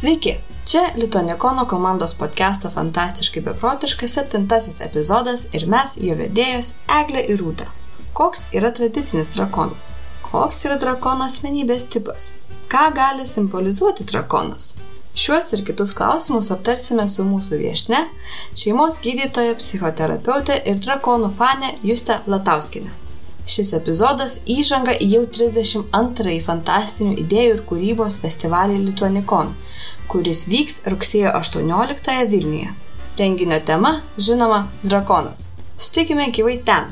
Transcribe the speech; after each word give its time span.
Sveiki, 0.00 0.34
čia 0.64 0.80
Lituanikono 0.96 1.66
komandos 1.68 2.14
podcast'o 2.14 2.70
Fantastiškai 2.74 3.42
beprotiškai 3.42 4.08
septintasis 4.08 4.80
epizodas 4.80 5.42
ir 5.58 5.66
mes, 5.68 5.92
jo 6.00 6.14
vedėjos 6.16 6.70
Eglė 6.98 7.24
ir 7.34 7.42
Rūta. 7.42 7.66
Koks 8.16 8.46
yra 8.56 8.70
tradicinis 8.78 9.28
drakonas? 9.34 9.90
Koks 10.24 10.64
yra 10.64 10.78
drakono 10.80 11.26
asmenybės 11.28 11.84
tipas? 11.92 12.30
Ką 12.72 12.86
gali 12.96 13.28
simbolizuoti 13.28 14.08
drakonas? 14.08 14.70
Šiuos 15.12 15.52
ir 15.58 15.66
kitus 15.68 15.92
klausimus 15.98 16.48
aptarsime 16.56 17.04
su 17.12 17.28
mūsų 17.28 17.60
viešne, 17.60 18.00
šeimos 18.56 19.02
gydytoja, 19.04 19.58
psichoterapeutė 19.60 20.62
ir 20.72 20.80
drakonų 20.80 21.28
fane 21.36 21.74
Juste 21.84 22.22
Latauskinė. 22.24 22.88
Šis 23.50 23.74
epizodas 23.76 24.40
įžanga 24.48 24.96
į 24.96 25.12
jau 25.18 25.26
32-ąjį 25.36 26.40
fantastinių 26.48 27.18
idėjų 27.26 27.58
ir 27.58 27.66
kūrybos 27.68 28.22
festivalį 28.24 28.80
Lituanikon, 28.86 29.52
kuris 30.10 30.48
vyks 30.50 30.80
rugsėjo 30.90 31.30
18 31.38 32.14
Vilniuje. 32.32 32.72
Renginio 33.18 33.60
tema, 33.62 33.92
žinoma, 34.18 34.64
drakonas. 34.82 35.44
Sutikime 35.78 36.24
gyvai 36.34 36.56
ten. 36.66 36.90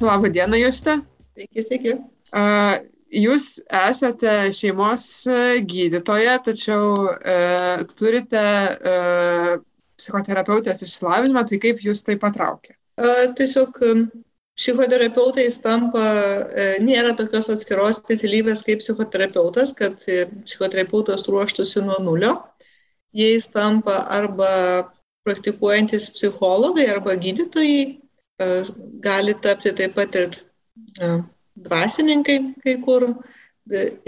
Labą 0.00 0.30
dieną, 0.30 0.56
Juste. 0.62 1.00
Sveiki, 1.34 1.64
sveiki. 1.66 1.96
Uh, 2.30 2.76
jūs 3.10 3.56
esate 3.74 4.52
šeimos 4.54 5.08
gydytoja, 5.66 6.38
tačiau 6.46 6.92
uh, 6.94 7.82
turite 7.98 8.44
uh, 8.78 9.58
psichoterapeutės 9.98 10.84
išsilavinimą, 10.86 11.44
tai 11.48 11.60
kaip 11.62 11.82
jūs 11.84 12.04
tai 12.06 12.16
patraukė? 12.20 12.76
Tiesiog 13.38 13.78
psichoterapeutais 14.58 15.60
tampa, 15.62 16.02
e, 16.50 16.82
nėra 16.82 17.12
tokios 17.18 17.46
atskiros 17.52 18.00
specialybės 18.00 18.64
kaip 18.66 18.78
psichoterapeutas, 18.82 19.70
kad 19.78 19.94
e, 20.10 20.12
psichoterapeutas 20.48 21.22
ruoštųsi 21.30 21.78
nuo 21.86 21.98
nulio. 22.02 22.32
Jais 23.14 23.46
tampa 23.54 23.96
arba 24.12 24.50
praktikuojantis 25.26 26.10
psichologai 26.16 26.86
arba 26.90 27.12
gydytojai, 27.22 27.82
e, 27.94 27.96
gali 29.04 29.34
tapti 29.44 29.70
taip 29.78 29.92
pat 29.98 30.10
ir 30.18 30.30
dvasininkai 31.68 32.38
kai 32.64 32.74
kur. 32.82 33.02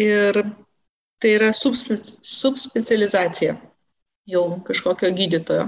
Ir 0.00 0.34
tai 1.20 1.30
yra 1.36 1.50
subspecializacija 1.52 3.52
jau 4.32 4.44
kažkokio 4.66 5.10
gydytojo. 5.16 5.66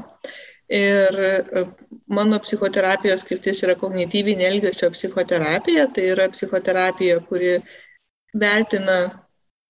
Ir 0.72 1.18
e, 1.20 1.64
mano 2.06 2.38
psichoterapijos 2.40 3.24
kryptis 3.28 3.62
yra 3.66 3.74
kognityvinė 3.80 4.46
elgesio 4.48 4.88
psichoterapija, 4.94 5.88
tai 5.92 6.06
yra 6.14 6.28
psichoterapija, 6.32 7.18
kuri 7.28 7.58
vertina 8.32 8.98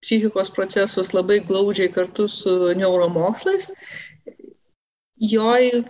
psichikos 0.03 0.51
procesus 0.55 1.13
labai 1.15 1.41
glaudžiai 1.49 1.91
kartu 1.95 2.29
su 2.29 2.55
neuromokslais. 2.79 3.71
Joj 5.33 5.85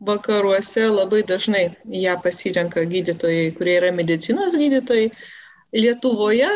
vakaruose 0.00 0.88
labai 0.88 1.22
dažnai 1.26 1.64
ją 1.84 2.16
pasirenka 2.22 2.84
gydytojai, 2.92 3.54
kurie 3.56 3.78
yra 3.80 3.92
medicinos 3.92 4.56
gydytojai. 4.58 5.10
Lietuvoje 5.76 6.50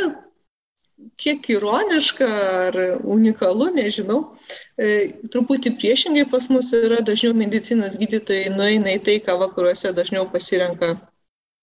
kiek 1.21 1.49
ironiška 1.51 2.27
ar 2.67 2.79
unikalu, 3.05 3.71
nežinau, 3.77 4.21
e, 4.33 4.64
truputį 4.77 5.75
priešingai 5.78 6.25
pas 6.30 6.48
mus 6.50 6.72
yra 6.75 7.00
dažniau 7.06 7.34
medicinos 7.36 7.98
gydytojai 8.00 8.53
nueina 8.54 8.97
į 8.97 9.03
tai, 9.06 9.19
ką 9.22 9.37
vakaruose 9.38 9.93
dažniau 9.94 10.26
pasirenka 10.31 10.97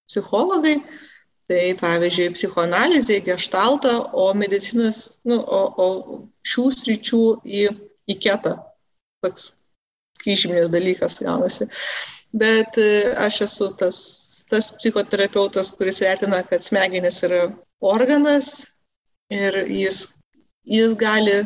psichologai. 0.09 0.80
Tai 1.52 1.63
pavyzdžiui, 1.81 2.31
psichoanalizė, 2.38 3.18
gestalta, 3.25 3.97
o 4.16 4.30
medicinos, 4.40 5.18
nu, 5.28 5.41
o, 5.44 5.62
o 5.84 5.88
šių 6.47 6.68
sričių 6.78 7.24
į, 7.44 7.66
į 8.08 8.16
ketą. 8.24 8.53
Toks 9.25 9.50
kryžminės 10.22 10.72
dalykas 10.72 11.19
gaunasi. 11.19 11.68
Bet 12.31 12.78
e, 12.80 13.12
aš 13.19 13.41
esu 13.50 13.68
tas, 13.75 13.97
tas 14.47 14.69
psichoterapeutas, 14.78 15.74
kuris 15.75 16.00
vertina, 16.06 16.40
kad 16.47 16.63
smegenis 16.63 17.19
yra 17.28 17.50
organas, 17.84 18.72
ir 19.31 19.57
jis, 19.68 20.06
jis 20.63 20.96
gali, 21.00 21.41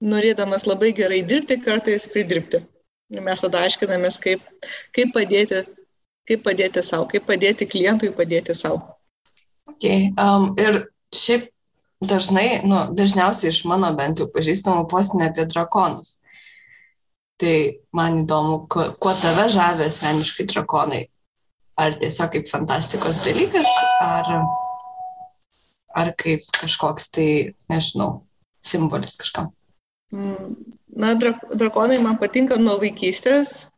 norėdamas 0.00 0.66
labai 0.68 0.92
gerai 0.96 1.20
dirbti, 1.26 1.60
kartais 1.64 2.08
pridirbti. 2.12 2.62
Ir 3.10 3.22
mes 3.26 3.42
tada 3.42 3.64
aiškinamės, 3.66 4.18
kaip, 4.22 4.42
kaip, 4.96 5.12
padėti, 5.14 5.64
kaip 6.28 6.44
padėti 6.46 6.82
savo, 6.86 7.08
kaip 7.10 7.26
padėti 7.26 7.66
klientui 7.68 8.12
padėti 8.14 8.54
savo. 8.54 8.94
Okay. 9.74 10.10
Um, 10.18 10.54
ir 10.60 10.86
šiaip 11.14 11.48
dažnai, 12.00 12.62
nu, 12.66 12.84
dažniausiai 12.96 13.50
iš 13.52 13.64
mano 13.68 13.90
bent 13.98 14.22
jau 14.22 14.28
pažįstamų 14.30 14.86
postinė 14.90 15.30
apie 15.30 15.46
drakonus. 15.50 16.16
Tai 17.40 17.54
man 17.96 18.22
įdomu, 18.22 18.64
kuo, 18.70 18.90
kuo 19.00 19.14
tave 19.20 19.48
žavė 19.52 19.88
asmeniškai 19.90 20.46
drakonai. 20.50 21.04
Ar 21.80 21.94
tiesiog 21.96 22.34
kaip 22.34 22.50
fantastikos 22.50 23.22
dalykas, 23.24 23.68
ar 24.04 24.28
ar 25.96 26.12
kaip 26.18 26.44
kažkoks 26.54 27.08
tai, 27.14 27.30
nežinau, 27.72 28.20
simbolis 28.62 29.16
kažkam? 29.18 29.50
Mm, 30.10 30.54
na, 30.96 31.14
drak 31.14 31.44
drakonai 31.54 32.00
man 32.02 32.18
patinka 32.18 32.58
nuo 32.58 32.78
vaikystės. 32.82 33.68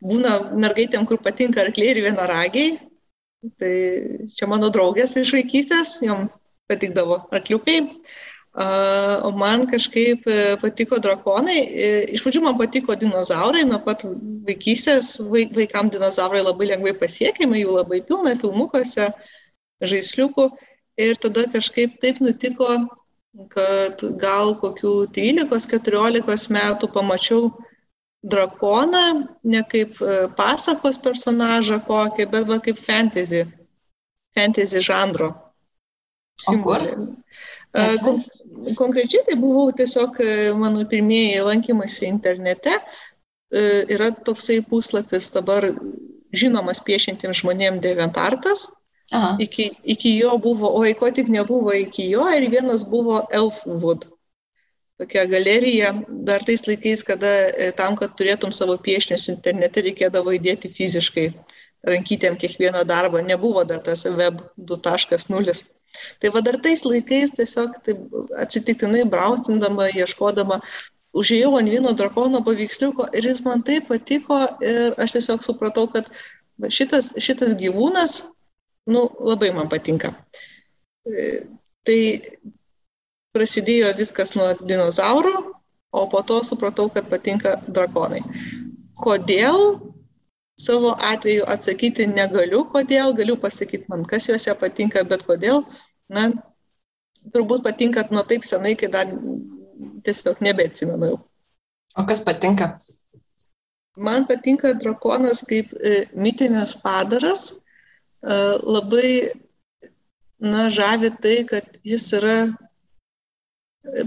Būna 0.00 0.36
mergaitėm, 0.56 1.06
kur 1.06 1.20
patinka 1.22 1.62
arkliai 1.62 1.94
ir 1.94 2.02
vienaragiai. 2.08 2.78
Tai 3.60 3.74
čia 4.36 4.48
mano 4.50 4.68
draugės 4.72 5.14
iš 5.16 5.32
vaikystės, 5.36 6.00
jom 6.04 6.26
patikdavo 6.68 7.22
arkliukai. 7.32 7.78
O 8.50 9.30
man 9.30 9.66
kažkaip 9.70 10.26
e, 10.26 10.56
patiko 10.58 10.98
drakonai. 10.98 11.58
E, 11.70 11.90
iš 12.16 12.24
pradžių 12.24 12.42
man 12.42 12.56
patiko 12.58 12.96
dinozaurai, 12.98 13.62
nuo 13.68 13.78
pat 13.84 14.02
vaikystės 14.48 15.14
vaikam 15.54 15.90
dinozaurai 15.92 16.42
labai 16.42 16.72
lengvai 16.72 16.96
pasiekiami, 16.98 17.62
jų 17.62 17.76
labai 17.78 18.00
pilna 18.08 18.34
filmukuose, 18.40 19.06
žaisliukų. 19.92 20.48
Ir 21.00 21.14
tada 21.22 21.46
kažkaip 21.52 22.00
taip 22.02 22.18
nutiko, 22.20 22.74
kad 23.50 24.02
gal 24.18 24.54
kokių 24.60 24.94
13-14 25.14 26.50
metų 26.54 26.88
pamačiau 26.94 27.50
drakoną, 28.26 29.04
ne 29.44 29.62
kaip 29.68 30.00
e, 30.02 30.16
pasakos 30.36 30.98
personažą 31.00 31.80
kokį, 31.86 32.26
bet 32.32 32.48
va 32.48 32.58
kaip 32.60 32.80
fantasy, 32.82 33.44
fantasy 34.36 34.82
žanro. 34.84 35.30
Simbolį. 36.40 36.96
Kon 38.02 38.18
konkrečiai 38.76 39.24
tai 39.28 39.36
buvau 39.38 39.70
tiesiog 39.76 40.18
e, 40.24 40.34
mano 40.58 40.84
pirmieji 40.90 41.40
lankymasi 41.46 42.08
internete. 42.10 42.76
E, 43.50 43.62
yra 43.94 44.10
toksai 44.10 44.60
puslapis 44.66 45.30
dabar 45.34 45.70
žinomas 46.34 46.82
piešintiems 46.84 47.40
žmonėms 47.42 47.82
Deventartas. 47.84 48.66
Aha. 49.10 49.36
Iki, 49.42 49.70
iki 49.94 50.14
jo 50.18 50.36
buvo, 50.38 50.70
oi 50.78 50.94
ko 50.94 51.10
tik 51.10 51.28
nebuvo 51.28 51.74
iki 51.74 52.10
jo, 52.12 52.26
ir 52.30 52.46
vienas 52.50 52.84
buvo 52.86 53.24
Elfwood. 53.34 54.06
Tokia 55.00 55.24
galerija, 55.26 55.94
dar 56.28 56.44
tais 56.44 56.62
laikais, 56.66 57.02
kada 57.06 57.30
e, 57.50 57.70
tam, 57.76 57.96
kad 57.96 58.12
turėtum 58.18 58.52
savo 58.52 58.76
piešinius 58.78 59.30
internete, 59.32 59.82
reikėdavo 59.86 60.34
įdėti 60.36 60.70
fiziškai 60.76 61.26
rankytėm 61.88 62.36
kiekvieną 62.36 62.84
darbą, 62.84 63.22
nebuvo 63.24 63.64
dar 63.64 63.80
tas 63.82 64.04
web 64.04 64.42
2.0. 64.58 65.54
Tai 66.20 66.32
va 66.34 66.42
dar 66.44 66.60
tais 66.62 66.84
laikais 66.84 67.32
tiesiog 67.34 67.78
taip, 67.86 68.02
atsitiktinai 68.44 69.06
braustindama, 69.08 69.88
ieškodama, 69.96 70.60
užėjau 71.16 71.56
ant 71.58 71.72
vieno 71.72 71.94
drakono 71.96 72.42
paveiksliuko 72.46 73.08
ir 73.16 73.26
jis 73.32 73.40
man 73.46 73.64
taip 73.66 73.88
patiko 73.90 74.38
ir 74.62 75.00
aš 75.00 75.16
tiesiog 75.16 75.42
supratau, 75.42 75.88
kad 75.90 76.12
šitas, 76.68 77.14
šitas 77.18 77.56
gyvūnas 77.58 78.20
nu, 78.90 79.06
labai 79.30 79.52
man 79.56 79.70
patinka. 79.72 80.12
E, 81.06 81.46
tai 81.86 82.00
prasidėjo 83.34 83.92
viskas 83.98 84.34
nuo 84.36 84.50
dinozaurų, 84.60 85.36
o 85.90 86.02
po 86.10 86.22
to 86.26 86.40
supratau, 86.46 86.90
kad 86.92 87.08
patinka 87.10 87.58
drakonai. 87.68 88.22
Kodėl? 89.00 89.80
Savo 90.60 90.90
atveju 90.92 91.46
atsakyti 91.48 92.04
negaliu, 92.04 92.66
kodėl, 92.68 93.14
galiu 93.16 93.38
pasakyti 93.40 93.88
man, 93.88 94.02
kas 94.04 94.26
juose 94.28 94.52
patinka, 94.60 95.00
bet 95.08 95.22
kodėl, 95.24 95.62
na, 96.12 96.26
turbūt 97.32 97.64
patinka 97.64 98.04
nuo 98.12 98.26
taip 98.28 98.44
senai, 98.44 98.74
kai 98.76 98.90
dar 98.92 99.08
tiesiog 100.04 100.42
nebeatsimenu 100.44 101.12
jau. 101.12 101.18
O 101.96 102.04
kas 102.04 102.20
patinka? 102.26 102.74
Man 103.96 104.26
patinka 104.28 104.74
drakonas 104.82 105.40
kaip 105.48 105.72
e, 105.80 106.04
mitinės 106.12 106.76
padaras, 106.84 107.54
labai, 108.22 109.32
na, 110.40 110.68
žavi 110.70 111.10
tai, 111.22 111.36
kad 111.48 111.78
jis 111.84 112.12
yra 112.16 112.38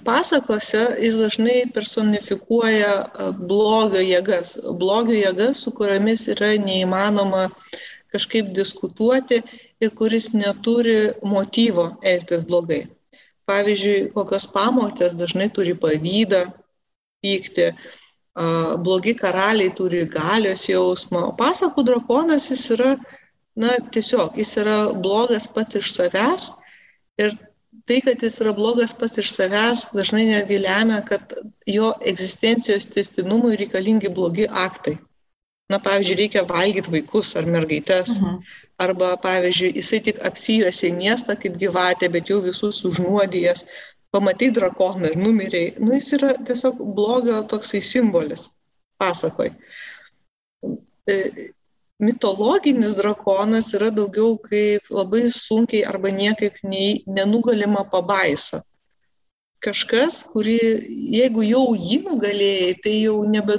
pasakose 0.05 0.83
jis 1.01 1.15
dažnai 1.17 1.63
personifikuoja 1.73 2.93
blogio 3.39 4.01
jėgas, 4.01 4.57
blogio 4.77 5.17
jėgas, 5.17 5.63
su 5.65 5.73
kuriamis 5.73 6.27
yra 6.29 6.53
neįmanoma 6.61 7.49
kažkaip 8.13 8.53
diskutuoti 8.53 9.41
ir 9.81 9.89
kuris 9.97 10.33
neturi 10.33 11.13
motyvo 11.25 11.97
elgtis 12.01 12.45
blogai. 12.45 12.85
Pavyzdžiui, 13.49 14.13
kokios 14.13 14.45
pamotės 14.53 15.17
dažnai 15.19 15.49
turi 15.51 15.73
pavydą, 15.75 16.45
pykti, 17.23 17.73
blogi 18.85 19.13
karaliai 19.17 19.73
turi 19.75 20.05
galios 20.05 20.67
jausmą, 20.69 21.25
o 21.29 21.35
pasakų 21.35 21.83
drakonas 21.89 22.49
jis 22.53 22.69
yra, 22.77 22.93
na, 23.55 23.77
tiesiog, 23.93 24.37
jis 24.37 24.55
yra 24.61 24.77
blogas 25.05 25.47
pats 25.55 25.77
iš 25.79 25.91
savęs 25.93 26.49
ir 27.21 27.35
tai, 27.87 27.99
kad 28.01 28.21
jis 28.23 28.39
yra 28.41 28.53
blogas 28.57 28.93
pats 28.97 29.19
iš 29.21 29.31
savęs, 29.35 29.87
dažnai 29.93 30.25
netgi 30.29 30.59
lemia, 30.63 31.01
kad 31.05 31.33
jo 31.69 31.91
egzistencijos 32.11 32.87
testinumui 32.93 33.57
reikalingi 33.59 34.11
blogi 34.13 34.47
aktai. 34.49 34.97
Na, 35.71 35.79
pavyzdžiui, 35.79 36.17
reikia 36.19 36.43
valgyti 36.47 36.91
vaikus 36.91 37.33
ar 37.39 37.47
mergaitės. 37.49 38.17
Uh 38.17 38.21
mhm. 38.21 38.35
-huh. 38.35 38.59
Arba, 38.83 39.09
pavyzdžiui, 39.23 39.75
jisai 39.79 39.99
tik 40.07 40.19
apsijuosė 40.27 40.91
miestą 40.97 41.35
kaip 41.39 41.57
gyvatė, 41.61 42.09
bet 42.11 42.29
jau 42.29 42.41
visus 42.41 42.83
užnuodijęs. 42.89 43.65
Pamatai 44.11 44.49
drakoną 44.53 45.09
ir 45.11 45.17
numeriai. 45.17 45.73
Nu, 45.79 45.93
jis 45.93 46.11
yra 46.17 46.33
tiesiog 46.47 46.81
blogio 46.95 47.41
toksai 47.49 47.81
simbolis 47.81 48.49
pasakoj. 48.97 49.49
Mitologinis 52.03 52.95
drakonas 52.97 53.71
yra 53.77 53.89
daugiau 53.93 54.35
kaip 54.43 54.89
labai 54.91 55.23
sunkiai 55.31 55.85
arba 55.87 56.11
niekaip 56.11 56.59
nei, 56.63 57.03
nenugalima 57.07 57.83
pabaisa. 57.91 58.63
Kažkas, 59.63 60.23
kuri, 60.27 60.57
jeigu 61.15 61.45
jau 61.47 61.65
jį 61.79 62.01
nugalėjai, 62.03 62.73
tai 62.83 62.95
jau 63.05 63.21
nebe, 63.35 63.55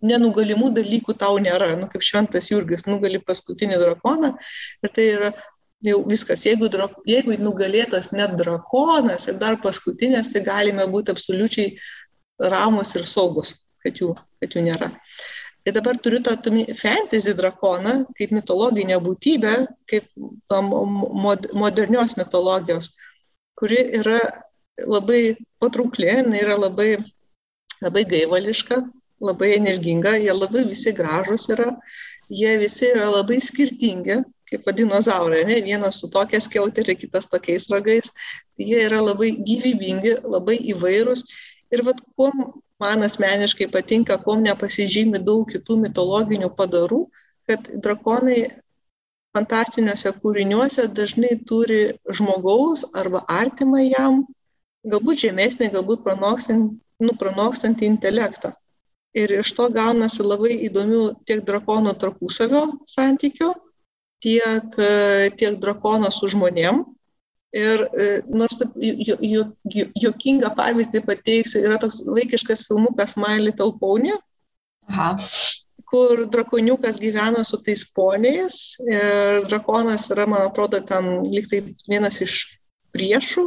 nenugalimų 0.00 0.70
dalykų 0.78 1.16
tau 1.20 1.36
nėra. 1.42 1.74
Nu, 1.80 1.88
kaip 1.92 2.04
šventas 2.06 2.48
Jurgis 2.52 2.86
nugali 2.88 3.20
paskutinį 3.20 3.80
drakoną 3.82 4.32
ir 4.80 4.94
tai 4.96 5.08
yra 5.18 5.32
jau 5.84 6.00
viskas. 6.08 6.46
Jeigu, 6.48 6.70
jeigu 7.08 7.36
nugalėtas 7.42 8.12
net 8.16 8.38
drakonas 8.40 9.28
ir 9.28 9.36
dar 9.42 9.60
paskutinės, 9.60 10.32
tai 10.32 10.46
galime 10.48 10.88
būti 10.88 11.12
absoliučiai 11.12 11.76
ramus 12.54 12.96
ir 12.96 13.04
saugus, 13.10 13.58
kad 13.84 14.00
jų, 14.00 14.14
kad 14.40 14.56
jų 14.56 14.64
nėra. 14.70 14.88
Uh, 14.88 15.41
Tai 15.62 15.72
dabar 15.72 15.98
turiu 16.02 16.18
tą 16.26 16.34
fantasy 16.74 17.34
drakoną 17.38 17.92
kaip 18.18 18.32
mitologinę 18.34 18.96
būtybę, 18.98 19.52
kaip 19.86 20.08
modernios 21.62 22.16
mitologijos, 22.18 22.88
kuri 23.54 23.78
yra 24.00 24.18
labai 24.86 25.36
patraukli, 25.62 26.08
yra 26.40 26.56
labai, 26.58 26.96
labai 27.80 28.04
gaivališka, 28.10 28.80
labai 29.22 29.52
energinga, 29.60 30.16
jie 30.18 30.34
labai 30.34 30.64
visi 30.66 30.92
gražus 30.92 31.46
yra, 31.54 31.70
jie 32.26 32.56
visi 32.58 32.90
yra 32.90 33.06
labai 33.12 33.38
skirtingi, 33.38 34.18
kaip 34.50 34.66
dinozaurai, 34.76 35.44
ne? 35.46 35.60
vienas 35.62 36.00
su 36.02 36.10
tokia 36.10 36.40
skiauterė, 36.42 36.98
kitas 36.98 37.30
tokiais 37.30 37.68
ragais, 37.70 38.10
jie 38.58 38.82
yra 38.88 39.00
labai 39.00 39.30
gyvybingi, 39.46 40.18
labai 40.26 40.58
įvairūs. 40.74 41.22
Ir 41.72 41.86
vad, 41.86 42.02
kuo 42.18 42.28
man 42.82 43.06
asmeniškai 43.06 43.70
patinka, 43.72 44.18
kuom 44.24 44.42
nepasižymi 44.46 45.22
daug 45.22 45.46
kitų 45.50 45.78
mitologinių 45.86 46.50
padarų, 46.58 47.04
kad 47.48 47.70
drakonai 47.84 48.44
fantastiniuose 49.36 50.12
kūriniuose 50.22 50.86
dažnai 50.96 51.34
turi 51.48 51.82
žmogaus 52.18 52.84
arba 53.02 53.24
artimą 53.40 53.84
jam, 53.86 54.22
galbūt 54.84 55.22
žemesnį, 55.24 55.70
galbūt 55.76 56.02
pranokstant, 56.06 56.74
nu, 57.02 57.14
pranokstantį 57.18 57.88
intelektą. 57.88 58.52
Ir 59.16 59.32
iš 59.40 59.52
to 59.56 59.68
gaunasi 59.72 60.24
labai 60.24 60.54
įdomių 60.68 61.02
tiek 61.28 61.42
drakonų 61.48 61.92
tarpusavio 62.00 62.64
santykių, 62.88 63.50
tiek, 64.24 64.76
tiek 65.36 65.58
drakono 65.60 66.08
su 66.14 66.30
žmonėm, 66.32 66.84
Ir 67.52 67.82
e, 67.84 68.04
nors 68.32 68.56
juokingą 70.00 70.50
pavyzdį 70.56 71.02
pateiksiu, 71.04 71.60
yra 71.66 71.76
toks 71.80 72.00
vaikiškas 72.06 72.64
filmukas 72.64 73.12
My 73.20 73.36
Little 73.42 73.74
Pony, 73.80 74.14
Aha. 74.88 75.10
kur 75.92 76.24
drakoniukas 76.32 76.96
gyvena 77.02 77.44
su 77.44 77.60
tais 77.60 77.84
poniais 77.92 78.78
ir 78.86 79.44
drakonas 79.50 80.08
yra, 80.14 80.24
man 80.24 80.46
atrodo, 80.46 80.80
ten 80.80 81.20
liktai 81.28 81.60
vienas 81.84 82.22
iš 82.24 82.38
priešų, 82.96 83.44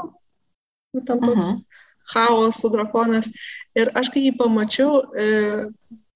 nu, 0.94 1.02
ten 1.02 1.26
toks 1.26 1.50
Aha. 1.50 1.82
chaosų 2.14 2.76
drakonas. 2.78 3.32
Ir 3.76 3.90
aš 3.98 4.14
kai 4.14 4.28
jį 4.28 4.36
pamačiau, 4.38 5.02
e, 5.18 5.66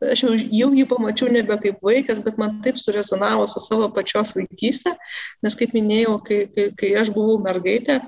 aš 0.07 0.23
jau, 0.23 0.33
jau 0.35 0.69
jį 0.75 0.85
pamačiau 0.89 1.29
nebe 1.31 1.55
kaip 1.61 1.79
vaikas, 1.83 2.21
bet 2.23 2.39
man 2.39 2.59
taip 2.63 2.79
surezonavo 2.79 3.47
su 3.51 3.61
savo 3.63 3.89
pačios 3.95 4.31
vaikystė, 4.37 4.95
nes 5.43 5.57
kaip 5.59 5.75
minėjau, 5.75 6.19
kai, 6.25 6.43
kai, 6.55 6.69
kai 6.79 6.93
aš 7.01 7.11
buvau 7.15 7.39
mergaitė, 7.43 7.99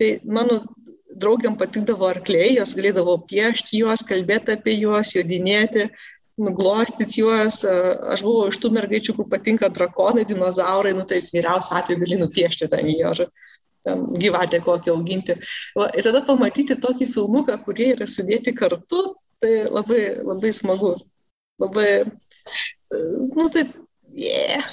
tai 0.00 0.16
mano 0.24 0.60
draugiam 1.12 1.54
patikdavo 1.58 2.08
arkliai, 2.08 2.56
jos 2.56 2.74
galėdavo 2.76 3.18
piešti 3.28 3.82
juos, 3.82 4.02
kalbėti 4.08 4.56
apie 4.56 4.74
juos, 4.80 5.12
jodinėti, 5.14 5.88
nuglostyti 6.42 7.20
juos. 7.20 7.60
Aš 7.64 8.24
buvau 8.24 8.48
iš 8.50 8.58
tų 8.62 8.72
mergaičių, 8.78 9.16
kur 9.18 9.28
patinka 9.30 9.70
drakonai, 9.72 10.24
dinozaurai, 10.28 10.94
nu 10.96 11.06
tai 11.08 11.20
vyriausiu 11.28 11.76
atveju 11.78 12.02
gali 12.02 12.20
nupiešti 12.22 12.70
ten 12.72 12.88
jį 12.88 12.98
ar 13.12 13.24
ten 13.82 14.04
gyvatę 14.14 14.62
kokią 14.64 14.96
auginti. 14.96 15.36
Va, 15.76 15.90
ir 15.98 16.06
tada 16.06 16.22
pamatyti 16.26 16.78
tokį 16.80 17.10
filmuką, 17.12 17.58
kurie 17.66 17.92
yra 17.96 18.06
sudėti 18.08 18.54
kartu, 18.56 19.04
tai 19.42 19.64
labai, 19.66 20.04
labai 20.22 20.52
smagu 20.54 20.94
labai, 21.60 21.88
nu 23.36 23.48
taip, 23.52 23.74
yeah, 24.16 24.64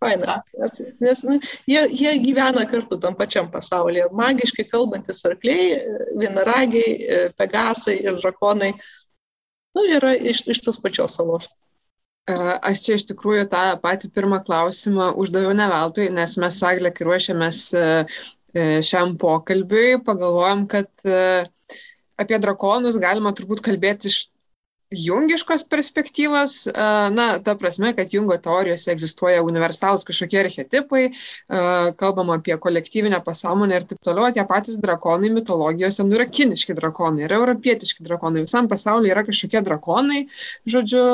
faina. 0.00 0.40
Nes, 0.58 0.80
nes 1.00 1.22
nu, 1.26 1.36
jie, 1.68 1.82
jie 1.92 2.14
gyvena 2.24 2.64
kartu 2.68 2.98
tam 3.00 3.16
pačiam 3.18 3.50
pasaulyje. 3.52 4.08
Magiškai 4.16 4.66
kalbantis 4.70 5.22
arkliai, 5.28 5.76
vienaragiai, 6.20 7.30
pegasai 7.38 7.98
ir 8.04 8.18
drakonai, 8.20 8.72
nu, 9.76 9.86
yra 9.98 10.14
iš, 10.16 10.44
iš 10.50 10.62
tos 10.64 10.80
pačios 10.82 11.18
salos. 11.18 11.50
Aš 12.30 12.84
čia 12.84 12.96
iš 12.98 13.08
tikrųjų 13.08 13.48
tą 13.50 13.62
patį 13.82 14.10
pirmą 14.14 14.38
klausimą 14.46 15.10
uždaviau 15.18 15.54
ne 15.56 15.66
veltui, 15.70 16.10
nes 16.14 16.36
mes 16.38 16.58
su 16.60 16.66
Aglė, 16.68 16.92
kai 16.94 17.08
ruošiamės 17.08 17.62
šiam 18.86 19.16
pokalbiui, 19.18 20.00
pagalvojom, 20.06 20.66
kad 20.70 20.90
apie 22.20 22.38
drakonus 22.42 23.00
galima 23.02 23.32
turbūt 23.34 23.64
kalbėti 23.64 24.10
iš 24.10 24.20
jungiškos 24.90 25.64
perspektyvos, 25.70 26.54
na, 27.14 27.26
ta 27.44 27.54
prasme, 27.58 27.92
kad 27.94 28.10
jungo 28.10 28.34
teorijose 28.42 28.90
egzistuoja 28.90 29.44
universalūs 29.46 30.02
kažkokie 30.08 30.40
archetipai, 30.42 31.04
kalbam 32.00 32.32
apie 32.34 32.56
kolektyvinę 32.58 33.20
pasąmonę 33.26 33.78
ir 33.78 33.86
taip 33.86 34.02
toliau, 34.06 34.32
tie 34.34 34.44
patys 34.50 34.80
drakonai 34.82 35.30
mitologijose, 35.36 36.04
nu 36.06 36.18
yra 36.18 36.26
kiniški 36.26 36.74
drakonai, 36.78 37.28
yra 37.28 37.38
europietiški 37.38 38.04
drakonai, 38.06 38.44
visam 38.48 38.68
pasaulyje 38.70 39.14
yra 39.14 39.24
kažkokie 39.28 39.62
drakonai, 39.70 40.26
žodžiu, 40.66 41.06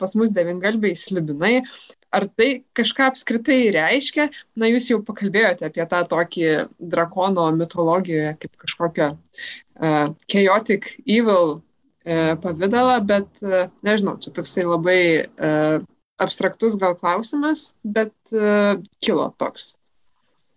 pas 0.00 0.16
mus 0.20 0.34
devingalbiai 0.36 0.96
slibinai. 0.96 1.60
Ar 2.14 2.28
tai 2.30 2.62
kažką 2.78 3.08
apskritai 3.10 3.72
reiškia? 3.74 4.28
Na, 4.60 4.68
jūs 4.70 4.86
jau 4.92 5.00
pakalbėjote 5.02 5.66
apie 5.66 5.82
tą 5.90 6.04
tokį 6.12 6.50
drakono 6.78 7.48
mitologijoje 7.56 8.36
kaip 8.38 8.52
kažkokią 8.62 9.08
uh, 9.16 10.12
chaotic 10.30 10.92
evil 11.10 11.56
pavydalą, 12.04 12.98
bet 13.08 13.40
e, 13.42 13.64
nežinau, 13.86 14.18
čia 14.20 14.32
toksai 14.36 14.66
labai 14.68 15.00
e, 15.24 15.54
abstraktus 16.20 16.76
gal 16.78 16.94
klausimas, 16.98 17.72
bet 17.82 18.12
kilo 19.02 19.30
toks. 19.40 19.74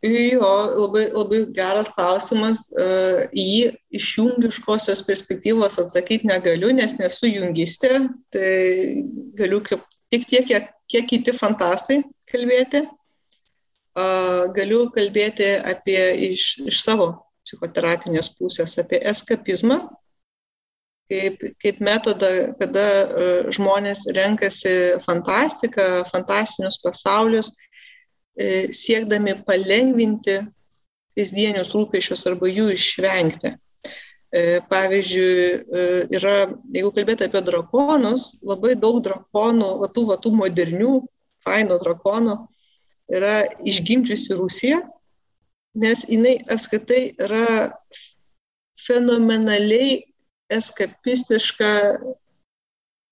Jo, 0.06 0.51
labai, 0.77 1.08
labai 1.10 1.39
geras 1.56 1.88
klausimas. 1.89 2.68
Jį 3.34 3.72
iš 3.98 4.10
jungiškosios 4.20 5.01
perspektyvos 5.08 5.80
atsakyti 5.82 6.30
negaliu, 6.30 6.70
nes 6.77 6.94
nesu 7.00 7.32
jungistė. 7.32 8.04
Tai 8.30 8.51
galiu 9.39 9.63
tik 9.66 10.27
tiek, 10.30 10.46
kiek, 10.46 10.70
kiek 10.86 11.10
kiti 11.10 11.34
fantastai 11.34 12.04
kalbėti. 12.30 12.86
Galiu 14.54 14.84
kalbėti 14.94 15.50
apie 15.66 16.01
iš, 16.30 16.46
iš 16.70 16.84
savo 16.86 17.10
psichoterapinės 17.48 18.30
pusės, 18.38 18.77
apie 18.77 19.00
eskapizmą, 19.01 19.82
kaip, 21.12 21.42
kaip 21.62 21.80
metodą, 21.84 22.32
kada 22.60 22.84
e, 22.84 23.30
žmonės 23.56 24.06
renkasi 24.16 24.74
fantastiką, 25.06 26.04
fantastinius 26.12 26.80
pasaulius, 26.84 27.54
e, 28.38 28.68
siekdami 28.76 29.38
palengvinti 29.48 30.42
kasdienius 31.18 31.74
rūpešius 31.76 32.28
arba 32.30 32.52
jų 32.52 32.70
išvengti. 32.76 33.56
E, 34.28 34.60
pavyzdžiui, 34.68 36.12
yra, 36.18 36.36
jeigu 36.76 36.92
kalbėti 36.94 37.30
apie 37.30 37.42
drakonus, 37.48 38.34
labai 38.44 38.76
daug 38.76 39.00
drakonų, 39.06 39.72
va 39.82 39.88
tų, 39.96 40.04
va 40.12 40.20
tų 40.22 40.34
modernių, 40.36 41.00
faino 41.48 41.80
drakonų 41.80 42.36
yra 43.08 43.46
išgimdžiusi 43.64 44.36
Rusija, 44.36 44.82
nes 45.80 46.04
jinai 46.12 46.36
apskritai 46.52 47.14
yra 47.24 47.72
fenomenaliai 48.84 50.02
eskapistiška 50.54 51.70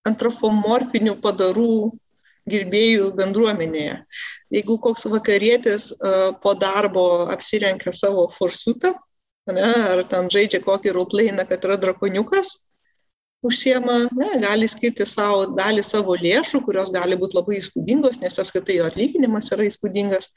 antrofomorfinių 0.06 1.15
padarų 1.22 1.94
gerbėjų 2.50 3.10
bendruomenėje. 3.18 3.98
Jeigu 4.54 4.77
koks 4.82 5.08
vakarietis 5.10 5.89
po 6.44 6.54
darbo 6.62 7.25
apsirenka 7.34 7.94
savo 7.96 8.27
forsutą, 8.34 8.94
ne, 9.50 9.65
ar 9.65 10.04
ten 10.10 10.30
žaidžia 10.34 10.62
kokį 10.65 10.94
rauplainą, 10.94 11.48
kad 11.50 11.65
yra 11.65 11.77
drakoniukas, 11.82 12.54
užsiema, 13.46 13.98
ne, 14.18 14.30
gali 14.42 14.68
skirti 14.70 15.06
savo 15.10 15.46
dalį 15.58 15.84
savo 15.86 16.15
lėšų, 16.18 16.62
kurios 16.65 16.92
gali 16.94 17.18
būti 17.20 17.38
labai 17.38 17.60
įspūdingos, 17.60 18.20
nes 18.22 18.39
apskritai 18.42 18.80
jo 18.80 18.88
atlyginimas 18.89 19.51
yra 19.54 19.68
įspūdingas. 19.70 20.32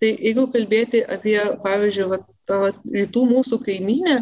Tai 0.00 0.10
jeigu 0.12 0.46
kalbėti 0.52 1.00
apie, 1.16 1.38
pavyzdžiui, 1.64 2.08
va, 2.12 2.20
tą 2.48 2.60
rytų 2.96 3.24
mūsų 3.30 3.60
kaiminę, 3.64 4.18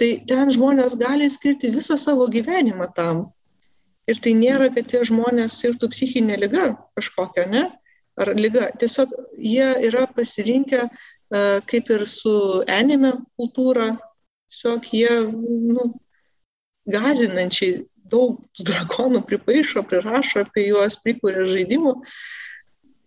tai 0.00 0.10
ten 0.28 0.50
žmonės 0.54 0.96
gali 1.00 1.28
skirti 1.30 1.72
visą 1.74 1.98
savo 2.00 2.26
gyvenimą 2.32 2.88
tam. 2.96 3.26
Ir 4.10 4.18
tai 4.22 4.32
nėra, 4.34 4.68
kad 4.74 4.88
tie 4.90 5.02
žmonės 5.06 5.60
sirgtų 5.60 5.92
psichinė 5.92 6.40
lyga 6.42 6.72
kažkokia, 6.98 7.46
ne? 7.50 7.68
Ar 8.20 8.32
lyga. 8.36 8.68
Tiesiog 8.76 9.12
jie 9.38 9.68
yra 9.88 10.08
pasirinkę, 10.10 10.88
kaip 11.70 11.90
ir 11.94 12.04
su 12.10 12.34
anime 12.68 13.14
kultūra, 13.38 13.92
tiesiog 14.50 14.88
jie 14.92 15.14
nu, 15.30 15.86
gazinančiai 16.90 17.84
daug 18.12 18.42
drakonų 18.60 19.22
pripaišo, 19.28 19.84
prirašo 19.88 20.42
apie 20.44 20.66
juos, 20.68 20.98
prikuria 21.00 21.46
žaidimų. 21.48 21.94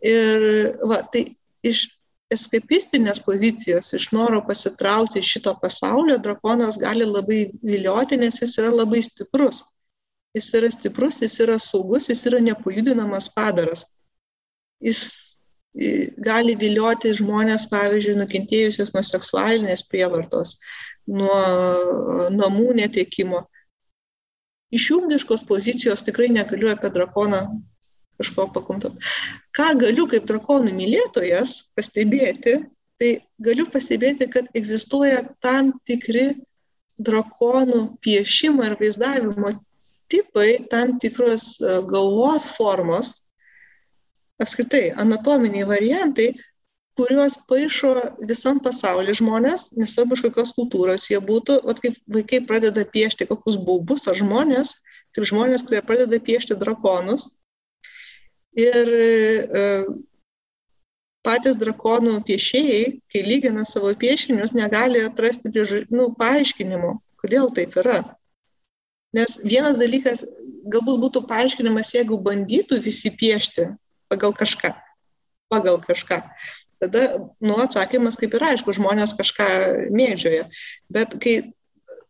Ir 0.06 0.48
va, 0.88 1.04
tai 1.12 1.28
iš 1.66 1.86
eskapistinės 2.36 3.22
pozicijos, 3.26 3.92
iš 3.98 4.10
noro 4.16 4.42
pasitraukti 4.48 5.22
iš 5.22 5.32
šito 5.36 5.56
pasaulio, 5.62 6.18
drakonas 6.22 6.80
gali 6.82 7.08
labai 7.08 7.46
vilioti, 7.64 8.20
nes 8.22 8.42
jis 8.42 8.58
yra 8.62 8.72
labai 8.74 9.02
stiprus. 9.06 9.64
Jis 10.36 10.50
yra 10.60 10.72
stiprus, 10.72 11.22
jis 11.24 11.40
yra 11.46 11.60
saugus, 11.64 12.10
jis 12.12 12.26
yra 12.30 12.42
nepajudinamas 12.44 13.32
padaras. 13.36 13.86
Jis 14.84 15.02
gali 16.24 16.56
vilioti 16.60 17.12
žmonės, 17.16 17.66
pavyzdžiui, 17.72 18.20
nukentėjusios 18.22 18.94
nuo 18.96 19.04
seksualinės 19.04 19.84
prievartos, 19.92 20.56
nuo 21.08 21.40
namų 22.32 22.70
netekimo 22.80 23.44
iš 24.76 24.90
jungiškos 24.92 25.44
pozicijos 25.48 26.04
tikrai 26.06 26.30
negaliu 26.34 26.72
apie 26.72 26.90
drakoną 26.92 27.42
kažko 28.20 28.48
pakomentuoti. 28.56 29.12
Ką 29.56 29.74
galiu 29.82 30.08
kaip 30.12 30.26
drakonų 30.30 30.74
mylėtojas 30.78 31.58
pastebėti, 31.76 32.58
tai 33.02 33.12
galiu 33.44 33.68
pastebėti, 33.72 34.30
kad 34.32 34.50
egzistuoja 34.56 35.24
tam 35.44 35.74
tikri 35.88 36.34
drakonų 37.02 37.98
piešimo 38.04 38.64
ir 38.64 38.78
vaizdavimo 38.80 39.52
tipai, 40.12 40.66
tam 40.72 40.98
tikros 41.02 41.56
e, 41.60 41.80
galvos 41.90 42.48
formos, 42.56 43.14
apskritai 44.42 44.92
anatominiai 45.02 45.68
variantai, 45.68 46.34
kuriuos 46.96 47.36
paišo 47.50 47.92
visam 48.30 48.62
pasauly 48.64 49.16
žmonės, 49.18 49.74
nesvarbu 49.76 50.16
iš 50.16 50.24
kokios 50.30 50.54
kultūros 50.56 51.10
jie 51.12 51.20
būtų, 51.20 51.58
o 51.68 51.76
kaip 51.76 51.98
vaikai 52.08 52.40
pradeda 52.48 52.86
piešti 52.88 53.28
kokius 53.28 53.58
baubus 53.60 54.08
ar 54.08 54.16
žmonės, 54.16 54.78
kaip 55.16 55.28
žmonės, 55.28 55.66
kurie 55.68 55.82
pradeda 55.84 56.20
piešti 56.24 56.56
drakonus. 56.60 57.34
Ir 58.56 58.92
e, 58.96 59.64
patys 61.26 61.58
drakonų 61.60 62.20
piešėjai, 62.28 62.84
kai 63.12 63.24
lygina 63.26 63.66
savo 63.68 63.92
piešinius, 64.00 64.56
negali 64.56 65.04
atrasti 65.04 65.52
priežu, 65.52 65.84
nu, 65.92 66.12
paaiškinimo, 66.20 66.96
kodėl 67.22 67.52
taip 67.56 67.76
yra. 67.82 68.02
Nes 69.16 69.38
vienas 69.44 69.80
dalykas 69.80 70.26
galbūt 70.72 71.02
būtų 71.04 71.26
paaiškinimas, 71.30 71.94
jeigu 71.96 72.20
bandytų 72.24 72.82
visi 72.84 73.12
piešti 73.12 73.70
pagal 74.12 74.36
kažką. 74.36 74.76
Pagal 75.52 75.78
kažką 75.84 76.24
tada, 76.80 77.32
nu, 77.40 77.58
atsakymas 77.62 78.18
kaip 78.20 78.36
ir 78.36 78.46
aišku, 78.52 78.76
žmonės 78.76 79.16
kažką 79.18 79.48
mėgdžioja. 79.96 80.48
Bet 80.92 81.16
kai 81.22 81.36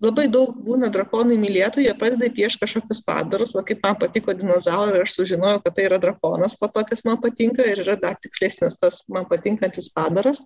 labai 0.03 0.27
daug 0.31 0.55
būna 0.65 0.89
drakonai 0.93 1.37
mylėtojų, 1.39 1.87
jie 1.87 1.95
pradeda 1.99 2.29
piešti 2.33 2.63
kažkokius 2.63 3.01
padarus, 3.05 3.55
o 3.55 3.63
kaip 3.65 3.83
man 3.85 3.97
patiko 4.01 4.35
dinozaurai, 4.35 5.03
aš 5.05 5.17
sužinojau, 5.19 5.61
kad 5.65 5.77
tai 5.77 5.87
yra 5.89 5.99
drakonas, 6.01 6.57
po 6.59 6.69
to, 6.71 6.83
kas 6.89 7.05
man 7.07 7.19
patinka 7.23 7.65
ir 7.65 7.83
yra 7.85 7.97
dar 7.99 8.17
tikslesnis 8.21 8.79
tas 8.81 9.03
man 9.11 9.27
patinkantis 9.29 9.91
padaras. 9.95 10.41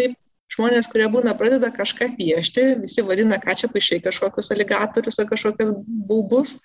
Taip, 0.00 0.16
žmonės, 0.52 0.88
kurie 0.92 1.08
būna 1.10 1.34
pradeda 1.38 1.72
kažką 1.74 2.12
piešti, 2.18 2.68
visi 2.84 3.04
vadina, 3.06 3.40
ką 3.42 3.56
čia 3.58 3.70
paaiškiai 3.72 4.04
kažkokius 4.04 4.52
aligatorius 4.54 5.20
ar 5.22 5.28
kažkokius 5.30 5.74
baubus, 6.08 6.58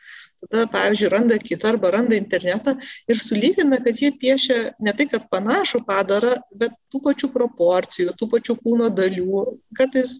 tada, 0.43 0.65
pavyzdžiui, 0.71 1.11
randa 1.11 1.37
kitą 1.41 1.71
arba 1.73 1.91
randa 1.95 2.17
internetą 2.17 2.75
ir 3.09 3.21
sulygina, 3.21 3.79
kad 3.83 4.01
jie 4.01 4.11
piešia 4.21 4.59
ne 4.83 4.93
tai, 4.93 5.07
kad 5.11 5.29
panašų 5.31 5.81
padarą, 5.87 6.35
bet 6.53 6.75
tų 6.91 7.01
pačių 7.07 7.31
proporcijų, 7.33 8.13
tų 8.19 8.29
pačių 8.35 8.57
kūno 8.61 8.91
dalių, 8.93 9.45
kartais 9.77 10.17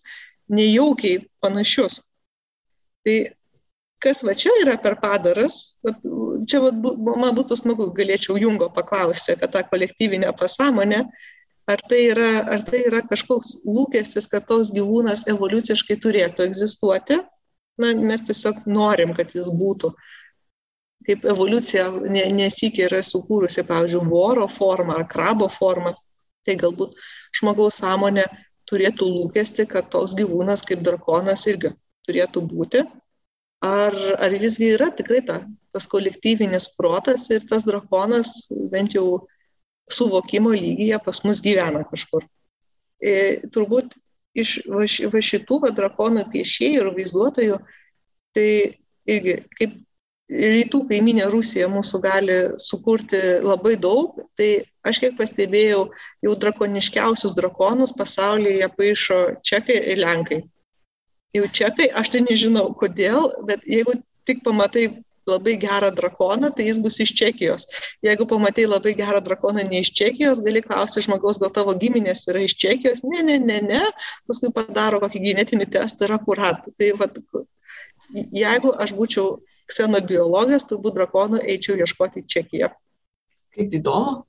nejaukiai 0.50 1.26
panašius. 1.44 2.02
Tai 3.06 3.18
kas 4.04 4.22
va 4.26 4.36
čia 4.38 4.54
yra 4.62 4.78
per 4.82 4.98
padaras, 5.02 5.80
čia 6.50 6.62
va, 6.62 6.72
man 6.74 7.34
būtų 7.38 7.58
smagu, 7.58 7.90
galėčiau 7.98 8.38
Jungo 8.40 8.70
paklausti 8.74 9.34
apie 9.34 9.50
tą 9.54 9.64
kolektyvinę 9.72 10.34
pasąmonę, 10.38 11.06
ar 11.68 11.82
tai, 11.90 12.04
yra, 12.14 12.30
ar 12.48 12.64
tai 12.68 12.84
yra 12.88 13.02
kažkoks 13.08 13.64
lūkestis, 13.68 14.30
kad 14.32 14.46
toks 14.48 14.72
gyvūnas 14.76 15.26
evoliuciškai 15.32 15.98
turėtų 16.04 16.48
egzistuoti, 16.48 17.20
na, 17.82 17.92
mes 17.94 18.24
tiesiog 18.30 18.64
norim, 18.70 19.14
kad 19.18 19.34
jis 19.36 19.50
būtų. 19.52 19.92
Kaip 21.08 21.24
evoliucija 21.30 21.88
nesikė 22.36 22.88
yra 22.88 23.00
sukūrusi, 23.06 23.64
pavyzdžiui, 23.68 24.08
voro 24.10 24.48
formą 24.52 24.98
ar 25.00 25.06
krabo 25.08 25.48
formą, 25.52 25.94
tai 26.48 26.58
galbūt 26.60 26.96
žmogaus 27.38 27.80
sąmonė 27.82 28.26
turėtų 28.68 29.08
lūkesti, 29.08 29.68
kad 29.70 29.90
toks 29.94 30.16
gyvūnas 30.18 30.64
kaip 30.68 30.84
drakonas 30.86 31.46
irgi 31.48 31.74
turėtų 32.08 32.44
būti. 32.50 32.84
Ar, 33.64 33.96
ar 34.22 34.36
visgi 34.38 34.70
yra 34.76 34.92
tikrai 34.94 35.24
ta, 35.26 35.40
tas 35.74 35.88
kolektyvinis 35.90 36.70
protas 36.78 37.26
ir 37.34 37.46
tas 37.50 37.66
drakonas 37.66 38.46
bent 38.72 38.94
jau 38.94 39.26
suvokimo 39.90 40.52
lygyje 40.54 41.00
pas 41.04 41.24
mus 41.26 41.42
gyvena 41.42 41.82
kažkur. 41.88 42.28
E, 43.02 43.42
turbūt 43.54 43.96
iš 44.38 44.60
va, 44.70 44.86
va 44.86 45.24
šitų 45.24 45.60
va, 45.64 45.74
drakonų 45.74 46.28
piešėjų 46.34 46.84
ir 46.84 46.94
vaizduotojų, 47.00 47.60
tai 48.38 48.50
irgi 49.10 49.38
kaip 49.58 49.78
rytų 50.28 50.84
kaiminė 50.90 51.30
Rusija 51.32 51.70
mūsų 51.72 52.02
gali 52.04 52.38
sukurti 52.62 53.40
labai 53.42 53.78
daug, 53.80 54.20
tai 54.38 54.68
aš 54.90 55.02
kiek 55.04 55.18
pastebėjau, 55.20 55.88
jau 56.26 56.36
drakoniškiausius 56.44 57.36
drakonus 57.38 57.96
pasaulyje 57.98 58.70
paišo 58.78 59.20
čekai 59.46 59.80
ir 59.94 60.02
lenkai. 60.04 60.42
Jau 61.36 61.50
čekai, 61.60 61.90
aš 61.92 62.14
tai 62.14 62.24
nežinau 62.26 62.72
kodėl, 62.80 63.30
bet 63.48 63.66
jeigu 63.68 63.98
tik 64.28 64.44
pamatai 64.46 64.88
labai 65.28 65.58
gerą 65.60 65.92
drakoną, 65.92 66.52
tai 66.56 66.68
jis 66.70 66.80
bus 66.80 67.00
iš 67.04 67.12
Čekijos. 67.20 67.68
Jeigu 68.06 68.26
pamatai 68.30 68.66
labai 68.68 68.94
gerą 68.96 69.20
drakoną 69.24 69.66
ne 69.68 69.82
iš 69.84 69.92
Čekijos, 69.98 70.42
gali 70.46 70.64
klausti 70.64 71.04
žmogaus, 71.04 71.40
gal 71.42 71.52
tavo 71.54 71.76
giminės 71.76 72.24
yra 72.32 72.46
iš 72.46 72.56
Čekijos. 72.62 73.04
Ne, 73.04 73.24
ne, 73.28 73.38
ne, 73.40 73.60
ne. 73.62 73.84
Paskui 74.30 74.54
padaro 74.56 75.02
kokį 75.04 75.24
genetinį 75.28 75.70
testą 75.76 76.08
ir 76.08 76.16
akurat. 76.16 76.64
Tai 76.80 76.94
vat, 77.02 77.20
jeigu 78.16 78.74
aš 78.80 78.96
būčiau 78.98 79.38
ksenobiologas, 79.68 80.68
turbūt 80.70 80.96
drakonų 80.96 81.44
eičiau 81.44 81.76
ieškoti 81.84 82.24
Čekiją. 82.24 82.72
Kaip 83.58 83.80
įdomu. 83.82 84.24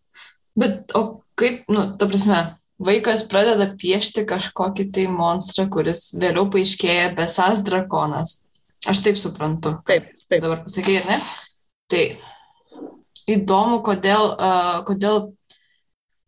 Bet 0.58 0.94
o 0.98 1.02
kaip, 1.38 1.62
nu, 1.70 1.84
ta 1.98 2.08
prasme, 2.10 2.40
vaikas 2.82 3.24
pradeda 3.30 3.70
piešti 3.78 4.24
kažkokį 4.28 4.88
tai 4.94 5.06
monstrą, 5.12 5.68
kuris 5.70 6.10
vėliau 6.18 6.48
paaiškėja 6.52 7.12
besas 7.18 7.62
drakonas. 7.66 8.40
Aš 8.86 9.02
taip 9.06 9.18
suprantu. 9.18 9.76
Taip. 9.86 10.12
Taip. 10.28 10.42
Dabar 10.44 10.62
pasakai, 10.66 10.98
ar 11.00 11.06
ne? 11.08 11.18
Tai 11.88 12.02
įdomu, 13.32 13.80
kodėl, 13.86 14.34
uh, 14.34 14.80
kodėl 14.88 15.30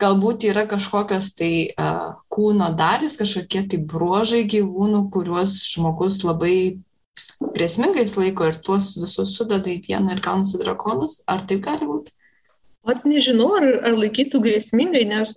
galbūt 0.01 0.47
yra 0.49 0.65
kažkokios 0.69 1.35
tai 1.37 1.53
uh, 1.75 2.15
kūno 2.33 2.71
dalis, 2.77 3.19
kažkokie 3.21 3.67
tai 3.69 3.83
bruožai 3.93 4.47
gyvūnų, 4.49 5.05
kuriuos 5.13 5.59
žmogus 5.69 6.23
labai 6.25 6.81
grėsmingais 7.41 8.17
laiko 8.17 8.49
ir 8.49 8.57
tuos 8.65 8.95
visus 9.01 9.37
sudeda 9.37 9.69
į 9.69 9.81
vieną 9.85 10.17
ir 10.17 10.25
gaunasi 10.25 10.61
drakonas. 10.63 11.21
Ar 11.29 11.45
taip 11.45 11.63
gali 11.67 11.89
būti? 11.89 12.17
At 12.89 13.05
nežinau, 13.05 13.51
ar, 13.59 13.67
ar 13.91 13.97
laikytų 13.99 14.41
grėsmingai, 14.45 15.03
nes 15.09 15.35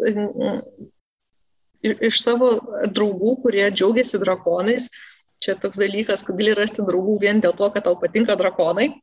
iš 1.84 2.22
savo 2.24 2.54
draugų, 2.88 3.34
kurie 3.44 3.66
džiaugiasi 3.68 4.22
drakonais, 4.22 4.88
Čia 5.44 5.58
toks 5.60 5.80
dalykas, 5.82 6.22
kad 6.24 6.38
gali 6.40 6.54
rasti 6.56 6.86
draugų 6.88 7.18
vien 7.26 7.42
dėl 7.44 7.52
to, 7.60 7.68
kad 7.74 7.84
tau 7.84 7.98
patinka 8.00 8.38
drakonai. 8.40 8.94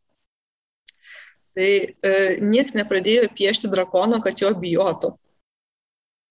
Tai 1.56 1.66
e, 1.68 2.12
niekas 2.40 2.72
nepradėjo 2.78 3.26
piešti 3.36 3.68
drakono, 3.68 4.22
kad 4.24 4.40
jo 4.40 4.52
bijotų. 4.62 5.10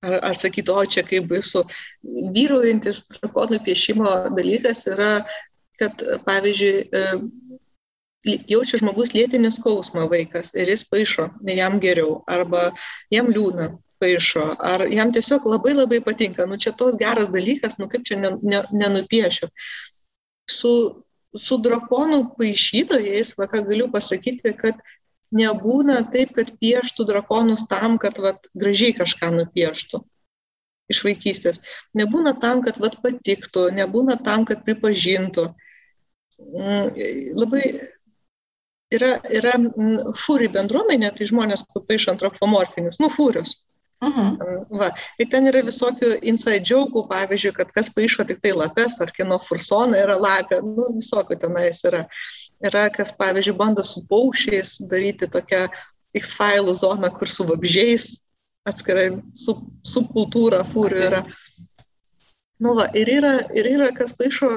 Ar, 0.07 0.15
ar 0.31 0.37
sakytų, 0.39 0.77
o 0.81 0.87
čia 0.89 1.03
kaip 1.05 1.27
baisu. 1.29 1.61
Vyraujantis 2.33 3.03
drakonų 3.19 3.59
piešimo 3.67 4.15
dalykas 4.33 4.87
yra 4.89 5.11
kad, 5.79 6.01
pavyzdžiui, 6.25 6.87
jaučia 8.25 8.79
žmogus 8.81 9.13
lėtinį 9.15 9.51
skausmą 9.55 10.07
vaikas 10.11 10.53
ir 10.55 10.71
jis 10.71 10.83
paaišo, 10.89 11.29
jam 11.47 11.79
geriau, 11.79 12.19
arba 12.27 12.69
jam 13.13 13.29
liūna, 13.31 13.71
paišo, 13.99 14.45
ar 14.59 14.85
jam 14.91 15.11
tiesiog 15.15 15.45
labai 15.47 15.75
labai 15.75 15.99
patinka, 16.03 16.47
nu 16.47 16.57
čia 16.57 16.71
tos 16.75 16.97
geras 16.99 17.31
dalykas, 17.31 17.77
nu 17.79 17.87
kaip 17.91 18.05
čia 18.07 18.19
nenupiešiu. 18.19 19.49
Su, 20.49 20.73
su 21.35 21.59
drakonų 21.61 22.23
paišytojais, 22.39 23.35
va 23.37 23.47
ką 23.51 23.63
galiu 23.67 23.89
pasakyti, 23.91 24.55
kad 24.57 24.79
nebūna 25.35 26.01
taip, 26.13 26.33
kad 26.37 26.55
pieštų 26.61 27.05
drakonus 27.11 27.67
tam, 27.69 27.99
kad 28.01 28.17
vat, 28.23 28.49
gražiai 28.57 28.95
kažką 28.97 29.31
nupieštų 29.35 30.01
iš 30.89 31.03
vaikystės. 31.05 31.61
Nebūna 31.97 32.33
tam, 32.41 32.63
kad 32.65 32.79
vat, 32.81 32.97
patiktų, 33.03 33.67
nebūna 33.77 34.17
tam, 34.25 34.47
kad 34.49 34.63
pripažintų. 34.65 35.51
Mm, 36.39 36.95
labai 37.37 37.61
yra, 38.93 39.15
yra 39.29 39.55
mm, 39.59 40.13
fūri 40.17 40.49
bendruomenė, 40.53 41.11
tai 41.15 41.27
žmonės 41.29 41.65
paišo 41.73 42.13
antropomorfinius, 42.15 42.99
nu 43.01 43.11
fūrius. 43.13 43.57
Uh 43.99 44.07
mhm. 44.07 44.35
-huh. 44.39 44.79
Va, 44.79 44.91
ir 45.19 45.27
ten 45.27 45.47
yra 45.47 45.59
visokių 45.59 46.21
inside 46.21 46.63
joke'ų, 46.63 47.03
pavyzdžiui, 47.09 47.51
kad 47.55 47.71
kas 47.75 47.89
paaiško 47.91 48.23
tik 48.23 48.39
tai 48.41 48.53
lapes, 48.55 49.01
ar 49.01 49.11
kino 49.11 49.39
fursona 49.39 49.97
yra 49.97 50.15
lapė, 50.15 50.61
nu, 50.63 50.85
visokių 50.95 51.39
tenais 51.39 51.83
yra. 51.83 52.05
Yra, 52.63 52.89
kas, 52.89 53.11
pavyzdžiui, 53.11 53.57
bando 53.57 53.83
su 53.83 54.05
paukščiais 54.07 54.77
daryti 54.87 55.27
tokią 55.27 55.67
X-failų 56.15 56.73
zoną, 56.75 57.11
kur 57.11 57.27
su 57.27 57.43
vabžiais 57.43 58.21
atskirai 58.67 59.21
sub, 59.33 59.61
subkultūra 59.83 60.63
fūrių 60.73 60.99
yra. 61.09 61.21
Nu, 62.59 62.75
va, 62.75 62.89
ir 62.93 63.07
yra, 63.07 63.35
ir 63.55 63.65
yra, 63.65 63.91
kas 63.95 64.11
paaiško 64.13 64.49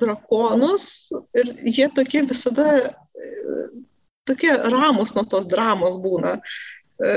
drakonus 0.00 1.08
ir 1.36 1.54
jie 1.64 1.88
tokie 1.94 2.22
visada 2.28 2.68
tokie 4.28 4.52
ramus 4.72 5.14
nuo 5.16 5.24
tos 5.28 5.46
dramos 5.48 5.96
būna. 6.02 6.36
E, 6.98 7.14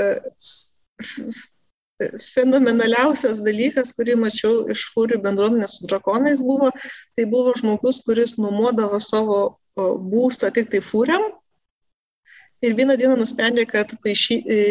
fenomenaliausias 2.34 3.42
dalykas, 3.46 3.94
kurį 3.98 4.16
mačiau 4.24 4.66
iš 4.74 4.88
fūrių 4.94 5.20
bendruomenės 5.22 5.78
su 5.78 5.90
drakonais 5.90 6.42
buvo, 6.46 6.72
tai 7.18 7.28
buvo 7.30 7.54
žmogus, 7.58 8.02
kuris 8.06 8.38
nuomodavo 8.40 9.00
savo 9.04 9.42
būstą 9.78 10.52
tik 10.56 10.72
tai 10.72 10.82
fūriam. 10.86 11.30
Ir 12.62 12.76
vieną 12.78 12.94
dieną 12.98 13.16
nusprendė, 13.18 13.66
kad 13.66 13.94
e, 14.06 14.16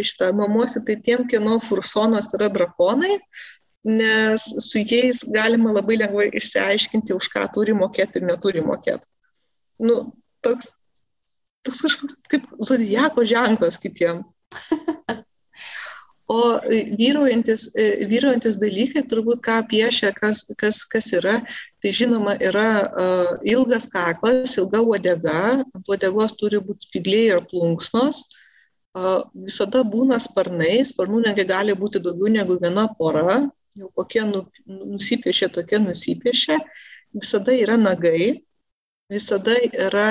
šitą 0.07 0.31
nuomosi 0.39 0.83
tai 0.87 0.95
tiem, 1.03 1.25
kieno 1.31 1.59
fursonas 1.65 2.31
yra 2.39 2.47
drakonai, 2.53 3.17
nes 3.87 4.45
su 4.63 4.83
jais 4.85 5.25
galima 5.27 5.73
labai 5.75 5.97
lengvai 5.99 6.29
išsiaiškinti, 6.39 7.17
už 7.17 7.31
ką 7.33 7.49
turi 7.55 7.75
mokėti 7.75 8.21
ir 8.21 8.29
neturi 8.29 8.63
mokėti. 8.63 9.09
Nu, 9.83 10.13
toks, 10.45 10.69
toks 11.67 11.83
kažkoks 11.87 12.21
kaip 12.31 12.47
zodijako 12.65 13.25
ženklas 13.29 13.81
kitiem. 13.81 14.25
O 16.31 16.61
vyraujantis, 16.99 17.65
e, 17.75 18.05
vyraujantis 18.07 18.55
dalykai, 18.63 19.03
turbūt 19.11 19.41
ką 19.43 19.57
piešia, 19.67 20.13
kas, 20.15 20.45
kas, 20.61 20.85
kas 20.87 21.09
yra, 21.19 21.41
tai 21.83 21.91
žinoma 21.91 22.37
yra 22.39 22.69
uh, 22.87 23.33
ilgas 23.43 23.89
kaklas, 23.91 24.55
ilga 24.63 24.79
uodega, 24.79 25.41
ant 25.65 25.91
uodegos 25.91 26.37
turi 26.39 26.61
būti 26.63 26.87
spigliai 26.87 27.33
ir 27.33 27.43
plunksnos, 27.51 28.23
uh, 28.95 29.25
visada 29.35 29.83
būna 29.83 30.21
sparnai, 30.23 30.77
sparnų 30.87 31.25
negi 31.25 31.49
gali 31.51 31.75
būti 31.83 31.99
daugiau 32.05 32.31
negu 32.37 32.61
viena 32.63 32.87
pora, 32.95 33.41
jau 33.75 33.91
kokie 33.99 34.23
nu, 34.31 34.45
nusipiešė, 34.71 35.51
tokie 35.59 35.83
nusipiešė, 35.83 36.61
visada 37.19 37.59
yra 37.59 37.75
nagai, 37.75 38.37
visada 39.11 39.59
yra 39.67 40.11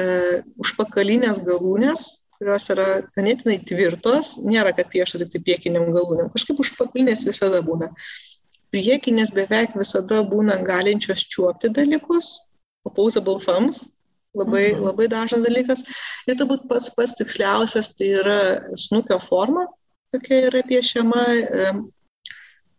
uh, 0.00 0.38
užpakalinės 0.62 1.42
galūnės, 1.46 2.06
kurios 2.36 2.68
yra 2.72 2.86
ganėtinai 3.16 3.58
tvirtos, 3.64 4.36
nėra, 4.44 4.74
kad 4.76 4.90
pieštų 4.92 5.22
tik 5.24 5.34
tai 5.34 5.42
priekiniam 5.48 5.88
galūnėm, 5.94 6.30
kažkaip 6.34 6.60
užpakalinės 6.62 7.24
visada 7.28 7.62
būna. 7.64 7.92
Priekinės 8.74 9.32
beveik 9.32 9.76
visada 9.78 10.20
būna 10.26 10.58
galinčios 10.66 11.24
čiuopti 11.32 11.70
dalykus, 11.72 12.34
opposable 12.86 13.38
thumbs, 13.40 13.86
labai, 14.36 14.72
mhm. 14.74 14.84
labai 14.90 15.08
dažnas 15.12 15.44
dalykas. 15.46 15.84
Ir 16.28 16.38
turbūt 16.38 16.66
pats 16.70 16.90
pats 16.96 17.16
tiksliausias 17.18 17.94
tai 17.96 18.12
yra 18.20 18.40
snukio 18.78 19.18
forma, 19.22 19.66
tokia 20.14 20.46
yra 20.50 20.62
piešiama, 20.66 21.24
e, 21.62 21.70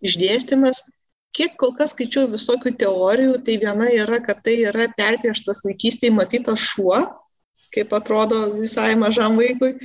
išdėstymas. 0.08 0.84
Kiek 1.38 1.54
kol 1.62 1.74
kas 1.78 1.94
skaičiau 1.94 2.26
visokių 2.32 2.74
teorijų, 2.82 3.38
tai 3.46 3.60
viena 3.62 3.88
yra, 3.94 4.18
kad 4.26 4.42
tai 4.46 4.56
yra 4.66 4.88
perpieštas 4.98 5.62
vaikystėje 5.68 6.16
matytas 6.16 6.64
šuo, 6.66 6.98
kaip 7.76 7.94
atrodo 7.94 8.48
visai 8.58 8.96
mažam 8.98 9.38
vaikui. 9.38 9.76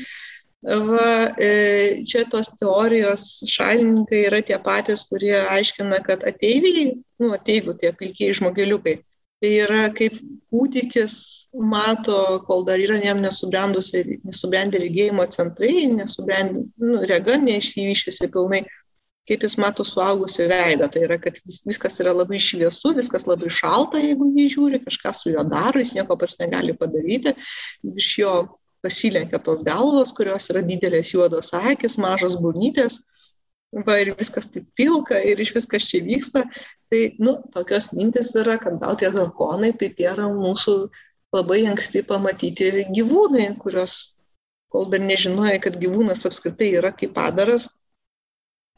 Va, 0.62 1.06
e, 1.42 2.04
čia 2.06 2.22
tos 2.30 2.52
teorijos 2.54 3.42
šalininkai 3.50 4.20
yra 4.28 4.38
tie 4.46 4.58
patys, 4.62 5.02
kurie 5.10 5.34
aiškina, 5.40 5.98
kad 6.06 6.22
ateiviai, 6.22 6.92
nu, 7.18 7.32
ateivių 7.34 7.74
tie 7.80 7.90
pilkiai 7.98 8.36
žmogeliukai, 8.38 9.00
tai 9.42 9.50
yra 9.64 9.88
kaip 9.90 10.20
kūdikis 10.54 11.16
mato, 11.58 12.20
kol 12.46 12.62
dar 12.68 12.78
yra 12.78 13.00
jam 13.02 13.18
nesubrendę 13.24 14.84
regėjimo 14.84 15.26
centrai, 15.34 15.88
nesubrendę, 15.90 16.62
nu, 16.78 17.02
rega 17.10 17.40
neišsivyšėsi 17.42 18.30
pilnai, 18.30 18.62
kaip 19.28 19.44
jis 19.46 19.56
mato 19.60 19.84
suaugusio 19.86 20.48
veidą. 20.50 20.88
Tai 20.90 21.04
yra, 21.06 21.18
kad 21.22 21.38
vis, 21.46 21.62
viskas 21.68 22.00
yra 22.02 22.14
labai 22.16 22.40
šviesu, 22.42 22.94
viskas 22.96 23.26
labai 23.28 23.50
šalta, 23.52 24.00
jeigu 24.02 24.32
jį 24.36 24.48
žiūri, 24.56 24.82
kažką 24.86 25.14
su 25.16 25.34
juo 25.34 25.44
daro, 25.48 25.82
jis 25.82 25.94
nieko 25.96 26.16
pas 26.18 26.34
negali 26.40 26.74
padaryti. 26.78 27.36
Iš 27.92 28.10
jo 28.22 28.32
pasilenkia 28.82 29.38
tos 29.38 29.62
galvos, 29.66 30.14
kurios 30.16 30.50
yra 30.50 30.62
didelės 30.66 31.12
juodos 31.14 31.52
akis, 31.54 31.98
mažos 32.02 32.34
burnytės. 32.42 32.98
Va, 33.86 33.96
ir 34.02 34.10
viskas 34.18 34.50
taip 34.52 34.66
pilka 34.76 35.16
ir 35.24 35.40
iš 35.40 35.54
viskas 35.54 35.86
čia 35.88 36.02
vyksta. 36.04 36.42
Tai, 36.92 37.00
nu, 37.22 37.38
tokios 37.54 37.92
mintis 37.96 38.34
yra, 38.36 38.58
kad 38.60 38.76
gal 38.82 38.98
tie 39.00 39.08
drakonai, 39.14 39.70
tai 39.78 39.88
tie 39.96 40.10
yra 40.10 40.26
mūsų 40.28 40.74
labai 41.32 41.62
anksti 41.70 42.02
pamatyti 42.04 42.68
gyvūnai, 42.92 43.46
kurios, 43.62 44.18
kol 44.72 44.90
dar 44.92 45.00
nežinojai, 45.00 45.56
kad 45.62 45.78
gyvūnas 45.80 46.26
apskritai 46.28 46.74
yra 46.82 46.90
kaip 46.96 47.14
padaras, 47.16 47.70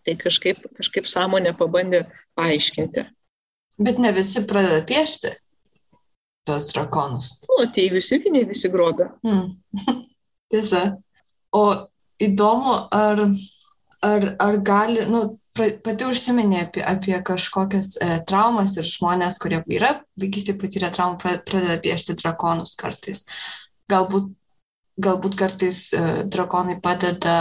tai 0.05 0.17
kažkaip, 0.21 0.67
kažkaip 0.79 1.09
sąmonė 1.09 1.55
pabandė 1.59 2.05
paaiškinti. 2.39 3.07
Bet 3.85 3.99
ne 3.99 4.13
visi 4.15 4.45
pradeda 4.47 4.85
piešti 4.87 5.33
tos 6.45 6.71
drakonus. 6.75 7.31
Nu, 7.49 7.63
ateivius 7.65 8.11
irgi 8.15 8.33
ne 8.35 8.45
visi 8.49 8.71
grobia. 8.71 9.09
Hmm. 9.25 9.57
Tiesa. 10.53 10.85
O 11.55 11.65
įdomu, 12.23 12.77
ar, 12.95 13.25
ar, 14.05 14.29
ar 14.43 14.61
gali, 14.67 15.07
nu, 15.11 15.25
pati 15.55 16.07
užsiminė 16.09 16.65
apie, 16.67 16.83
apie 16.87 17.17
kažkokias 17.27 17.95
e, 17.97 18.09
traumas 18.29 18.77
ir 18.79 18.87
žmonės, 18.89 19.39
kurie 19.43 19.61
yra 19.73 19.95
vaikystėje 20.21 20.59
patyrę 20.61 20.91
traumą, 20.95 21.37
pradeda 21.47 21.77
piešti 21.83 22.17
drakonus 22.19 22.75
kartais. 22.81 23.25
Galbūt, 23.91 24.33
galbūt 25.05 25.39
kartais 25.39 25.87
e, 25.95 26.03
drakonai 26.27 26.81
padeda, 26.83 27.37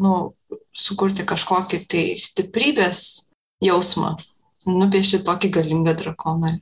nu, 0.00 0.12
sukurti 0.72 1.24
kažkokį 1.28 1.82
tai 1.90 2.04
stiprybės 2.18 3.28
jausmą, 3.64 4.14
nupiešti 4.68 5.22
tokį 5.26 5.52
galingą 5.58 5.96
drakoną. 5.98 6.54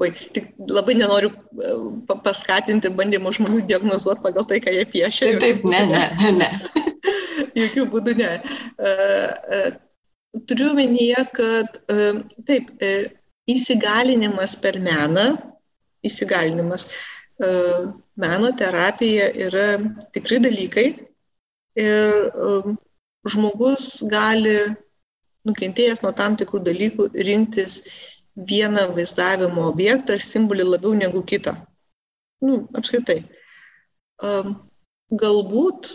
Oi, 0.00 0.08
tik 0.32 0.52
labai 0.70 0.94
nenoriu 0.96 1.28
e, 1.30 1.74
paskatinti 2.24 2.88
bandymų 2.96 3.34
žmonių 3.36 3.60
diagnozuoti 3.68 4.24
pagal 4.24 4.46
tai, 4.48 4.60
ką 4.64 4.72
jie 4.72 4.86
piešia. 4.88 5.34
Taip, 5.34 5.42
taip, 5.44 5.66
ne, 5.68 5.82
ne, 5.90 6.04
ne. 6.22 6.30
ne. 6.40 6.50
Jokių 7.60 7.84
būdų 7.92 8.14
ne. 8.16 8.30
E, 8.40 8.94
e, 9.58 9.60
turiu 10.48 10.72
menyje, 10.78 11.20
kad 11.36 11.80
taip, 12.48 12.70
įsigalinimas 13.50 14.54
per 14.62 14.78
meną, 14.80 15.32
įsigalinimas, 16.06 16.86
meno 18.20 18.50
terapija 18.56 19.26
yra 19.48 19.66
tikri 20.14 20.38
dalykai, 20.44 20.86
ir 21.80 22.30
um, 22.36 22.76
žmogus 23.28 24.00
gali, 24.10 24.56
nukentėjęs 25.48 26.02
nuo 26.04 26.12
tam 26.16 26.36
tikrų 26.40 26.62
dalykų, 26.68 27.08
rinktis 27.26 27.80
vieną 28.50 28.90
vaizdavimo 28.96 29.66
objektą 29.70 30.16
ar 30.16 30.24
simbolį 30.24 30.68
labiau 30.68 30.94
negu 30.96 31.22
kitą. 31.26 31.54
Nu, 32.44 32.62
apskritai. 32.76 33.22
Um, 34.24 34.56
galbūt 35.10 35.90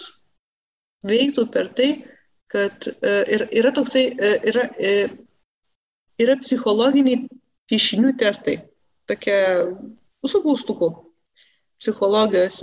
veiktų 1.05 1.47
per 1.53 1.71
tai, 1.77 1.89
kad 2.51 2.87
ir, 3.29 3.47
yra 3.53 3.71
toksai, 3.73 4.07
uh, 4.13 4.37
yra, 4.49 4.67
uh, 4.69 5.15
yra 6.21 6.37
psichologiniai 6.41 7.25
piešinių 7.69 8.13
testai, 8.21 8.59
tokia 9.09 9.39
su 10.25 10.41
klaustukų 10.41 10.89
psichologijos 11.81 12.61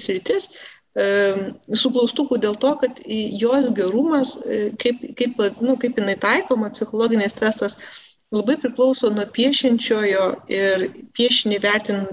sritis, 0.00 0.48
su 0.92 1.90
klaustukų 1.92 2.36
dėl 2.40 2.56
to, 2.60 2.74
kad 2.76 2.98
jos 3.06 3.70
gerumas, 3.72 4.36
e, 4.44 4.72
kaip, 4.76 5.00
kaip, 5.16 5.38
nu, 5.64 5.76
kaip 5.80 5.96
jinai 5.96 6.18
taikoma, 6.20 6.68
psichologinės 6.74 7.38
testas, 7.38 7.78
labai 8.32 8.58
priklauso 8.60 9.08
nuo 9.12 9.24
piešinčiojo 9.24 10.26
ir 10.52 10.90
piešinį 11.16 11.62
vertin, 11.64 12.04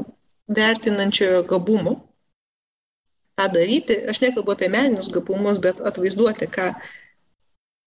vertinančiojo 0.48 1.44
gabumų. 1.50 1.98
Ką 3.39 3.50
daryti, 3.52 4.00
aš 4.12 4.22
nekalbu 4.24 4.56
apie 4.56 4.72
meninius 4.72 5.12
gabumus, 5.12 5.60
bet 5.63 5.80
atvaizduoti, 5.84 6.48
ką, 6.52 6.72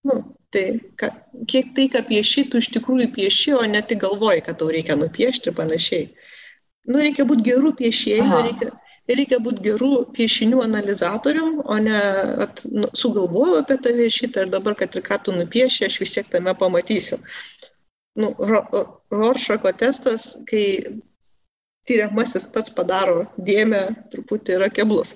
nu, 0.09 0.21
tai, 0.53 0.81
ką, 1.01 1.09
kiek 1.49 1.73
tai, 1.77 1.89
ką 1.93 2.05
pieši, 2.09 2.47
tu 2.53 2.61
iš 2.61 2.69
tikrųjų 2.73 3.09
pieši, 3.17 3.57
o 3.57 3.65
ne 3.69 3.81
tik 3.85 4.05
galvoji, 4.05 4.45
kad 4.45 4.61
tau 4.61 4.69
reikia 4.73 4.97
nupiešti 5.01 5.53
ir 5.53 5.57
panašiai. 5.57 6.07
Nu, 6.89 7.01
reikia 7.01 7.25
būti 7.29 7.45
gerų 7.49 7.77
piešėjų, 7.79 8.31
reikia, 8.49 8.73
reikia 9.11 9.41
būti 9.43 9.65
gerų 9.65 9.93
piešinių 10.15 10.63
analizatorium, 10.65 11.59
o 11.65 11.79
ne 11.83 11.99
at, 12.47 12.63
nu, 12.71 12.91
sugalvojau 12.97 13.59
apie 13.63 13.79
tave 13.83 14.07
šitą 14.13 14.47
ir 14.47 14.53
dabar, 14.53 14.77
kad 14.79 14.95
ir 14.95 15.05
ką 15.07 15.19
tu 15.25 15.35
nupieši, 15.35 15.89
aš 15.89 15.99
vis 16.05 16.15
tiek 16.19 16.31
tame 16.31 16.55
pamatysiu 16.59 17.19
nu, 18.15 18.35
Roršako 19.11 19.73
testas, 19.73 20.37
kai 20.49 20.65
tyriamasis 21.89 22.47
pats 22.55 22.75
padaro 22.77 23.25
dėmę, 23.39 23.83
truputį 24.13 24.59
yra 24.59 24.69
keblus. 24.73 25.15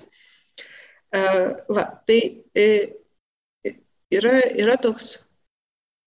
Uh, 1.15 1.55
va, 1.71 1.85
tai 2.09 2.19
e, 2.57 2.65
yra, 4.11 4.33
yra 4.59 4.75
toks 4.81 5.13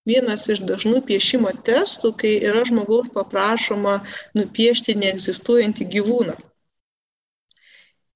vienas 0.09 0.45
iš 0.53 0.61
dažnų 0.69 1.01
piešimo 1.09 1.55
testų, 1.65 2.13
kai 2.21 2.35
yra 2.45 2.67
žmogaus 2.69 3.09
paprašoma 3.15 4.01
nupiešti 4.37 4.99
neegzistuojantį 5.01 5.89
gyvūną. 5.95 6.37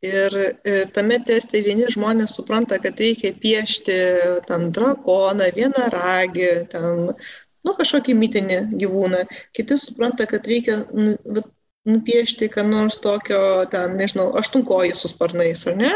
Ir 0.05 0.35
e, 0.37 0.75
tame 0.93 1.17
teste 1.25 1.63
vieni 1.65 1.87
žmonės 1.93 2.35
supranta, 2.37 2.79
kad 2.83 2.99
reikia 3.01 3.33
piešti 3.41 3.97
ten 4.49 4.69
drakoną, 4.75 5.49
vieną 5.57 5.89
ragį, 5.95 6.51
ten 6.73 7.07
nu, 7.65 7.75
kažkokį 7.79 8.17
mitinį 8.19 8.59
gyvūną. 8.83 9.23
Kiti 9.57 9.79
supranta, 9.81 10.27
kad 10.29 10.47
reikia 10.51 10.83
nu, 10.93 11.17
nupiešti, 11.89 12.51
ką 12.53 12.67
nors 12.69 12.99
tokio, 13.05 13.41
ten, 13.73 13.97
nežinau, 14.01 14.31
aštunkojį 14.41 14.93
su 14.97 15.11
sparnais, 15.13 15.65
ar 15.71 15.81
ne? 15.81 15.93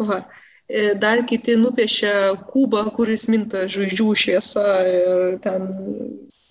Va. 0.00 0.22
E, 0.66 0.94
dar 0.98 1.22
kiti 1.28 1.54
nupiešia 1.60 2.12
kubą, 2.50 2.82
kuris 2.96 3.28
minta 3.32 3.64
žvaigždžių 3.70 4.08
šviesa 4.22 4.64
ir 4.90 5.36
ten 5.44 5.68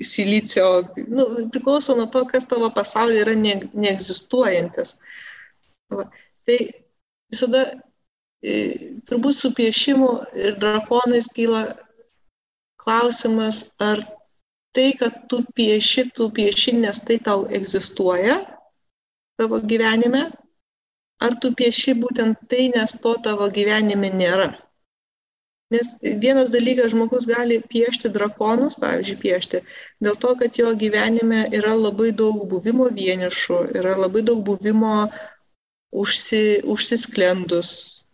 silicio, 0.01 0.69
nu, 1.07 1.25
priklauso 1.51 1.95
nuo 1.95 2.07
to, 2.11 2.23
kas 2.29 2.47
tavo 2.47 2.69
pasaulyje 2.75 3.25
yra 3.25 3.35
ne, 3.39 3.57
neegzistuojantis. 3.73 4.95
Va. 5.93 6.07
Tai 6.45 6.57
visada 7.33 7.63
e, 8.41 8.53
turbūt 9.09 9.37
su 9.37 9.51
piešimu 9.57 10.09
ir 10.45 10.57
drakonais 10.61 11.29
kyla 11.35 11.65
klausimas, 12.81 13.63
ar 13.79 14.03
tai, 14.75 14.91
kad 14.99 15.25
tu 15.29 15.41
pieši, 15.57 16.09
tu 16.15 16.29
pieši, 16.29 16.75
nes 16.83 16.99
tai 17.07 17.17
tau 17.23 17.45
egzistuoja 17.59 18.41
tavo 19.39 19.59
gyvenime, 19.59 20.27
ar 21.25 21.39
tu 21.41 21.51
pieši 21.55 21.95
būtent 22.01 22.45
tai, 22.51 22.69
nes 22.75 22.93
to 23.01 23.15
tavo 23.23 23.47
gyvenime 23.51 24.11
nėra. 24.13 24.51
Nes 25.73 25.95
vienas 26.21 26.51
dalykas, 26.53 26.91
žmogus 26.93 27.25
gali 27.25 27.57
piešti 27.71 28.11
drakonus, 28.13 28.75
pavyzdžiui, 28.81 29.17
piešti, 29.23 29.61
dėl 30.05 30.17
to, 30.21 30.35
kad 30.37 30.59
jo 30.59 30.69
gyvenime 30.77 31.47
yra 31.57 31.73
labai 31.73 32.11
daug 32.13 32.43
buvimo 32.51 32.91
vienišų, 32.99 33.61
yra 33.79 33.95
labai 33.97 34.21
daug 34.27 34.43
buvimo 34.45 35.07
užsi, 36.03 36.41
užsisklendus, 36.71 37.69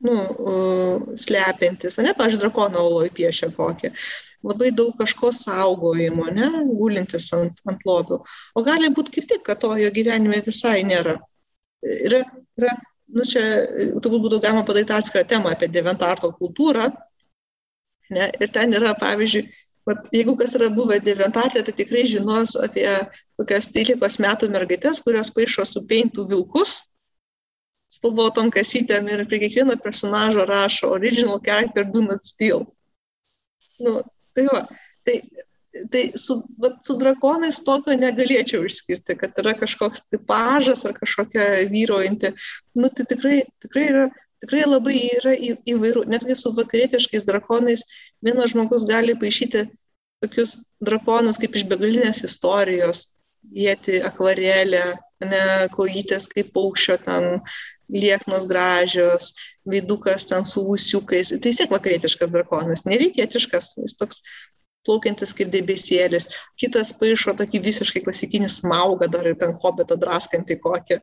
nu, 0.06 0.18
uh, 0.18 1.14
slepiantis, 1.20 1.98
ne, 2.02 2.14
pavyzdžiui, 2.18 2.44
drakono 2.46 2.86
oloj 2.90 3.10
piešia 3.18 3.52
kokį. 3.58 3.92
Uh, 3.92 4.12
labai 4.44 4.72
daug 4.76 4.94
kažko 4.98 5.32
saugojimo, 5.36 6.28
ne, 6.34 6.50
gulintis 6.78 7.30
ant, 7.38 7.62
ant 7.70 7.84
lobių. 7.86 8.22
O 8.58 8.64
gali 8.66 8.90
būti 8.94 9.18
kaip 9.18 9.28
tik, 9.30 9.44
kad 9.48 9.62
to 9.62 9.74
jo 9.78 9.90
gyvenime 9.94 10.42
visai 10.46 10.82
nėra. 10.88 11.18
Yra, 11.82 12.24
yra 12.60 12.76
nu 13.12 13.26
čia 13.28 13.44
turbūt 14.02 14.28
būtų 14.28 14.42
galima 14.44 14.66
padaryti 14.68 14.96
atskirą 14.96 15.26
temą 15.30 15.54
apie 15.54 15.70
deventarto 15.72 16.32
kultūrą. 16.38 16.90
Ne, 18.12 18.28
ir 18.44 18.50
ten 18.52 18.74
yra, 18.76 18.92
pavyzdžiui, 19.00 19.46
vat, 19.88 20.08
jeigu 20.14 20.36
kas 20.40 20.56
yra 20.58 20.68
buvę 20.74 20.98
deventartė, 21.04 21.64
tai 21.64 21.74
tikrai 21.78 22.04
žinos 22.10 22.58
apie 22.60 22.88
kokias 23.40 23.70
13 23.72 24.26
metų 24.26 24.50
mergaitės, 24.52 25.00
kurios 25.06 25.32
paaišo 25.34 25.66
su 25.70 25.86
peintų 25.88 26.28
vilkus, 26.34 26.82
spalvotom 28.02 28.50
kasytėm 28.54 29.08
ir 29.14 29.28
prie 29.30 29.44
kiekvieno 29.46 29.78
personažo 29.78 30.48
rašo 30.50 30.90
original 30.98 31.38
character 31.46 31.86
do 31.86 32.02
not 32.02 32.26
steal. 32.26 32.66
Nu, 33.80 34.02
Tai 34.34 34.46
va, 34.48 34.68
tai, 35.04 35.18
tai 35.92 36.04
su, 36.16 36.38
vat, 36.62 36.80
su 36.86 36.96
drakonais 37.00 37.60
tokio 37.68 37.96
negalėčiau 38.00 38.64
išskirti, 38.68 39.18
kad 39.20 39.38
yra 39.44 39.54
kažkoks 39.60 40.08
tipažas 40.12 40.86
ar 40.88 40.96
kažkokia 40.98 41.48
vyrojanti. 41.72 42.34
Nu, 42.78 42.92
tai 42.96 43.08
tikrai, 43.10 43.42
tikrai 43.64 43.88
yra 43.92 44.10
tikrai 44.42 44.64
labai 44.66 44.98
yra 45.20 45.36
į, 45.38 45.52
įvairių, 45.70 46.08
netgi 46.10 46.34
su 46.40 46.50
vakarietiškais 46.58 47.28
drakonais 47.28 47.84
vienas 48.26 48.56
žmogus 48.56 48.88
gali 48.90 49.14
paaišyti 49.20 49.68
tokius 50.24 50.56
drakonus 50.82 51.38
kaip 51.42 51.60
iš 51.60 51.68
begalinės 51.70 52.24
istorijos, 52.26 53.12
vieti 53.54 54.00
akvarelę, 54.06 54.82
ne 55.22 55.44
kojytės 55.76 56.26
kaip 56.32 56.50
paukščio 56.56 56.98
ten 57.06 57.44
lieknos 57.92 58.48
gražios, 58.50 59.32
veidukas 59.68 60.28
ten 60.30 60.46
su 60.48 60.64
ūsiukais. 60.74 61.34
Tai 61.34 61.42
tiesiog 61.44 61.74
vakarietiškas 61.76 62.32
drakonas, 62.34 62.86
nereikietiškas, 62.88 63.76
jis 63.84 63.98
toks 64.00 64.24
plaukiantis 64.88 65.36
kaip 65.38 65.52
debesėlis. 65.54 66.30
Kitas 66.60 66.94
paaišo 66.98 67.36
tokį 67.38 67.62
visiškai 67.68 68.04
klasikinį 68.06 68.50
smaugą, 68.50 69.10
dar 69.12 69.30
ir 69.30 69.38
ten 69.42 69.54
hobitą 69.62 70.00
draskantį 70.00 70.58
kokį 70.64 71.02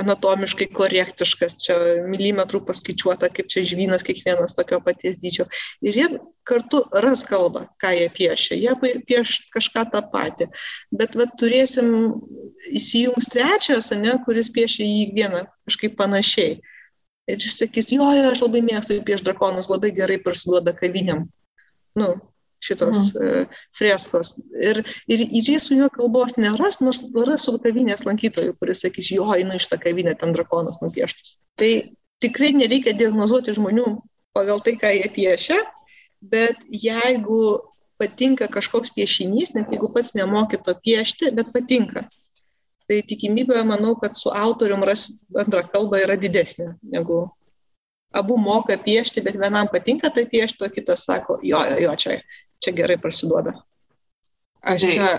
anatomiškai 0.00 0.68
korektiškas, 0.72 1.56
čia 1.64 1.76
milimetrų 2.08 2.62
paskaičiuota, 2.68 3.30
kaip 3.32 3.50
čia 3.52 3.64
žvynas 3.66 4.04
kiekvienas 4.06 4.54
tokio 4.56 4.80
paties 4.84 5.18
dydžio. 5.20 5.46
Ir 5.84 5.98
jie 5.98 6.08
kartu 6.48 6.82
ras 7.04 7.24
kalbą, 7.28 7.66
ką 7.82 7.92
jie 7.96 8.08
piešia. 8.14 8.58
Jie 8.58 8.94
pieš 9.08 9.36
kažką 9.54 9.86
tą 9.92 10.02
patį. 10.12 10.48
Bet 10.94 11.16
vat, 11.18 11.34
turėsim 11.40 11.92
įsijungs 12.68 13.30
trečias, 13.32 13.90
ne, 13.96 14.16
kuris 14.24 14.50
piešia 14.52 14.84
jį 14.84 15.04
vieną 15.16 15.44
kažkaip 15.68 15.96
panašiai. 15.98 16.58
Ir 17.30 17.38
jis 17.38 17.56
sakys, 17.60 17.92
jo, 17.94 18.08
jo, 18.16 18.26
aš 18.32 18.42
labai 18.42 18.62
mėgstu 18.66 18.98
pieš 19.06 19.22
drakonus, 19.26 19.70
labai 19.70 19.92
gerai 19.94 20.18
parsiduoda 20.22 20.74
kaviniam. 20.76 21.28
Nu, 21.98 22.14
šitos 22.60 23.14
mhm. 23.14 23.24
uh, 23.24 23.62
freskos. 23.76 24.34
Ir, 24.52 24.82
ir, 25.08 25.24
ir 25.24 25.50
jis 25.54 25.68
su 25.68 25.78
juo 25.78 25.88
kalbos 25.92 26.36
neras, 26.40 26.80
nors 26.84 27.02
ras 27.26 27.46
su 27.46 27.56
kavinės 27.62 28.04
lankytoju, 28.08 28.56
kuris 28.60 28.84
sakys, 28.84 29.10
jo, 29.14 29.30
eina 29.34 29.56
iš 29.56 29.70
tą 29.70 29.80
kavinę, 29.80 30.14
ten 30.20 30.34
drakonas 30.36 30.82
nupieštas. 30.84 31.38
Tai 31.60 31.72
tikrai 32.20 32.52
nereikia 32.56 32.94
diagnozuoti 32.96 33.56
žmonių 33.56 33.88
pagal 34.36 34.60
tai, 34.64 34.76
ką 34.80 34.92
jie 34.94 35.08
piešia, 35.14 35.58
bet 36.20 36.60
jeigu 36.68 37.60
patinka 38.00 38.48
kažkoks 38.48 38.92
piešinys, 38.96 39.54
net 39.56 39.72
jeigu 39.72 39.90
pats 39.92 40.14
nemoki 40.16 40.60
to 40.60 40.74
piešti, 40.84 41.32
bet 41.36 41.52
patinka, 41.52 42.04
tai 42.90 43.00
tikimybė, 43.06 43.62
manau, 43.68 43.94
kad 44.00 44.18
su 44.18 44.32
autorium 44.34 44.82
ras 44.86 45.06
bendrą 45.30 45.62
kalbą 45.70 46.02
yra 46.02 46.18
didesnė 46.18 46.72
negu 46.90 47.22
abu 48.10 48.36
moka 48.40 48.74
piešti, 48.74 49.22
bet 49.22 49.38
vienam 49.38 49.68
patinka 49.70 50.10
tai 50.10 50.26
piešti, 50.30 50.64
o 50.66 50.70
kitas 50.74 51.06
sako, 51.06 51.38
jo, 51.46 51.60
jo, 51.70 51.82
jo, 51.86 51.98
čia, 52.02 52.16
čia 52.58 52.74
gerai 52.74 52.96
prasiduoda. 52.98 53.54
Aš 54.66 54.82
čia, 54.82 55.10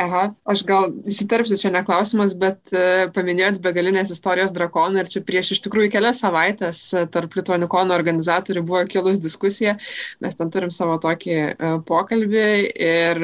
aha, 0.00 0.22
aš 0.50 0.62
gal 0.66 0.88
įsiterpsiu, 1.06 1.58
čia 1.60 1.70
neklausimas, 1.74 2.32
bet 2.40 2.72
uh, 2.72 3.04
paminėjot 3.14 3.60
begalinės 3.62 4.14
istorijos 4.14 4.54
drakoną 4.56 5.04
ir 5.04 5.10
čia 5.12 5.22
prieš 5.26 5.52
iš 5.58 5.60
tikrųjų 5.66 5.92
kelias 5.92 6.22
savaitės 6.24 6.80
tarp 7.14 7.36
Lituanikono 7.36 7.94
organizatorių 7.94 8.64
buvo 8.64 8.80
kilus 8.88 9.20
diskusija, 9.22 9.76
mes 10.24 10.40
ten 10.40 10.50
turim 10.54 10.72
savo 10.74 10.96
tokį 11.04 11.36
uh, 11.44 11.76
pokalbį 11.86 12.48
ir 12.88 13.22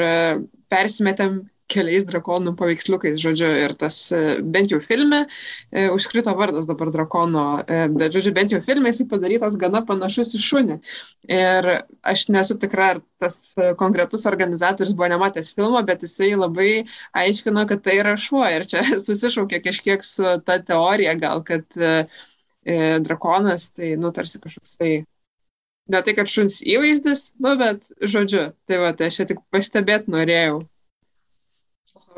persimetėm 0.71 1.41
keliais 1.71 2.05
drakonų 2.09 2.55
paveiksliukais, 2.59 3.19
žodžiu, 3.23 3.49
ir 3.65 3.75
tas 3.79 3.97
e, 4.15 4.21
bent 4.43 4.73
jau 4.73 4.81
filme, 4.83 5.23
e, 5.71 5.87
užkrito 5.95 6.33
vardas 6.39 6.69
dabar 6.69 6.91
drakono, 6.95 7.45
e, 7.65 7.83
bet, 7.93 8.15
žodžiu, 8.17 8.33
bent 8.37 8.55
jau 8.55 8.61
filme 8.65 8.93
jisai 8.93 9.07
padarytas 9.11 9.59
gana 9.61 9.83
panašus 9.87 10.35
į 10.39 10.43
šunį. 10.47 10.79
Ir 11.31 11.71
aš 12.13 12.27
nesu 12.35 12.57
tikra, 12.61 12.91
ar 12.95 13.03
tas 13.23 13.55
konkretus 13.81 14.27
organizatorius 14.31 14.97
buvo 14.97 15.11
nematęs 15.13 15.53
filmo, 15.55 15.83
bet 15.87 16.05
jisai 16.07 16.33
labai 16.35 16.71
aiškino, 17.23 17.67
kad 17.71 17.85
tai 17.87 18.01
yra 18.01 18.17
šuo. 18.21 18.43
Ir 18.51 18.67
čia 18.71 18.85
susišaukė 19.07 19.63
kažkiek 19.69 20.05
su 20.07 20.37
ta 20.47 20.59
teorija 20.65 21.15
gal, 21.21 21.45
kad 21.47 21.67
e, 21.77 22.05
drakonas 23.05 23.71
tai, 23.73 23.95
nu, 24.01 24.13
tarsi 24.17 24.43
kažkoks 24.43 24.77
tai 24.81 24.93
ne 25.91 26.03
tai, 26.07 26.15
kad 26.19 26.31
šuns 26.31 26.61
įvaizdis, 26.63 27.33
nu, 27.43 27.55
bet 27.61 27.89
žodžiu, 28.01 28.51
tai 28.71 28.79
va, 28.83 28.93
tai 28.97 29.11
aš 29.11 29.21
čia 29.21 29.31
tik 29.33 29.41
pastebėti 29.55 30.13
norėjau 30.15 30.61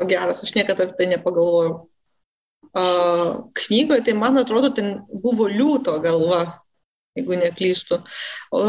geras, 0.09 0.43
aš 0.43 0.53
niekada 0.57 0.87
apie 0.87 0.97
tai 0.99 1.09
nepagalvojau. 1.13 1.73
Uh, 2.73 3.43
knygoje, 3.53 4.01
tai 4.07 4.13
man 4.17 4.39
atrodo, 4.41 4.71
ten 4.73 4.95
buvo 5.21 5.49
liūto 5.51 5.99
galva. 6.01 6.45
jeigu 7.13 7.37
neklystu. 7.37 7.99
O 8.49 8.61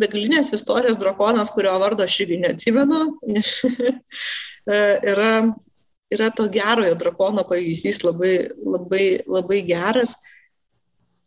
begalinės 0.00 0.52
istorijos 0.56 0.98
drakonas, 0.98 1.52
kurio 1.54 1.74
vardo 1.78 2.02
aš 2.02 2.16
irgi 2.24 2.40
neatsimenu, 2.42 3.02
yra, 5.12 5.32
yra 6.10 6.30
to 6.34 6.48
gerojo 6.50 6.96
drakono 6.98 7.46
pavyzdys 7.48 8.02
labai, 8.02 8.34
labai, 8.58 9.06
labai 9.26 9.62
geras. 9.68 10.16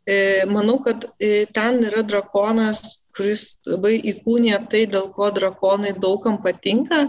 E, 0.06 0.46
manau, 0.52 0.78
kad 0.86 1.08
e, 1.18 1.48
ten 1.56 1.80
yra 1.88 2.04
drakonas, 2.06 3.06
kuris 3.16 3.56
labai 3.66 3.96
įkūnė 4.12 4.60
tai, 4.70 4.84
dėl 4.92 5.10
ko 5.16 5.32
drakonai 5.34 5.96
daugam 5.98 6.38
patinka, 6.44 7.08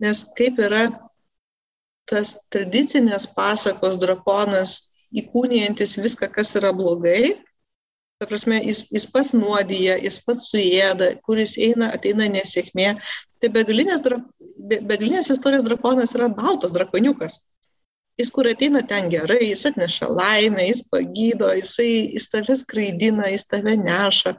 nes 0.00 0.22
kaip 0.38 0.60
yra 0.62 0.84
tas 2.10 2.34
tradicinės 2.52 3.28
pasakos 3.36 3.98
drakonas 4.02 4.78
įkūnijantis 5.16 5.98
viską, 6.02 6.30
kas 6.34 6.54
yra 6.58 6.72
blogai, 6.74 7.36
ta 8.20 8.28
prasme, 8.28 8.58
jis, 8.66 8.84
jis 8.92 9.06
pats 9.10 9.32
nuodyja, 9.32 9.96
jis 10.04 10.18
pats 10.26 10.50
suėda, 10.52 11.14
kuris 11.24 11.56
eina, 11.58 11.88
ateina 11.96 12.26
nesėkmė. 12.28 12.92
Tai 13.40 13.48
begalinės, 13.54 14.02
be, 14.04 14.80
begalinės 14.84 15.30
istorijos 15.32 15.64
drakonas 15.64 16.12
yra 16.18 16.28
baltas 16.28 16.74
drakoniukas. 16.76 17.38
Jis, 18.20 18.28
kur 18.34 18.50
ateina 18.50 18.82
ten 18.84 19.08
gerai, 19.08 19.46
jis 19.48 19.64
atneša 19.70 20.10
laimę, 20.12 20.66
jis 20.68 20.82
pagydo, 20.92 21.48
jisai, 21.56 22.10
jis 22.12 22.28
tave 22.28 22.58
skraidina, 22.60 23.30
jis 23.32 23.46
tave 23.48 23.78
neša. 23.80 24.34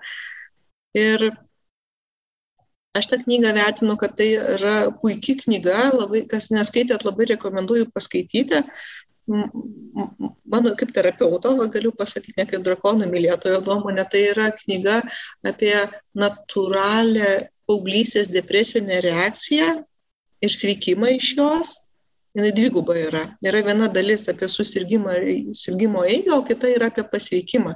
Ir 1.02 1.32
Aš 2.98 3.08
tą 3.08 3.22
knygą 3.24 3.54
vertinu, 3.56 3.96
kad 4.00 4.18
tai 4.20 4.34
yra 4.36 4.76
puikia 5.02 5.38
knyga, 5.40 5.92
labai, 5.96 6.26
kas 6.28 6.50
neskaitėt, 6.52 7.06
labai 7.08 7.30
rekomenduoju 7.30 7.88
paskaityti. 7.96 8.60
Mano 10.52 10.74
kaip 10.76 10.92
terapeuto, 10.92 11.54
galiu 11.72 11.94
pasakyti, 11.96 12.36
ne 12.42 12.48
kaip 12.50 12.66
drakonų 12.68 13.08
mylėtojo 13.14 13.62
nuomonė, 13.64 14.04
tai 14.12 14.26
yra 14.34 14.50
knyga 14.58 15.00
apie 15.48 15.72
natūralią 16.20 17.32
paauglysės 17.70 18.28
depresinę 18.34 19.00
reakciją 19.08 19.72
ir 20.44 20.52
sveikimą 20.60 21.16
iš 21.16 21.34
jos. 21.40 21.74
Jis 22.36 22.54
dviguba 22.56 22.96
yra. 22.96 23.26
Yra 23.44 23.60
viena 23.64 23.88
dalis 23.92 24.28
apie 24.32 24.48
susirgymą, 24.52 25.16
sirgymo 25.56 26.04
eigą, 26.08 26.38
o 26.40 26.46
kita 26.48 26.70
yra 26.72 26.88
apie 26.92 27.04
pasveikimą. 27.08 27.74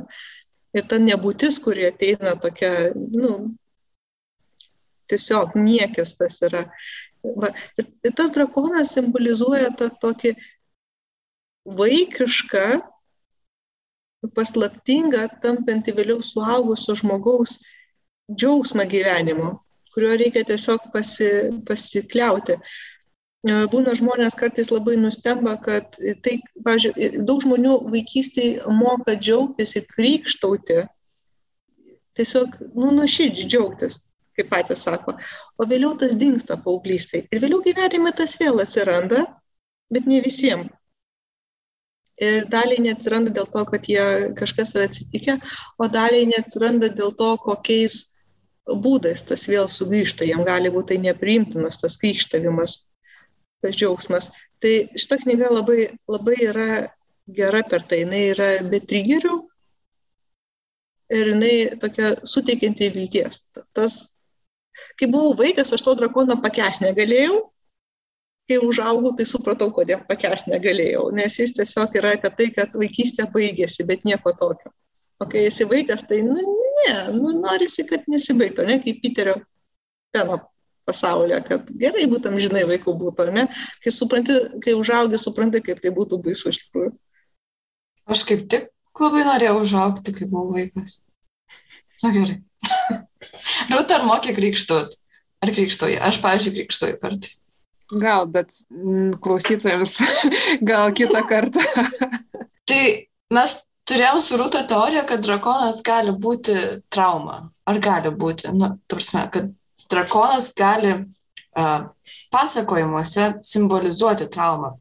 Ir 0.75 0.88
ta 0.91 0.99
nebūtis, 0.99 1.60
kuri 1.63 1.88
ateina 1.88 2.36
tokia, 2.39 2.71
nu, 2.95 3.56
tiesiog 5.12 5.56
niekis 5.60 6.15
tas 6.20 6.41
yra. 6.46 6.65
Va, 7.26 7.50
ir 7.78 8.13
tas 8.18 8.30
drakonas 8.34 8.94
simbolizuoja 8.94 9.72
tą 9.80 9.89
tokį 10.02 10.36
vaikišką, 11.65 12.65
paslaptingą, 14.36 15.28
tampantį 15.44 15.94
vėliau 16.00 16.24
suaugusio 16.26 16.96
žmogaus 16.98 17.60
džiaugsmą 18.32 18.86
gyvenimo, 18.89 19.52
kurio 19.94 20.15
reikia 20.18 20.46
tiesiog 20.48 20.89
pasi, 20.94 21.30
pasikliauti. 21.68 22.58
Būna 23.46 23.94
žmonės 23.94 24.34
kartais 24.38 24.72
labai 24.74 24.96
nustemba, 24.98 25.54
kad 25.62 25.98
tai, 26.26 26.39
pažiūrėjau, 26.65 27.26
daug 27.30 27.44
žmonių 27.44 27.76
vaikystėje 27.94 28.74
moka 28.74 29.13
džiaugtis 29.20 29.76
ir 29.78 29.86
krikštauti, 29.91 30.80
tiesiog, 32.18 32.58
nu, 32.74 32.89
nuoširdžiai 32.98 33.52
džiaugtis 33.52 34.00
kaip 34.38 34.50
patys 34.52 34.86
sako. 34.86 35.15
O 35.58 35.67
vėliau 35.69 35.95
tas 36.00 36.15
dinksta 36.19 36.58
paauglystai. 36.62 37.26
Ir 37.32 37.43
vėliau 37.43 37.62
gyvenime 37.65 38.13
tas 38.15 38.36
vėl 38.39 38.62
atsiranda, 38.63 39.26
bet 39.93 40.10
ne 40.10 40.21
visiems. 40.24 40.71
Ir 42.15 42.45
daliai 42.48 42.80
neatsiranda 42.80 43.34
dėl 43.36 43.48
to, 43.52 43.62
kad 43.67 43.88
jie 43.91 44.04
kažkas 44.39 44.71
yra 44.78 44.86
atsitikę, 44.88 45.36
o 45.76 45.88
daliai 45.91 46.30
neatsiranda 46.30 46.88
dėl 46.95 47.12
to, 47.19 47.34
kokiais 47.43 47.98
būdais 48.65 49.26
tas 49.28 49.43
vėl 49.52 49.67
sugrįžta. 49.67 50.24
Jam 50.24 50.45
gali 50.48 50.71
būti 50.71 50.93
tai 50.93 51.02
nepriimtinas 51.10 51.82
tas 51.82 51.98
krikštavimas, 52.00 52.78
tas 53.62 53.76
džiaugsmas. 53.76 54.32
Tai 54.63 54.74
šita 54.95 55.19
knyga 55.26 55.52
labai, 55.52 55.89
labai 56.08 56.38
yra 56.48 56.69
gera 57.28 57.62
per 57.67 57.84
tai. 57.84 58.06
Jis 58.06 58.32
yra 58.32 58.50
be 58.63 58.80
trigerių 58.80 59.36
ir 61.19 61.32
jinai 61.34 61.56
tokia 61.84 62.15
suteikianti 62.24 62.89
vilties. 62.95 63.43
Tas 63.76 64.14
Kai 64.99 65.10
buvau 65.12 65.36
vaikas, 65.39 65.73
aš 65.75 65.84
to 65.84 65.95
drakono 65.99 66.38
pakęs 66.41 66.81
negalėjau. 66.84 67.41
Kai 68.45 68.60
užaugau, 68.62 69.15
tai 69.17 69.25
supratau, 69.25 69.71
kodėl 69.73 70.03
pakęs 70.08 70.45
negalėjau. 70.51 71.10
Nes 71.17 71.38
jis 71.39 71.55
tiesiog 71.58 71.95
yra 71.99 72.13
apie 72.15 72.31
tai, 72.38 72.49
kad 72.55 72.75
vaikystė 72.77 73.25
baigėsi, 73.34 73.86
bet 73.89 74.05
nieko 74.08 74.36
tokio. 74.38 74.71
O 75.19 75.27
kai 75.31 75.47
esi 75.49 75.65
vaikas, 75.67 76.03
tai, 76.08 76.21
nu, 76.27 76.36
ne, 76.38 76.95
nu, 77.15 77.31
norisi, 77.39 77.86
kad 77.88 78.05
nesibaigtų, 78.12 78.67
ne, 78.67 78.77
kaip 78.84 78.99
Piterio 79.03 79.39
peno 80.13 80.38
pasaulyje, 80.86 81.39
kad 81.47 81.71
gerai 81.81 82.05
būtum, 82.12 82.38
žinai, 82.41 82.65
vaikų 82.69 82.93
būtų, 82.99 83.29
ne? 83.36 83.47
Kai 83.84 83.93
supranti, 83.95 84.36
kai 84.63 84.75
užaugi, 84.77 85.19
supranti, 85.21 85.63
kaip 85.65 85.81
tai 85.84 85.91
būtų 85.95 86.19
baisu 86.23 86.51
iš 86.51 86.62
tikrųjų. 86.65 86.93
Aš 88.12 88.21
kaip 88.29 88.45
tik 88.51 88.69
labai 89.01 89.25
norėjau 89.25 89.58
užaugti, 89.63 90.13
kai 90.15 90.27
buvau 90.29 90.53
vaikas. 90.60 90.99
Na 92.03 92.12
gerai. 92.13 92.38
Rūta, 93.72 94.00
ar 94.00 94.06
mokė 94.08 94.36
krikštuot? 94.38 94.96
Ar 95.46 95.52
krikštoji? 95.54 95.98
Aš, 96.02 96.20
pavyzdžiui, 96.24 96.54
krikštoju 96.60 97.00
kartais. 97.02 97.40
Gal, 97.92 98.26
bet 98.32 98.50
mm, 98.74 99.18
klausytojams 99.22 100.00
gal 100.70 100.94
kitą 100.98 101.22
kartą. 101.30 101.62
tai 102.70 102.82
mes 103.34 103.58
turėjom 103.90 104.24
su 104.26 104.40
Rūta 104.42 104.64
teoriją, 104.70 105.04
kad 105.10 105.26
drakonas 105.26 105.84
gali 105.86 106.16
būti 106.16 106.56
trauma. 106.94 107.44
Ar 107.70 107.82
gali 107.82 108.14
būti? 108.14 108.50
Nu, 108.58 108.76
prasme, 108.90 109.28
kad 109.34 109.52
drakonas 109.92 110.50
gali 110.58 110.96
uh, 110.96 111.78
pasakojimuose 112.34 113.36
simbolizuoti 113.46 114.30
traumą 114.34 114.76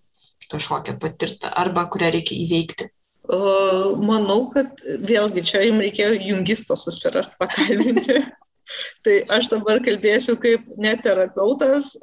kažkokią 0.55 0.99
patirtą 1.01 1.51
arba 1.57 1.87
kurią 1.91 2.11
reikia 2.15 2.37
įveikti. 2.45 2.89
Manau, 3.25 4.51
kad 4.53 4.81
vėlgi 4.85 5.45
čia 5.49 5.63
jums 5.65 5.81
reikėjo 5.87 6.17
jungistą 6.21 6.77
susirasti, 6.77 7.39
pakalbinti. 7.41 8.19
tai 9.05 9.15
aš 9.33 9.49
dabar 9.53 9.81
kalbėsiu 9.85 10.37
kaip 10.41 10.67
ne 10.81 10.93
terapeutas, 11.01 11.95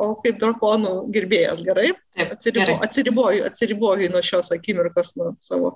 o 0.00 0.14
kaip 0.24 0.40
drakonų 0.40 0.94
gerbėjas, 1.12 1.60
gerai? 1.66 1.92
Taip, 2.16 2.32
Atsiribo, 2.36 2.64
gerai. 2.64 2.78
Atsiriboju, 2.88 3.44
atsiriboju 3.50 4.10
nuo 4.12 4.24
šios 4.24 4.52
akimirkos, 4.54 5.12
nuo 5.20 5.34
savo 5.44 5.74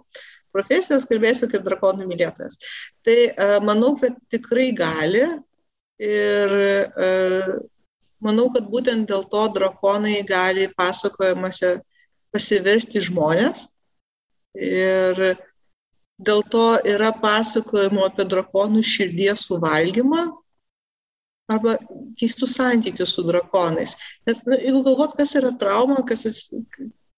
profesijos, 0.57 1.05
kalbėsiu 1.09 1.51
kaip 1.53 1.65
drakonų 1.67 2.09
mylėtojas. 2.09 2.57
Tai 3.05 3.19
manau, 3.69 3.95
kad 4.01 4.17
tikrai 4.33 4.71
gali 4.77 5.27
ir 6.01 6.59
manau, 8.25 8.49
kad 8.55 8.69
būtent 8.73 9.13
dėl 9.13 9.29
to 9.29 9.47
drakonai 9.61 10.23
gali 10.25 10.71
pasakojimuose 10.73 11.77
pasiversti 12.33 13.05
žmonės 13.05 13.69
Ir 14.57 15.21
dėl 16.17 16.43
to 16.53 16.67
yra 16.89 17.13
pasakojimo 17.21 18.07
apie 18.09 18.25
drakonų 18.29 18.83
širdies 18.87 19.47
suvalgymą 19.49 20.27
arba 21.53 21.77
keistų 22.19 22.49
santykių 22.51 23.07
su 23.07 23.23
drakonais. 23.27 23.95
Nes 24.27 24.41
na, 24.49 24.59
jeigu 24.59 24.83
galvot, 24.87 25.15
kas 25.19 25.37
yra 25.39 25.53
trauma, 25.61 26.01
kas 26.09 26.27
ats... 26.27 26.49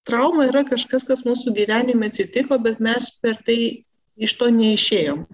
trauma 0.09 0.49
yra 0.51 0.65
kažkas, 0.69 1.07
kas 1.09 1.25
mūsų 1.25 1.55
gyvenime 1.57 2.11
atsitiko, 2.11 2.59
bet 2.61 2.83
mes 2.85 3.13
per 3.23 3.39
tai 3.47 3.85
iš 4.19 4.35
to 4.41 4.51
neišėjom. 4.53 5.25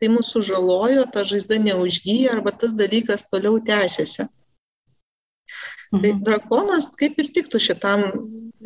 Tai 0.00 0.10
mūsų 0.14 0.42
žalojo, 0.48 1.04
ta 1.12 1.24
žaizda 1.26 1.58
neužgyja 1.60 2.32
arba 2.34 2.54
tas 2.56 2.72
dalykas 2.76 3.26
toliau 3.28 3.60
tęsiasi. 3.64 4.28
Tai 5.94 6.10
mhm. 6.10 6.22
Drakonas 6.26 6.88
kaip 6.98 7.20
ir 7.22 7.30
tiktų 7.36 7.60
šitam 7.62 8.08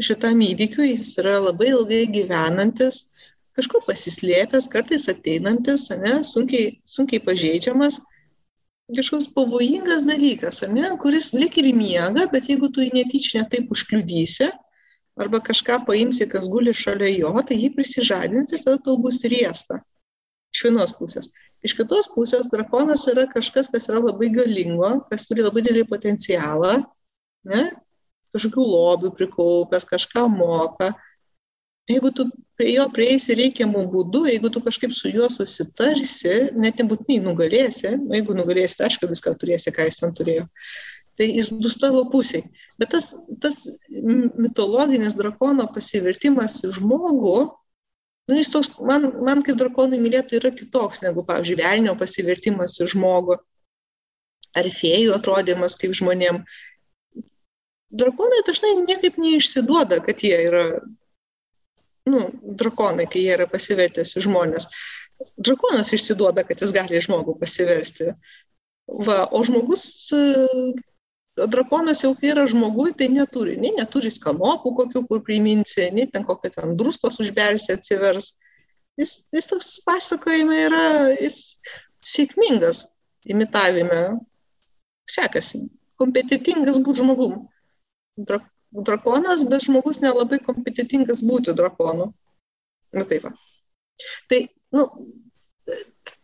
šitam 0.02 0.40
įvykiui, 0.44 0.92
jis 0.92 1.16
yra 1.20 1.38
labai 1.42 1.72
ilgai 1.72 2.04
gyvenantis, 2.12 3.02
kažkur 3.58 3.82
pasislėpęs, 3.86 4.68
kartais 4.70 5.08
ateinantis, 5.10 5.88
ne, 5.98 6.20
sunkiai, 6.26 6.76
sunkiai 6.86 7.22
pažeidžiamas, 7.24 7.98
kažkoks 8.94 9.28
pavojingas 9.34 10.06
dalykas, 10.08 10.62
ne, 10.70 10.92
kuris 11.02 11.32
lik 11.34 11.58
ir 11.60 11.72
miega, 11.74 12.28
bet 12.30 12.48
jeigu 12.50 12.70
tu 12.72 12.84
jį 12.84 12.92
netyčia 12.94 13.42
netaip 13.42 13.72
užkliudysi, 13.74 14.52
arba 15.18 15.42
kažką 15.42 15.82
paimsi, 15.88 16.28
kas 16.30 16.46
guli 16.50 16.74
šalia 16.74 17.10
jo, 17.16 17.34
tai 17.42 17.58
jį 17.58 17.72
prisižadins 17.74 18.54
ir 18.54 18.62
tada 18.62 18.78
tau 18.84 18.96
bus 19.02 19.18
riesta. 19.26 19.82
Iš 20.54 20.62
vienos 20.68 20.94
pusės. 20.96 21.26
Iš 21.66 21.74
kitos 21.74 22.06
pusės 22.14 22.46
drakonas 22.52 23.02
yra 23.10 23.26
kažkas, 23.28 23.66
kas 23.72 23.90
yra 23.90 23.98
labai 23.98 24.30
galingo, 24.30 24.92
kas 25.10 25.26
turi 25.26 25.42
labai 25.42 25.64
didelį 25.66 25.88
potencialą, 25.90 26.78
ne? 27.46 27.68
kažkokių 28.34 28.64
lobių 28.64 29.12
prikaupęs, 29.16 29.86
kažką 29.88 30.26
moka. 30.30 30.92
Jeigu 31.88 32.10
tu 32.12 32.26
prie 32.58 32.74
jo 32.74 32.84
prieisi 32.92 33.36
reikiamų 33.38 33.86
būdų, 33.92 34.26
jeigu 34.28 34.50
tu 34.52 34.60
kažkaip 34.64 34.92
su 34.92 35.08
juo 35.08 35.30
susitarsi, 35.32 36.50
net 36.58 36.82
nebūtinai 36.82 37.22
nugalėsi, 37.24 37.94
nu, 37.96 38.12
jeigu 38.18 38.36
nugalėsi, 38.36 38.76
tai 38.76 38.90
aišku, 38.90 39.08
viską 39.08 39.32
turėsi, 39.40 39.72
ką 39.72 39.86
jis 39.88 40.02
ten 40.02 40.12
turėjo, 40.18 40.44
tai 41.16 41.30
jis 41.30 41.48
bus 41.54 41.78
tavo 41.80 42.04
pusiai. 42.12 42.44
Bet 42.78 42.92
tas, 42.92 43.14
tas 43.40 43.62
mitologinis 43.88 45.16
drakono 45.18 45.64
pasivertimas 45.72 46.60
žmogų, 46.76 47.38
nu, 48.28 48.36
jis 48.36 48.52
toks, 48.52 48.74
man, 48.84 49.08
man 49.24 49.40
kaip 49.46 49.56
drakonų 49.62 50.02
mylėtų 50.04 50.42
yra 50.42 50.52
kitoks 50.52 51.00
negu, 51.06 51.24
pavyzdžiui, 51.24 51.62
velnio 51.62 51.96
pasivertimas 51.98 52.76
žmogų 52.92 53.40
ar 54.58 54.68
fėjų 54.72 55.16
atrodymas 55.16 55.76
kaip 55.80 55.96
žmonėm. 55.96 56.42
Drakonai 57.88 58.42
dažnai 58.46 58.74
niekaip 58.82 59.16
neišsiduoda, 59.20 60.02
kad 60.04 60.20
jie 60.20 60.36
yra, 60.44 60.64
nu, 62.08 62.26
drakonai, 62.60 63.08
kai 63.08 63.24
jie 63.24 63.36
yra 63.38 63.46
pasivertęs 63.48 64.12
žmonės. 64.26 64.68
Drakonas 65.40 65.94
išsiduoda, 65.96 66.44
kad 66.46 66.60
jis 66.60 66.74
gali 66.76 67.00
žmogų 67.02 67.38
pasiversti. 67.40 68.12
Va, 69.08 69.24
o 69.32 69.40
žmogus 69.44 69.86
drakonas 71.46 72.02
jau 72.02 72.14
kai 72.18 72.32
yra 72.32 72.46
žmogui, 72.50 72.92
tai 72.98 73.08
neturi, 73.12 73.56
nei 73.60 73.74
neturi 73.76 74.10
skanopų 74.10 74.72
kokių, 74.80 75.04
kur 75.08 75.22
priminsi, 75.24 75.88
nei 75.94 76.08
ten 76.10 76.24
kokią 76.26 76.50
ten 76.54 76.76
druskos 76.78 77.20
užbersi 77.22 77.74
atsivers. 77.74 78.32
Jis, 78.98 79.14
jis 79.32 79.46
toks 79.46 79.68
pasakojime 79.86 80.64
yra, 80.66 80.86
jis 81.14 81.58
sėkmingas 82.02 82.88
imitavime. 83.28 84.18
Sekasi, 85.08 85.62
kompetitingas 86.00 86.80
būti 86.84 87.04
žmogum. 87.04 87.46
Dra, 88.18 88.40
drakonas, 88.88 89.44
bet 89.48 89.64
žmogus 89.68 90.00
nelabai 90.02 90.40
kompetitingas 90.42 91.22
būti 91.24 91.54
drakonu. 91.56 92.10
Na 92.96 93.04
taip. 93.08 93.28
Va. 93.28 93.32
Tai, 94.30 94.40
nu, 94.74 94.84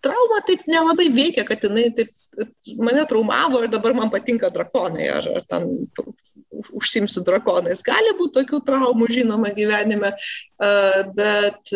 trauma 0.05 0.41
taip 0.47 0.65
nelabai 0.71 1.09
veikia, 1.13 1.45
kad 1.47 1.65
jinai 1.65 1.89
taip 1.97 2.13
mane 2.81 3.05
traumavo 3.09 3.63
ir 3.65 3.73
dabar 3.73 3.97
man 3.97 4.13
patinka 4.13 4.51
drakonai, 4.53 5.09
ar, 5.19 5.29
ar 5.41 5.49
ten 5.49 5.69
užsimsiu 6.75 7.25
drakonais. 7.27 7.83
Gali 7.87 8.15
būti 8.19 8.39
tokių 8.41 8.63
traumų, 8.67 9.11
žinoma, 9.13 9.53
gyvenime, 9.57 10.15
bet 11.19 11.75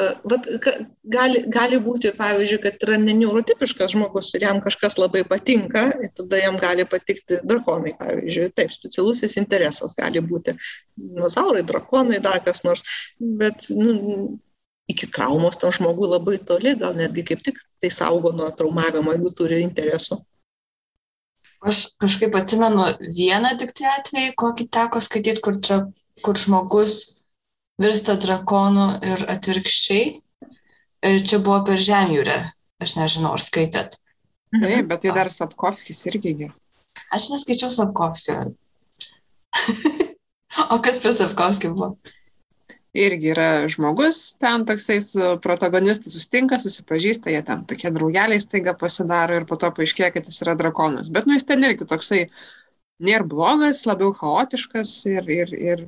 Vat, 0.00 0.46
gali, 1.12 1.42
gali 1.52 1.78
būti, 1.84 2.14
pavyzdžiui, 2.16 2.60
kad 2.62 2.84
yra 2.86 2.96
neneurotipiškas 3.00 3.92
žmogus 3.92 4.30
ir 4.38 4.46
jam 4.46 4.62
kažkas 4.64 4.96
labai 4.96 5.20
patinka, 5.28 5.90
tada 6.16 6.40
jam 6.40 6.56
gali 6.60 6.86
patikti 6.88 7.42
drakonai, 7.44 7.92
pavyzdžiui. 7.98 8.54
Taip, 8.56 8.72
specialusis 8.72 9.36
interesas 9.36 9.92
gali 9.98 10.22
būti 10.24 10.56
dinozaurai, 10.96 11.60
drakonai, 11.68 12.22
dar 12.24 12.40
kas 12.40 12.64
nors, 12.64 12.86
bet 13.20 13.68
nu, 13.68 14.40
iki 14.88 15.10
traumos 15.12 15.60
tam 15.60 15.76
žmogui 15.76 16.08
labai 16.08 16.38
toli, 16.40 16.72
gal 16.80 16.96
netgi 16.96 17.28
kaip 17.28 17.44
tik 17.44 17.60
tai 17.82 17.92
saugo 17.92 18.32
nuo 18.32 18.48
traumavimo, 18.48 19.12
jeigu 19.12 19.36
turi 19.36 19.60
interesų. 19.66 20.22
Aš 21.68 21.98
kažkaip 22.00 22.32
atsimenu 22.40 22.88
vieną 23.12 23.52
tik 23.60 23.76
tai 23.76 23.92
atvejį, 23.98 24.32
kokį 24.40 24.72
teko 24.72 25.04
skaityti, 25.04 25.44
kur, 25.44 25.60
tra, 25.60 25.84
kur 26.24 26.40
žmogus 26.40 27.21
virsta 27.80 28.16
drakonu 28.20 28.88
ir 29.06 29.24
atvirkščiai. 29.32 30.06
Ir 31.02 31.22
čia 31.26 31.40
buvo 31.42 31.62
per 31.66 31.80
žemjūrę, 31.82 32.36
aš 32.82 32.96
nežinau, 32.98 33.32
ar 33.34 33.42
skaitėt. 33.42 33.96
Taip, 34.52 34.86
bet 34.90 35.00
tai 35.02 35.14
dar 35.16 35.32
Sapkovskis 35.32 36.04
irgi. 36.10 36.50
Aš 37.10 37.30
neskaičiau 37.32 37.72
Sapkovskio. 37.74 38.36
o 40.74 40.78
kas 40.84 41.00
per 41.02 41.16
Sapkovskį 41.16 41.72
buvo? 41.72 41.96
irgi 42.92 43.30
yra 43.32 43.68
žmogus, 43.72 44.34
ten 44.40 44.66
toksai 44.68 44.98
su 45.00 45.28
protagonistu 45.42 46.12
sustinka, 46.12 46.58
susipažįsta, 46.60 47.32
jie 47.32 47.40
ten 47.46 47.64
tokie 47.68 47.90
draugeliai 47.92 48.40
staiga 48.40 48.74
pasidaro 48.78 49.38
ir 49.40 49.46
po 49.48 49.56
to 49.60 49.70
paaiškėja, 49.72 50.12
kad 50.16 50.28
jis 50.28 50.42
yra 50.44 50.54
drakonas. 50.60 51.08
Bet 51.12 51.28
nu 51.28 51.36
jis 51.36 51.48
ten 51.48 51.64
irgi 51.64 51.88
toksai 51.88 52.26
nėra 53.02 53.24
blogas, 53.28 53.86
labiau 53.88 54.12
chaotiškas 54.16 54.92
ir, 55.08 55.30
ir, 55.32 55.54
ir 55.56 55.86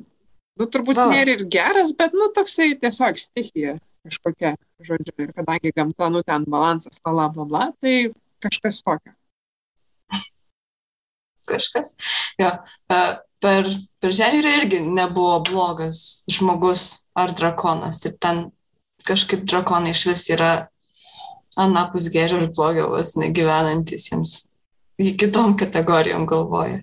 nu 0.61 0.69
turbūt 0.71 1.01
Va. 1.01 1.09
nėra 1.12 1.37
ir 1.38 1.45
geras, 1.51 1.93
bet 1.99 2.14
nu 2.17 2.31
toksai 2.35 2.75
tiesiog 2.81 3.19
stichija 3.21 3.79
kažkokia, 4.05 4.55
žodžiu, 4.85 5.14
ir 5.25 5.33
kadangi 5.33 5.73
gamta, 5.73 6.11
nu 6.12 6.23
ten 6.27 6.45
balansas, 6.51 7.01
bla 7.05 7.29
bla 7.33 7.47
bla, 7.49 7.69
tai 7.81 8.12
kažkas 8.45 8.83
tokio. 8.85 9.14
Kažkas. 11.49 11.95
Jo. 12.40 12.51
Uh, 12.93 13.17
per, 13.45 13.69
per 14.01 14.14
Žemyrą 14.17 14.53
irgi 14.61 14.81
nebuvo 14.85 15.38
blogas 15.45 16.25
žmogus 16.33 17.05
ar 17.17 17.35
drakonas. 17.37 18.01
Ir 18.09 18.17
ten 18.21 18.47
kažkaip 19.05 19.45
drakonai 19.49 19.93
iš 19.93 20.07
vis 20.09 20.25
yra 20.33 20.53
anapus 21.61 22.09
gėrio 22.12 22.40
ir 22.43 22.51
blogio 22.57 22.88
vos 22.95 23.14
negyvenantis 23.21 24.09
jiems 24.11 24.35
į 25.01 25.14
kitom 25.21 25.57
kategorijom 25.61 26.25
galvoja. 26.31 26.81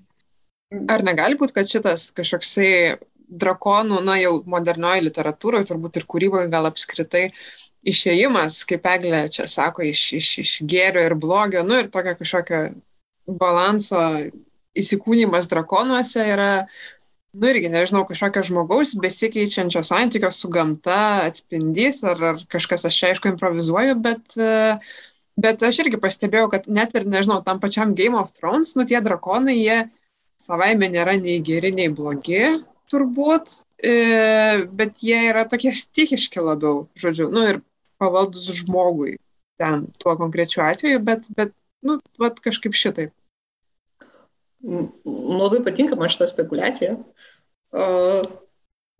Ar 0.87 1.03
negali 1.03 1.35
būti, 1.39 1.55
kad 1.57 1.67
šitas 1.67 2.11
kažkoksai 2.15 2.69
drakonų, 3.31 4.01
na 4.05 4.17
jau 4.19 4.37
modernioji 4.49 5.07
literatūroje, 5.07 5.67
turbūt 5.69 5.99
ir 6.01 6.07
kūryboje 6.09 6.51
gal 6.51 6.67
apskritai 6.69 7.29
išėjimas, 7.87 8.61
kaip 8.69 8.85
Eglė 8.91 9.25
čia 9.33 9.47
sako, 9.49 9.85
iš, 9.89 10.05
iš, 10.19 10.31
iš 10.43 10.55
gėrio 10.69 11.03
ir 11.07 11.15
blogio, 11.17 11.63
nu 11.65 11.79
ir 11.81 11.89
tokio 11.93 12.13
kažkokio 12.19 12.61
balanso 13.41 14.01
įsikūnymas 14.77 15.49
drakonuose 15.51 16.25
yra, 16.33 16.51
nu 17.33 17.49
irgi, 17.49 17.71
nežinau, 17.73 18.03
kažkokio 18.07 18.43
žmogaus 18.47 18.93
besikeičiančio 19.01 19.83
santykio 19.87 20.31
su 20.35 20.51
gamta 20.53 21.27
atspindys, 21.27 22.03
ar, 22.07 22.21
ar 22.33 22.43
kažkas, 22.51 22.85
aš 22.87 22.99
čia 22.99 23.11
aišku 23.11 23.31
improvizuoju, 23.33 23.97
bet, 24.03 24.37
bet 25.41 25.65
aš 25.67 25.83
irgi 25.85 25.99
pastebėjau, 26.01 26.51
kad 26.53 26.69
net 26.71 26.95
ir, 26.97 27.07
nežinau, 27.09 27.41
tam 27.45 27.59
pačiam 27.63 27.95
Game 27.97 28.19
of 28.19 28.33
Thrones, 28.37 28.75
nu 28.77 28.85
tie 28.87 29.01
drakonai, 29.03 29.57
jie 29.57 29.79
savaime 30.41 30.89
nėra 30.91 31.17
nei 31.19 31.39
geri, 31.45 31.73
nei 31.75 31.89
blogi, 31.93 32.45
turbūt, 32.91 33.53
e, 33.81 33.95
bet 34.67 35.01
jie 35.05 35.23
yra 35.31 35.45
tokie 35.49 35.73
stichiški 35.75 36.43
labiau, 36.43 36.85
žodžiu, 36.99 37.29
nu 37.33 37.47
ir 37.47 37.61
pavaldus 38.01 38.51
žmogui 38.59 39.17
ten 39.61 39.87
tuo 40.01 40.17
konkrečiu 40.19 40.63
atveju, 40.65 41.01
bet, 41.05 41.27
bet 41.37 41.55
nu, 41.85 41.99
vat 42.21 42.39
kažkaip 42.43 42.77
šitaip 42.77 43.13
labai 44.61 45.61
patinka 45.65 45.95
man 45.97 46.09
šitą 46.09 46.27
spekulaciją. 46.29 46.97
Uh, 47.71 48.25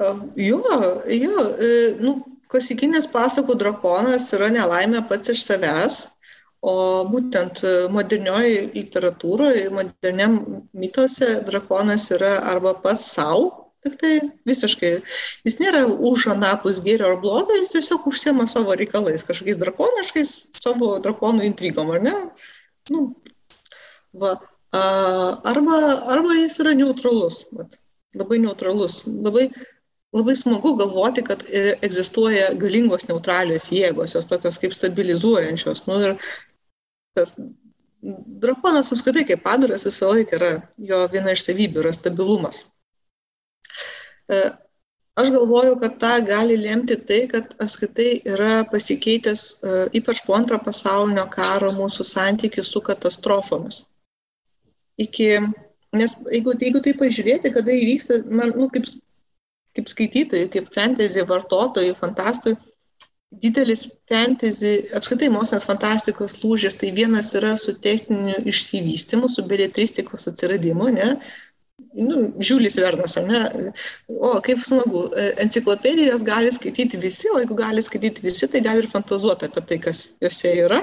uh, 0.01 0.21
jo, 0.35 0.61
jo, 1.07 1.43
uh, 1.45 2.01
nu, 2.01 2.15
klasikinis 2.51 3.07
pasakų 3.11 3.57
drakonas 3.59 4.31
yra 4.35 4.49
nelaimė 4.53 5.03
pats 5.09 5.33
iš 5.35 5.45
savęs, 5.47 6.01
o 6.61 6.73
būtent 7.09 7.63
modernioji 7.89 8.67
literatūroje, 8.75 9.63
moderniam 9.73 10.35
mitose 10.77 11.39
drakonas 11.47 12.11
yra 12.13 12.35
arba 12.51 12.75
pats 12.83 13.07
savo, 13.15 13.60
tik 13.85 13.97
tai 14.01 14.13
visiškai, 14.47 14.91
jis 15.47 15.57
nėra 15.61 15.83
už 15.89 16.27
anapus 16.35 16.81
gėrio 16.85 17.09
ar 17.09 17.19
blogio, 17.23 17.57
jis 17.59 17.73
tiesiog 17.73 18.07
užsiema 18.11 18.45
savo 18.49 18.75
reikalais, 18.77 19.25
kažkokiais 19.27 19.59
drakoniškais 19.61 20.33
savo 20.61 20.93
drakonų 21.03 21.47
intrigom, 21.49 21.89
ar 21.95 22.03
ne? 22.05 22.15
Nu, 22.93 23.07
va, 24.13 24.35
arba, 24.73 25.77
arba 26.13 26.37
jis 26.39 26.59
yra 26.63 26.75
neutralus, 26.77 27.43
vat, 27.57 27.79
labai 28.17 28.39
neutralus. 28.43 29.01
Labai, 29.07 29.49
labai 30.15 30.35
smagu 30.35 30.75
galvoti, 30.79 31.23
kad 31.25 31.43
egzistuoja 31.51 32.51
galingos 32.61 33.07
neutralios 33.09 33.71
jėgos, 33.73 34.15
jos 34.15 34.29
tokios 34.29 34.59
kaip 34.61 34.77
stabilizuojančios. 34.77 35.87
Nu, 35.89 35.99
ir 36.05 36.17
tas 37.17 37.35
drakonas 38.01 38.91
apskritai 38.93 39.25
kaip 39.29 39.43
padaras 39.45 39.85
visą 39.85 40.13
laiką 40.13 40.37
yra, 40.39 40.51
jo 40.91 41.01
viena 41.13 41.35
iš 41.35 41.45
savybių 41.47 41.83
yra 41.83 41.93
stabilumas. 41.95 42.63
E, 44.31 44.41
aš 45.21 45.29
galvoju, 45.35 45.77
kad 45.81 45.97
tą 46.01 46.13
gali 46.27 46.57
lemti 46.59 46.97
tai, 47.07 47.21
kad 47.31 47.55
apskritai 47.63 48.11
yra 48.33 48.53
pasikeitęs 48.71 49.43
e, 49.51 49.75
ypač 50.01 50.23
po 50.25 50.37
antrojo 50.37 50.63
pasaulinio 50.67 51.27
karo 51.33 51.71
mūsų 51.75 52.07
santykis 52.13 52.71
su 52.73 52.81
katastrofomis. 52.85 53.83
Iki, 55.01 55.29
nes 55.97 56.17
jeigu, 56.31 56.55
jeigu 56.65 56.83
tai 56.85 56.95
pažiūrėti, 56.99 57.53
kada 57.53 57.75
įvyksta, 57.75 58.21
man, 58.29 58.53
nu, 58.57 58.67
kaip, 58.73 58.89
kaip 59.77 59.89
skaitytojai, 59.91 60.51
kaip 60.53 60.69
fantasy 60.75 61.25
vartotojai, 61.27 61.95
fantastų, 61.99 62.55
didelis 63.31 63.85
fantasy, 64.11 64.73
apskritai 64.97 65.29
mokslinės 65.31 65.65
fantastikos 65.67 66.41
lūžis, 66.43 66.75
tai 66.79 66.91
vienas 66.95 67.31
yra 67.39 67.53
su 67.59 67.73
techniniu 67.79 68.41
išsivystymu, 68.51 69.29
su 69.31 69.45
beletristikos 69.47 70.27
atsiradimu, 70.31 70.89
ne, 70.97 71.13
nu, 71.97 72.21
Žiūlis 72.39 72.77
Vernas, 72.81 73.17
ne? 73.27 73.41
O, 74.11 74.33
kaip 74.45 74.63
smagu, 74.67 75.07
enciklopedijas 75.43 76.25
gali 76.27 76.51
skaityti 76.53 76.99
visi, 77.01 77.29
o 77.33 77.39
jeigu 77.41 77.57
gali 77.59 77.83
skaityti 77.83 78.25
visi, 78.25 78.49
tai 78.51 78.63
gali 78.65 78.85
ir 78.85 78.91
fantazuoti 78.91 79.49
apie 79.49 79.65
tai, 79.69 79.79
kas 79.89 80.05
juose 80.23 80.55
yra 80.65 80.81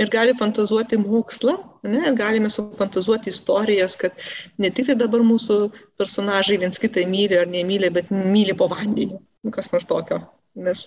ir 0.00 0.08
gali 0.12 0.34
fantazuoti 0.36 0.98
mokslą, 1.00 1.56
ne, 1.84 2.00
ir 2.08 2.16
galime 2.16 2.50
sufantazuoti 2.52 3.32
istorijas, 3.32 3.96
kad 4.00 4.16
ne 4.58 4.70
tik 4.72 4.88
tai 4.88 4.96
dabar 5.00 5.24
mūsų 5.26 5.58
personažai 6.00 6.56
viens 6.62 6.80
kitą 6.80 7.04
myli 7.10 7.36
ar 7.36 7.50
nemyli, 7.50 7.90
bet 7.92 8.12
myli 8.14 8.56
po 8.56 8.70
vandeniu, 8.72 9.20
nu, 9.44 9.52
kas 9.54 9.72
nors 9.74 9.88
tokio. 9.90 10.22
Nes 10.56 10.86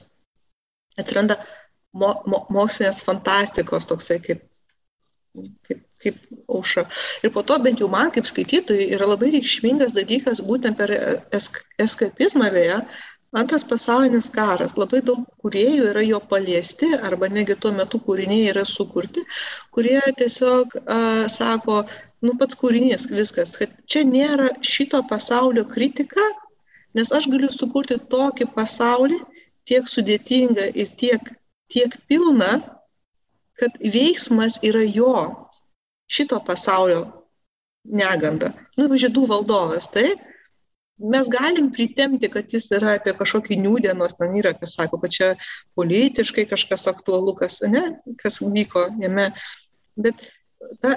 atsiranda 0.99 1.37
mo, 1.93 2.15
mo, 2.29 2.43
mokslinės 2.53 3.03
fantastikos 3.05 3.87
toksai 3.89 4.19
kaip, 4.23 4.41
kaip, 5.67 5.85
kaip 6.03 6.19
auša. 6.51 6.85
Ir 7.23 7.33
po 7.33 7.43
to 7.47 7.57
bent 7.63 7.81
jau 7.81 7.89
man 7.91 8.11
kaip 8.13 8.27
skaitytojui 8.29 8.91
yra 8.97 9.07
labai 9.09 9.31
reikšmingas 9.37 9.95
dalykas 9.97 10.43
būtent 10.43 10.77
per 10.77 10.93
esk, 11.31 11.63
eskapizmą 11.81 12.51
vėją 12.53 12.83
Antras 13.33 13.63
pasaulinis 13.65 14.27
karas. 14.29 14.75
Labai 14.77 14.99
daug 15.01 15.23
kuriejų 15.41 15.87
yra 15.89 16.03
jo 16.05 16.19
paliesti 16.29 16.91
arba 17.07 17.29
negi 17.33 17.55
tuo 17.57 17.71
metu 17.73 17.97
kūriniai 18.05 18.51
yra 18.51 18.61
sukurti, 18.69 19.23
kurie 19.73 19.97
tiesiog 20.19 20.75
uh, 20.77 21.23
sako, 21.35 21.79
nu 22.21 22.35
pats 22.37 22.59
kūrinys 22.61 23.07
viskas, 23.09 23.55
kad 23.57 23.73
čia 23.89 24.03
nėra 24.05 24.51
šito 24.61 25.01
pasaulio 25.09 25.65
kritika, 25.71 26.27
nes 26.93 27.09
aš 27.09 27.25
galiu 27.33 27.49
sukurti 27.49 27.97
tokį 28.13 28.51
pasaulį, 28.53 29.17
tiek 29.65 29.89
sudėtingą 29.89 30.69
ir 30.77 30.93
tiek, 31.01 31.33
tiek 31.73 31.97
pilną, 32.05 32.59
kad 33.57 33.81
veiksmas 33.81 34.59
yra 34.61 34.85
jo, 34.85 35.15
šito 36.13 36.39
pasaulio 36.45 37.05
neganda. 37.83 38.53
Nu, 38.77 38.87
žydų 38.99 39.25
valdovas, 39.31 39.89
taip, 39.91 40.21
mes 41.13 41.29
galim 41.31 41.71
pritemti, 41.73 42.29
kad 42.31 42.53
jis 42.53 42.69
yra 42.77 42.97
apie 42.99 43.15
kažkokį 43.17 43.57
niūdienos, 43.63 44.15
ten 44.19 44.37
yra, 44.39 44.53
kas 44.57 44.77
sako, 44.77 45.01
kad 45.01 45.15
čia 45.15 45.31
politiškai 45.79 46.45
kažkas 46.51 46.87
aktualu, 46.91 47.35
kas, 47.39 47.59
ne, 47.67 47.97
kas 48.21 48.39
vyko 48.43 48.87
jame. 49.01 49.31
Bet 49.99 50.21
ta 50.81 50.95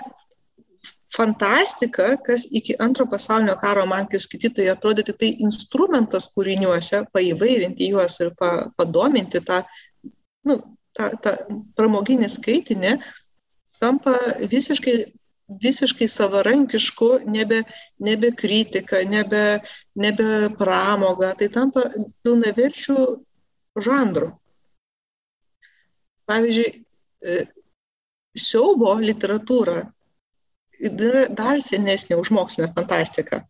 fantastika, 1.17 2.17
kas 2.27 2.47
iki 2.51 2.77
antro 2.79 3.07
pasaulinio 3.11 3.57
karo 3.62 3.87
man 3.89 4.09
kaip 4.11 4.23
skaitytojai 4.23 4.73
atrodė 4.75 5.07
tik 5.07 5.21
tai 5.23 5.33
instrumentas 5.45 6.29
kūriniuose, 6.35 7.07
paįvairinti 7.14 7.91
juos 7.93 8.21
ir 8.21 8.35
pa, 8.39 8.69
padominti 8.77 9.41
tą, 9.47 9.62
nu, 10.49 10.59
tą, 10.97 11.11
tą 11.25 11.37
pramoginį 11.79 12.29
skaitinį, 12.37 12.99
tampa 13.83 14.16
visiškai 14.51 14.97
visiškai 15.49 16.09
savarankišku, 16.09 17.09
nebe, 17.27 17.62
nebe 17.99 18.31
kritika, 18.35 19.03
nebe, 19.07 19.61
nebe 19.95 20.49
pramoga, 20.59 21.33
tai 21.39 21.49
tampa 21.55 21.87
pilnaverčių 22.27 22.97
žanrų. 23.87 24.31
Pavyzdžiui, 26.27 26.70
e, 27.22 27.45
siaubo 28.35 28.97
literatūra 28.99 29.85
yra 30.81 31.27
dar 31.31 31.62
senesnė 31.62 32.18
už 32.20 32.33
mokslinę 32.35 32.72
fantastiką. 32.74 33.45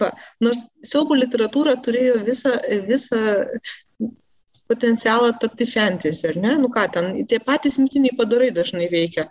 Va, 0.00 0.12
nors 0.44 0.60
siaubo 0.86 1.16
literatūra 1.18 1.74
turėjo 1.82 2.20
visą, 2.26 2.52
visą 2.86 3.22
potencialą 4.70 5.34
tapti 5.42 5.66
fantasy, 5.66 6.30
ar 6.30 6.40
ne? 6.40 6.56
Nu 6.62 6.70
ką 6.72 6.86
ten, 6.94 7.12
tie 7.26 7.42
patys 7.42 7.76
mitiniai 7.82 8.16
padarai 8.16 8.52
dažnai 8.54 8.86
veikia 8.92 9.26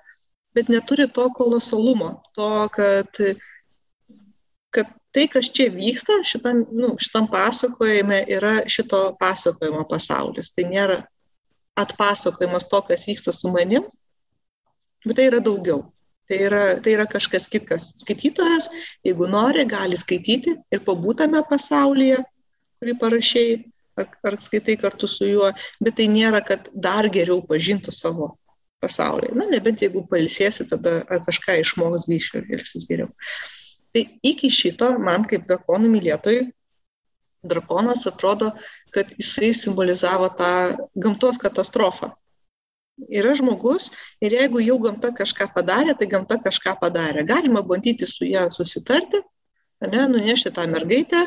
bet 0.54 0.70
neturi 0.70 1.08
to 1.08 1.30
kolosalumo, 1.34 2.22
to, 2.34 2.70
kad, 2.74 3.08
kad 4.70 4.90
tai, 5.14 5.28
kas 5.32 5.52
čia 5.54 5.70
vyksta, 5.74 6.22
šitam, 6.26 6.66
nu, 6.72 6.94
šitam 7.02 7.30
pasakojime 7.32 8.24
yra 8.30 8.60
šito 8.70 9.16
pasakojimo 9.20 9.86
pasaulis. 9.90 10.52
Tai 10.54 10.68
nėra 10.70 11.00
atpasakojimas 11.80 12.68
to, 12.70 12.82
kas 12.90 13.08
vyksta 13.10 13.34
su 13.36 13.54
manim, 13.54 13.86
bet 15.06 15.18
tai 15.20 15.30
yra 15.30 15.42
daugiau. 15.44 15.86
Tai 16.30 16.38
yra, 16.46 16.64
tai 16.84 16.94
yra 16.94 17.08
kažkas 17.10 17.48
kitas. 17.50 17.88
Skaitytojas, 18.04 18.68
jeigu 19.06 19.26
nori, 19.30 19.64
gali 19.66 19.98
skaityti 19.98 20.54
ir 20.70 20.84
pabūtame 20.86 21.42
pasaulyje, 21.50 22.20
kurį 22.78 22.94
parašiai, 23.02 23.56
ar, 24.00 24.38
skaitai 24.44 24.78
kartu 24.82 25.08
su 25.08 25.28
juo, 25.30 25.52
bet 25.84 25.98
tai 26.00 26.08
nėra, 26.12 26.42
kad 26.46 26.70
dar 26.74 27.10
geriau 27.14 27.42
pažintų 27.46 27.94
savo 27.96 28.34
pasaulyje. 28.84 29.36
Na, 29.36 29.48
nebent 29.52 29.84
jeigu 29.84 30.06
palsėsi, 30.10 30.68
tada 30.70 31.02
ar 31.10 31.24
kažką 31.28 31.60
išmoks 31.64 32.08
grįžti 32.10 32.42
ir 32.42 32.60
elgsis 32.60 32.88
geriau. 32.90 33.10
Tai 33.94 34.06
iki 34.24 34.52
šito, 34.54 34.92
man 35.02 35.26
kaip 35.28 35.48
drakonų 35.50 35.90
mylėtojui, 35.96 36.48
drakonas 37.44 38.06
atrodo, 38.08 38.52
kad 38.94 39.12
jisai 39.18 39.54
simbolizavo 39.56 40.30
tą 40.40 40.52
gamtos 40.96 41.40
katastrofą. 41.42 42.12
Yra 43.08 43.32
žmogus 43.38 43.88
ir 44.20 44.36
jeigu 44.36 44.60
jau 44.60 44.76
gamta 44.84 45.14
kažką 45.16 45.48
padarė, 45.56 45.96
tai 45.96 46.10
gamta 46.12 46.36
kažką 46.44 46.76
padarė. 46.82 47.24
Galima 47.28 47.64
bandyti 47.64 48.08
su 48.08 48.28
ją 48.28 48.50
susitarti, 48.52 49.22
ne, 49.88 50.04
nunešti 50.12 50.52
tą 50.52 50.68
mergaitę. 50.68 51.24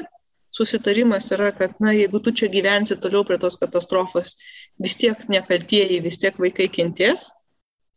Susitarimas 0.53 1.31
yra, 1.33 1.51
kad, 1.57 1.75
na, 1.81 1.95
jeigu 1.97 2.21
tu 2.21 2.33
čia 2.37 2.51
gyvensi 2.53 2.99
toliau 3.01 3.25
prie 3.25 3.39
tos 3.41 3.57
katastrofos, 3.61 4.37
vis 4.83 4.97
tiek 5.01 5.17
nekaltieji, 5.33 6.01
vis 6.05 6.21
tiek 6.21 6.37
vaikai 6.37 6.69
kenties, 6.73 7.31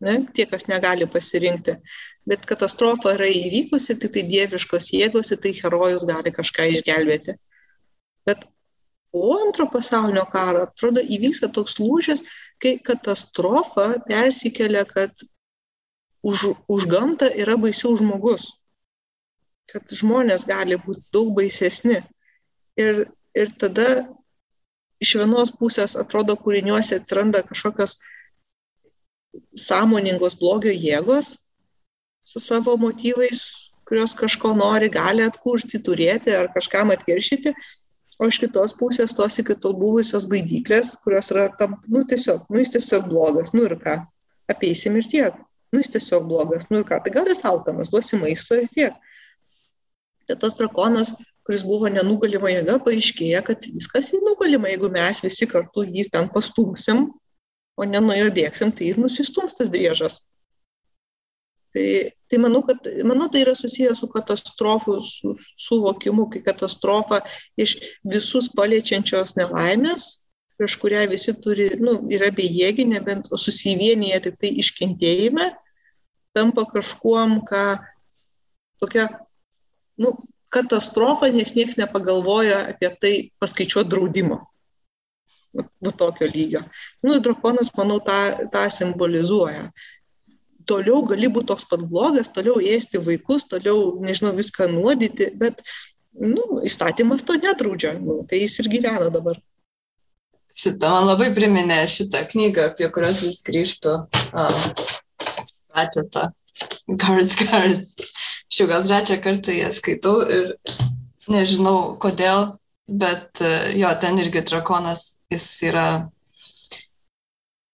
ne, 0.04 0.22
tie, 0.36 0.46
kas 0.48 0.68
negali 0.72 1.08
pasirinkti. 1.12 1.76
Bet 2.26 2.48
katastrofa 2.50 3.14
yra 3.18 3.28
įvykusi, 3.30 3.98
tik 4.02 4.16
tai 4.16 4.24
dieviškos 4.30 4.90
jėgos, 4.96 5.34
tai 5.42 5.52
herojus 5.60 6.08
gali 6.10 6.34
kažką 6.34 6.72
išgelbėti. 6.74 7.36
Bet 8.26 8.48
po 9.14 9.36
antro 9.38 9.68
pasaulinio 9.72 10.26
karo, 10.32 10.66
atrodo, 10.66 11.04
įvyksta 11.04 11.52
toks 11.54 11.78
lūžis, 11.80 12.26
kai 12.60 12.78
katastrofa 12.80 13.92
persikelia, 14.08 14.88
kad 14.90 15.12
už, 16.26 16.56
už 16.68 16.88
gamtą 16.90 17.30
yra 17.38 17.60
baisiau 17.62 17.94
žmogus. 18.00 18.48
Kad 19.70 19.90
žmonės 19.94 20.48
gali 20.50 20.78
būti 20.82 21.06
daug 21.14 21.32
baisesni. 21.38 22.02
Ir, 22.80 23.06
ir 23.36 23.52
tada 23.60 24.06
iš 25.04 25.16
vienos 25.20 25.52
pusės 25.56 25.96
atrodo 26.00 26.36
kūriniuose 26.40 27.00
atsiranda 27.00 27.44
kažkokios 27.48 27.98
sąmoningos 29.60 30.38
blogio 30.40 30.72
jėgos 30.72 31.36
su 32.26 32.42
savo 32.42 32.76
motyvais, 32.82 33.72
kurios 33.86 34.16
kažko 34.18 34.56
nori, 34.58 34.90
gali 34.90 35.24
atkurti, 35.26 35.82
turėti 35.84 36.34
ar 36.34 36.50
kažkam 36.56 36.92
atkeršyti, 36.96 37.54
o 38.18 38.30
iš 38.32 38.40
kitos 38.42 38.74
pusės 38.80 39.14
tos 39.14 39.38
iki 39.42 39.56
tol 39.62 39.76
buvusios 39.78 40.26
baidyklės, 40.32 40.96
kurios 41.04 41.30
yra 41.36 41.50
tam, 41.60 41.78
nu 41.92 42.02
tiesiog, 42.08 42.48
nu 42.50 42.64
jis 42.64 42.74
tiesiog 42.78 43.10
blogas, 43.12 43.54
nu 43.54 43.68
ir 43.68 43.76
ką, 43.82 44.00
apeisim 44.52 44.98
ir 44.98 45.10
tiek, 45.12 45.38
nu 45.72 45.84
jis 45.84 45.92
tiesiog 45.98 46.26
blogas, 46.32 46.70
nu 46.72 46.82
ir 46.82 46.88
ką, 46.88 47.02
tai 47.06 47.14
gal 47.14 47.30
jis 47.30 47.44
alkanas, 47.46 47.92
duosi 47.94 48.18
maisto 48.22 48.58
ir 48.58 48.72
tiek. 48.74 48.98
Tai 50.26 50.40
tas 50.42 50.58
drakonas, 50.58 51.14
kuris 51.46 51.62
buvo 51.66 51.90
nenugalima 51.94 52.50
jėga, 52.50 52.80
paaiškėja, 52.86 53.44
kad 53.46 53.68
viskas 53.70 54.10
jau 54.14 54.22
nugalima, 54.26 54.72
jeigu 54.72 54.90
mes 54.94 55.22
visi 55.26 55.48
kartu 55.50 55.86
jį 55.86 56.08
ten 56.14 56.30
pastumsim, 56.34 57.10
o 57.78 57.86
ne 57.86 58.02
nuo 58.02 58.16
jo 58.18 58.32
bėgsim, 58.34 58.72
tai 58.74 58.90
ir 58.92 59.02
nusistums 59.02 59.58
tas 59.58 59.70
driežas. 59.70 60.24
Tai, 61.76 61.88
tai 62.32 62.38
manau, 62.40 62.62
kad, 62.64 62.88
manau, 63.04 63.28
tai 63.30 63.44
yra 63.44 63.52
susijęs 63.58 64.00
su 64.00 64.08
katastrofų 64.10 64.94
su, 65.04 65.34
suvokimu, 65.60 66.30
kai 66.32 66.42
katastrofa 66.46 67.20
iš 67.60 67.76
visus 68.08 68.48
paliečiančios 68.56 69.36
nelaimės, 69.36 70.06
prieš 70.56 70.78
kurią 70.80 71.04
visi 71.12 71.36
turi, 71.44 71.74
nu, 71.84 71.98
yra 72.16 72.32
bejėgi, 72.34 72.88
nebent 72.88 73.28
susivienyje 73.28 74.22
tik 74.30 74.40
tai 74.40 74.54
iškentėjime, 74.64 75.50
tampa 76.36 76.64
kažkuom, 76.72 77.42
ką 77.48 77.66
tokia, 78.80 79.10
nu, 80.00 80.16
katastrofa, 80.56 81.30
nes 81.36 81.54
niekas 81.58 81.78
nepagalvoja 81.82 82.66
apie 82.74 82.92
tai 83.02 83.16
paskaičiuoti 83.44 83.92
draudimo 83.92 84.46
va 85.56 85.92
tokio 85.92 86.28
lygio. 86.28 86.62
Nu, 87.04 87.20
drakonas, 87.24 87.72
manau, 87.78 88.00
tą, 88.04 88.18
tą 88.52 88.66
simbolizuoja. 88.74 89.70
Toliau 90.66 91.04
gali 91.08 91.30
būti 91.32 91.52
toks 91.52 91.68
pat 91.70 91.84
blogas, 91.86 92.32
toliau 92.34 92.58
ėsti 92.60 93.02
vaikus, 93.06 93.46
toliau, 93.52 93.96
nežinau, 94.04 94.34
viską 94.38 94.68
nuodyti, 94.74 95.30
bet, 95.38 95.62
nu, 96.18 96.62
įstatymas 96.66 97.26
to 97.26 97.38
nedraudžia, 97.42 97.96
nu, 98.02 98.24
tai 98.30 98.42
jis 98.44 98.58
ir 98.64 98.72
gyvena 98.74 99.12
dabar. 99.14 99.40
Šitą 100.56 100.90
man 100.94 101.10
labai 101.10 101.30
priminė 101.36 101.82
šitą 101.92 102.24
knygą, 102.32 102.72
apie 102.72 102.88
kurios 102.96 103.22
vis 103.26 103.42
grįžtų. 103.46 103.96
Ačiū 105.76 106.08
Guards, 106.88 107.36
Guards. 107.36 107.96
Šiuo 108.52 108.70
gal 108.70 108.86
trečią 108.86 109.18
kartą 109.24 109.56
ją 109.56 109.72
skaitau 109.74 110.20
ir 110.30 110.54
nežinau 111.32 111.96
kodėl, 112.02 112.56
bet 112.86 113.42
jo, 113.74 113.90
ten 114.02 114.20
irgi 114.22 114.44
drakonas 114.46 115.16
jis 115.34 115.48
yra 115.72 115.88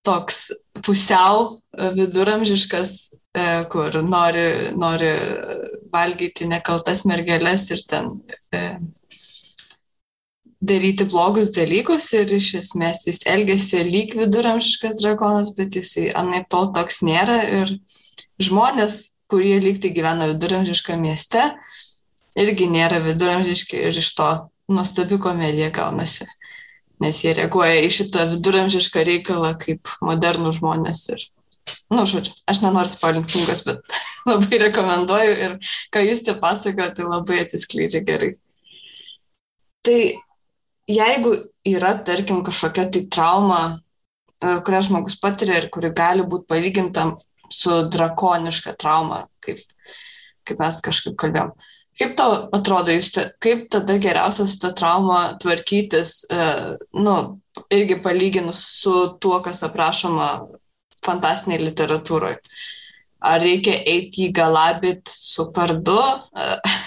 toks 0.08 0.48
pusiau 0.86 1.60
viduramžiškas, 1.98 2.94
e, 3.38 3.44
kur 3.72 4.00
nori, 4.04 4.48
nori 4.74 5.12
valgyti 5.94 6.48
nekaltas 6.50 7.04
mergelės 7.06 7.68
ir 7.76 7.84
ten 7.88 8.10
e, 8.56 8.64
daryti 10.62 11.08
blogus 11.10 11.52
dalykus 11.56 12.12
ir 12.18 12.32
iš 12.38 12.54
esmės 12.62 13.06
jis 13.10 13.24
elgesi 13.30 13.84
lyg 13.88 14.16
viduramžiškas 14.20 15.02
drakonas, 15.02 15.54
bet 15.58 15.78
jisai 15.80 16.12
anaip 16.18 16.50
tol 16.54 16.72
toks 16.76 17.02
nėra 17.06 17.40
ir 17.62 17.76
žmonės, 18.42 19.11
kurie 19.32 19.56
lygtai 19.64 19.94
gyvena 19.96 20.28
viduramžiškame 20.34 21.08
mieste, 21.08 21.48
irgi 22.40 22.68
nėra 22.72 23.00
viduramžiški 23.04 23.80
ir 23.88 24.04
iš 24.04 24.14
to 24.20 24.30
nuostabi 24.72 25.20
komedija 25.20 25.72
gaunasi 25.74 26.28
nes 27.02 27.22
jie 27.24 27.34
reaguoja 27.38 27.82
į 27.86 27.92
šitą 27.96 28.28
viduramžišką 28.36 29.04
reikalą 29.08 29.56
kaip 29.62 29.90
modernų 30.06 30.54
žmonės. 30.58 31.04
Ir, 31.16 31.24
nu, 31.94 32.06
žodžiu, 32.10 32.36
aš 32.50 32.62
nenoriu 32.64 32.94
spoilinti 32.94 33.34
knygos, 33.34 33.64
bet 33.68 33.98
labai 34.30 34.62
rekomenduoju 34.68 35.38
ir 35.48 35.56
ką 35.94 36.06
jūs 36.06 36.26
te 36.28 36.38
pasakote, 36.42 36.94
tai 37.00 37.08
labai 37.10 37.42
atsiskleidžia 37.46 38.04
gerai. 38.08 38.36
Tai 39.86 40.00
jeigu 40.92 41.36
yra, 41.68 41.96
tarkim, 42.06 42.44
kažkokia 42.46 42.86
tai 42.94 43.06
trauma, 43.10 43.62
e, 44.38 44.60
kurią 44.66 44.84
žmogus 44.92 45.18
patiria 45.22 45.58
ir 45.58 45.72
kuri 45.74 45.90
gali 45.98 46.26
būti 46.28 46.50
palyginta 46.52 47.10
su 47.52 47.84
drakoniška 47.92 48.76
trauma, 48.80 49.26
kaip, 49.44 49.62
kaip 50.48 50.64
mes 50.64 50.80
kažkaip 50.86 51.18
kalbėjom. 51.20 51.54
Kaip 52.00 52.14
tau 52.18 52.36
atrodo, 52.56 52.94
jūs, 52.96 53.12
kaip 53.44 53.66
tada 53.74 53.98
geriausia 54.02 54.48
su 54.48 54.60
tą 54.62 54.72
traumą 54.78 55.20
tvarkytis, 55.44 56.22
e, 56.32 56.46
nu, 56.96 57.16
irgi 57.74 57.98
palyginus 58.04 58.62
su 58.80 58.94
tuo, 59.22 59.42
kas 59.44 59.60
aprašoma 59.68 60.30
fantastiniai 61.06 61.62
literatūroje? 61.66 62.40
Ar 63.22 63.44
reikia 63.44 63.76
eiti 63.86 64.30
į 64.30 64.34
galabit 64.34 65.12
su 65.12 65.50
kardu, 65.54 66.00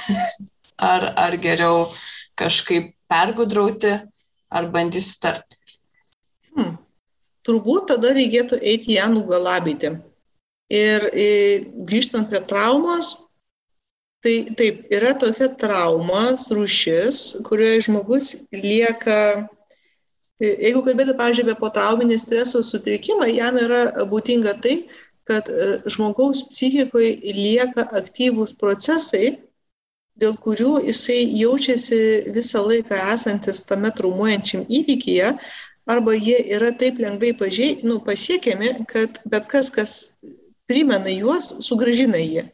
ar, 0.92 1.06
ar 1.26 1.36
geriau 1.42 1.84
kažkaip 2.40 2.94
pergudrauti, 3.12 3.92
ar 4.50 4.70
bandys 4.72 5.12
sutarti? 5.12 5.60
Hmm. 6.56 6.74
Turbūt 7.44 7.90
tada 7.92 8.14
reikėtų 8.16 8.58
eiti 8.64 8.96
ją 8.96 9.10
nugalabyti. 9.12 9.92
Ir, 10.74 11.06
grįžtant 11.86 12.26
prie 12.30 12.40
traumos, 12.50 13.14
Tai 14.24 14.38
taip, 14.56 14.86
yra 14.88 15.10
tokia 15.20 15.50
traumas, 15.60 16.46
rūšis, 16.56 17.18
kurioje 17.44 17.82
žmogus 17.84 18.30
lieka, 18.56 19.16
jeigu 20.40 20.80
kalbėtų, 20.86 21.12
pavyzdžiui, 21.18 21.44
apie 21.44 21.56
potrauminį 21.58 22.16
streso 22.22 22.62
sutrikimą, 22.64 23.26
jam 23.28 23.58
yra 23.60 23.82
būdinga 24.08 24.54
tai, 24.64 24.78
kad 25.28 25.50
e, 25.52 25.66
žmogaus 25.92 26.40
psichikoje 26.48 27.10
lieka 27.36 27.84
aktyvūs 28.00 28.54
procesai, 28.62 29.34
dėl 30.16 30.38
kurių 30.46 30.78
jisai 30.86 31.18
jaučiasi 31.42 32.00
visą 32.32 32.62
laiką 32.64 33.02
esantis 33.12 33.60
tame 33.68 33.90
traumuojančiam 33.92 34.64
įvykyje, 34.80 35.34
arba 35.84 36.16
jie 36.16 36.40
yra 36.56 36.72
taip 36.80 36.96
lengvai 37.04 37.34
pažiai, 37.44 37.76
nu, 37.84 38.00
pasiekiami, 38.08 38.72
kad 38.88 39.20
bet 39.28 39.52
kas, 39.52 39.68
kas 39.76 39.98
primena 40.70 41.12
juos, 41.12 41.50
sugražina 41.66 42.20
jį. 42.20 42.46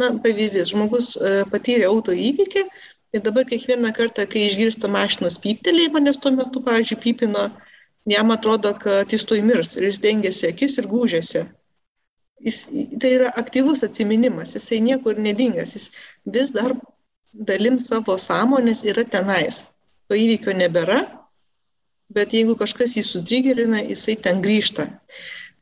Na, 0.00 0.10
pavyzdys, 0.22 0.72
žmogus 0.72 1.14
e, 1.16 1.44
patyrė 1.52 1.86
auto 1.90 2.14
įvykį 2.14 2.64
ir 3.14 3.22
dabar 3.22 3.46
kiekvieną 3.46 3.92
kartą, 3.94 4.24
kai 4.30 4.48
išgirsta 4.48 4.90
mašinos 4.90 5.38
pyptelėjimą, 5.42 6.02
nes 6.02 6.18
tuo 6.18 6.32
metu, 6.34 6.62
pavyzdžiui, 6.64 6.98
pypino, 7.04 7.44
jam 8.10 8.32
atrodo, 8.34 8.74
kad 8.80 9.12
jis 9.14 9.26
tuoj 9.28 9.44
mirs 9.46 9.76
ir 9.78 9.86
jis 9.88 10.00
dengiasi 10.02 10.48
akis 10.50 10.80
ir 10.82 10.90
gūžiasi. 10.90 11.44
Jis, 12.44 12.58
tai 13.00 13.12
yra 13.20 13.30
aktyvus 13.40 13.84
atsiminimas, 13.86 14.56
jisai 14.58 14.80
niekur 14.84 15.20
nedingęs, 15.22 15.76
jis 15.78 15.86
vis 16.34 16.50
dar 16.56 16.74
dalim 17.34 17.78
savo 17.80 18.18
sąmonės 18.20 18.82
yra 18.90 19.06
tenais. 19.14 19.62
To 20.10 20.18
įvykio 20.18 20.52
nebėra, 20.58 20.98
bet 22.12 22.34
jeigu 22.36 22.58
kažkas 22.58 22.98
jį 22.98 23.06
sutrigerina, 23.06 23.80
jisai 23.80 24.18
ten 24.26 24.42
grįžta. 24.44 24.90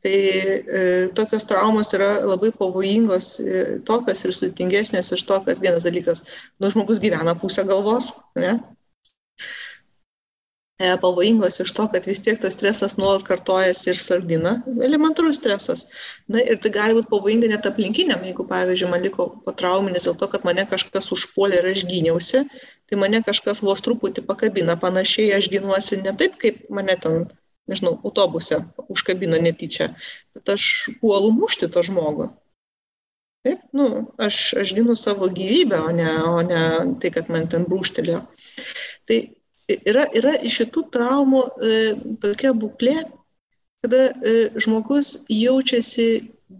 Tai 0.03 0.11
e, 0.11 1.09
tokios 1.15 1.45
traumos 1.47 1.93
yra 1.95 2.09
labai 2.27 2.51
pavojingos, 2.51 3.27
e, 3.39 3.59
tokios 3.87 4.25
ir 4.27 4.33
sudėtingesnės 4.35 5.13
iš 5.15 5.21
to, 5.29 5.37
kad 5.45 5.61
vienas 5.63 5.85
dalykas, 5.87 6.25
nu 6.59 6.71
žmogus 6.73 6.99
gyvena 6.99 7.37
pusę 7.39 7.63
galvos, 7.69 8.09
ne? 8.35 8.57
E, 10.83 10.89
pavojingos 10.99 11.61
iš 11.63 11.71
to, 11.77 11.85
kad 11.93 12.03
vis 12.09 12.19
tiek 12.25 12.41
tas 12.43 12.57
stresas 12.57 12.97
nuolat 12.99 13.23
kartojasi 13.29 13.93
ir 13.93 14.01
sardina, 14.03 14.53
elementarus 14.89 15.39
stresas. 15.39 15.85
Na 16.27 16.43
ir 16.43 16.59
tai 16.59 16.73
gali 16.75 16.97
būti 16.97 17.07
pavojinga 17.13 17.53
net 17.53 17.69
aplinkiniam, 17.69 18.25
jeigu, 18.27 18.43
pavyzdžiui, 18.49 18.89
man 18.91 19.05
liko 19.05 19.29
patrauminis 19.45 20.09
dėl 20.09 20.17
to, 20.19 20.27
kad 20.33 20.43
mane 20.49 20.65
kažkas 20.73 21.07
užpuolė 21.15 21.61
ir 21.61 21.69
aš 21.71 21.85
gyniausi, 21.87 22.43
tai 22.91 22.99
mane 22.99 23.23
kažkas 23.23 23.63
vos 23.63 23.85
truputį 23.87 24.25
pakabina, 24.27 24.75
panašiai 24.83 25.31
aš 25.37 25.47
ginuosi 25.55 26.01
ne 26.03 26.11
taip, 26.19 26.35
kaip 26.43 26.59
mane 26.67 26.97
ten 27.05 27.23
nežinau, 27.69 27.97
autobuse 28.03 28.59
užkabino 28.91 29.39
netyčia, 29.41 29.91
bet 30.35 30.55
aš 30.55 30.69
puolu 31.01 31.31
mušti 31.35 31.69
to 31.71 31.83
žmogų. 31.85 32.29
Taip, 33.43 33.63
nu, 33.75 33.87
aš, 34.23 34.53
aš 34.61 34.71
ginu 34.75 34.95
savo 34.95 35.27
gyvybę, 35.27 35.79
o 35.83 35.91
ne, 35.91 36.11
o 36.23 36.41
ne 36.47 36.61
tai, 37.03 37.11
kad 37.11 37.27
man 37.31 37.49
ten 37.51 37.65
brūštelėjo. 37.67 38.21
Tai 39.09 39.17
yra, 39.91 40.05
yra 40.15 40.37
iš 40.47 40.61
šitų 40.61 40.85
traumų 40.93 41.41
e, 41.43 41.81
tokia 42.23 42.53
būklė, 42.55 42.95
kada 43.83 44.05
e, 44.13 44.35
žmogus 44.63 45.17
jaučiasi 45.27 46.07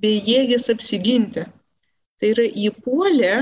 bejėgis 0.03 0.67
apsiginti. 0.73 1.45
Tai 2.19 2.33
yra 2.35 2.49
įpuolė 2.65 3.33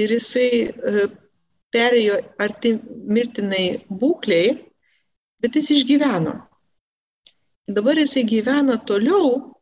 ir 0.00 0.16
jisai 0.16 0.48
e, 0.64 1.06
perėjo 1.76 2.22
arti 2.40 2.76
mirtinai 3.04 3.66
būkliai, 3.90 4.56
bet 5.44 5.60
jis 5.60 5.74
išgyveno. 5.76 6.38
Dabar 7.66 7.98
jisai 7.98 8.24
gyvena 8.28 8.76
toliau, 8.86 9.54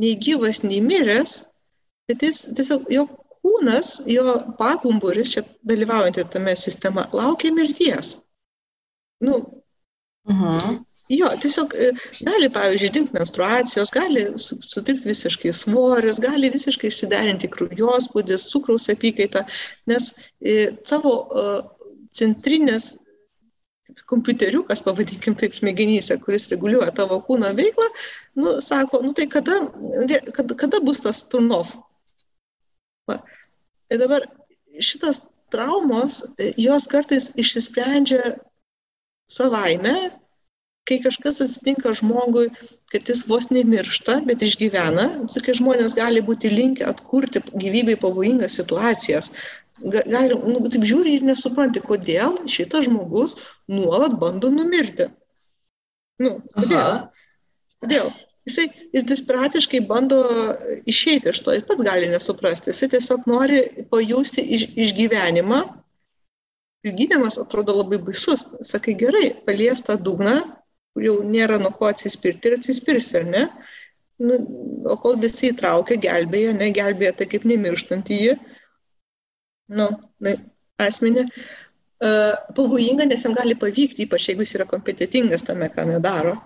nei 0.00 0.16
gyvas, 0.16 0.62
nei 0.64 0.80
miręs, 0.80 1.40
bet 2.08 2.22
jis 2.24 2.46
tiesiog, 2.56 2.86
jo 2.92 3.06
kūnas, 3.40 3.98
jo 4.08 4.36
pagumburis, 4.58 5.34
čia 5.34 5.44
dalyvaujantį 5.68 6.26
tame 6.32 6.54
sistema, 6.56 7.06
laukia 7.12 7.52
mirties. 7.52 8.16
Nu. 9.20 9.40
-huh. 10.28 10.78
Jo, 11.10 11.28
tiesiog 11.42 11.74
e, 11.74 11.90
gali, 12.22 12.48
pavyzdžiui, 12.54 12.90
dingti 12.94 13.16
menstruacijos, 13.16 13.90
gali 13.90 14.28
sutrikti 14.38 15.08
visiškai 15.10 15.52
svoris, 15.52 16.20
gali 16.22 16.50
visiškai 16.54 16.86
išsiderinti 16.86 17.50
kraujospūdis, 17.50 18.46
cukraus 18.52 18.86
apykaita, 18.92 19.42
nes 19.90 20.12
e, 20.38 20.70
tavo 20.86 21.16
centrinės 22.14 22.92
kompiuteriukas, 24.10 24.82
pavadinkim 24.86 25.36
taip, 25.38 25.54
smegenyse, 25.56 26.16
kuris 26.24 26.48
reguliuoja 26.52 26.92
tavo 26.96 27.20
kūno 27.26 27.52
veiklą, 27.56 27.88
nu, 28.40 28.56
sako, 28.64 29.02
nu 29.06 29.14
tai 29.16 29.26
kada, 29.30 29.60
kada, 30.36 30.56
kada 30.58 30.82
bus 30.84 31.02
tas 31.04 31.22
turnof? 31.26 31.74
Va. 33.10 33.20
Ir 33.90 34.02
dabar 34.02 34.26
šitas 34.80 35.24
traumos, 35.50 36.22
jos 36.60 36.86
kartais 36.90 37.30
išsisprendžia 37.40 38.36
savaime, 39.30 40.12
kai 40.88 40.98
kažkas 41.02 41.38
atsitinka 41.44 41.92
žmogui, 41.94 42.48
kad 42.90 43.08
jis 43.08 43.22
vos 43.30 43.50
nemiršta, 43.54 44.20
bet 44.26 44.42
išgyvena, 44.42 45.06
tokie 45.34 45.54
žmonės 45.58 45.94
gali 45.98 46.22
būti 46.26 46.50
linkę 46.50 46.86
atkurti 46.90 47.42
gyvybei 47.52 47.98
pavojingas 48.00 48.56
situacijas, 48.58 49.30
gali, 49.78 50.36
nu, 50.36 50.60
taip 50.68 50.84
žiūri 50.88 51.18
ir 51.18 51.26
nesupranti, 51.26 51.82
kodėl 51.84 52.40
šitas 52.50 52.88
žmogus 52.88 53.36
nuolat 53.70 54.16
bando 54.20 54.50
numirti. 54.52 55.08
Nu, 56.20 56.38
kodėl? 56.56 56.80
Aha. 56.80 57.30
Kodėl? 57.80 58.10
Jisai, 58.48 58.66
jis 58.96 59.04
desperatiškai 59.08 59.82
bando 59.88 60.20
išeiti 60.88 61.30
iš 61.30 61.42
to, 61.44 61.52
jis 61.54 61.66
pats 61.68 61.84
gali 61.84 62.08
nesuprasti, 62.10 62.72
jisai 62.72 62.88
tiesiog 62.94 63.28
nori 63.30 63.60
pajusti 63.92 64.44
iš, 64.56 64.64
išgyvenimą. 64.88 65.60
Ir 66.88 66.96
gydymas 66.96 67.36
atrodo 67.40 67.74
labai 67.76 67.98
baisus. 68.00 68.46
Sakai, 68.64 68.96
gerai, 68.96 69.34
palies 69.44 69.84
tą 69.84 69.98
dugną, 70.00 70.38
kur 70.94 71.04
jau 71.04 71.18
nėra 71.26 71.60
nuo 71.60 71.72
ko 71.76 71.90
atsispirti 71.92 72.48
ir 72.48 72.56
atsispirsi, 72.56 73.18
ar 73.20 73.28
ne? 73.28 73.44
Nu, 74.20 74.38
o 74.88 74.96
kol 75.00 75.20
visi 75.20 75.50
įtraukia, 75.52 76.00
gelbėja, 76.00 76.56
ne, 76.56 76.70
gelbėja 76.76 77.14
tai 77.20 77.28
kaip 77.28 77.44
nemirštant 77.48 78.08
į 78.12 78.18
jį, 78.24 78.34
nu, 79.70 79.86
asmenį, 80.80 81.26
uh, 81.26 82.34
pavojinga, 82.56 83.06
nes 83.08 83.24
jam 83.26 83.36
gali 83.36 83.56
pavykti, 83.58 84.06
ypač 84.06 84.30
jeigu 84.30 84.46
jis 84.46 84.56
yra 84.58 84.66
kompetitingas 84.70 85.46
tame, 85.46 85.68
ką 85.72 85.86
nedaro, 85.90 86.36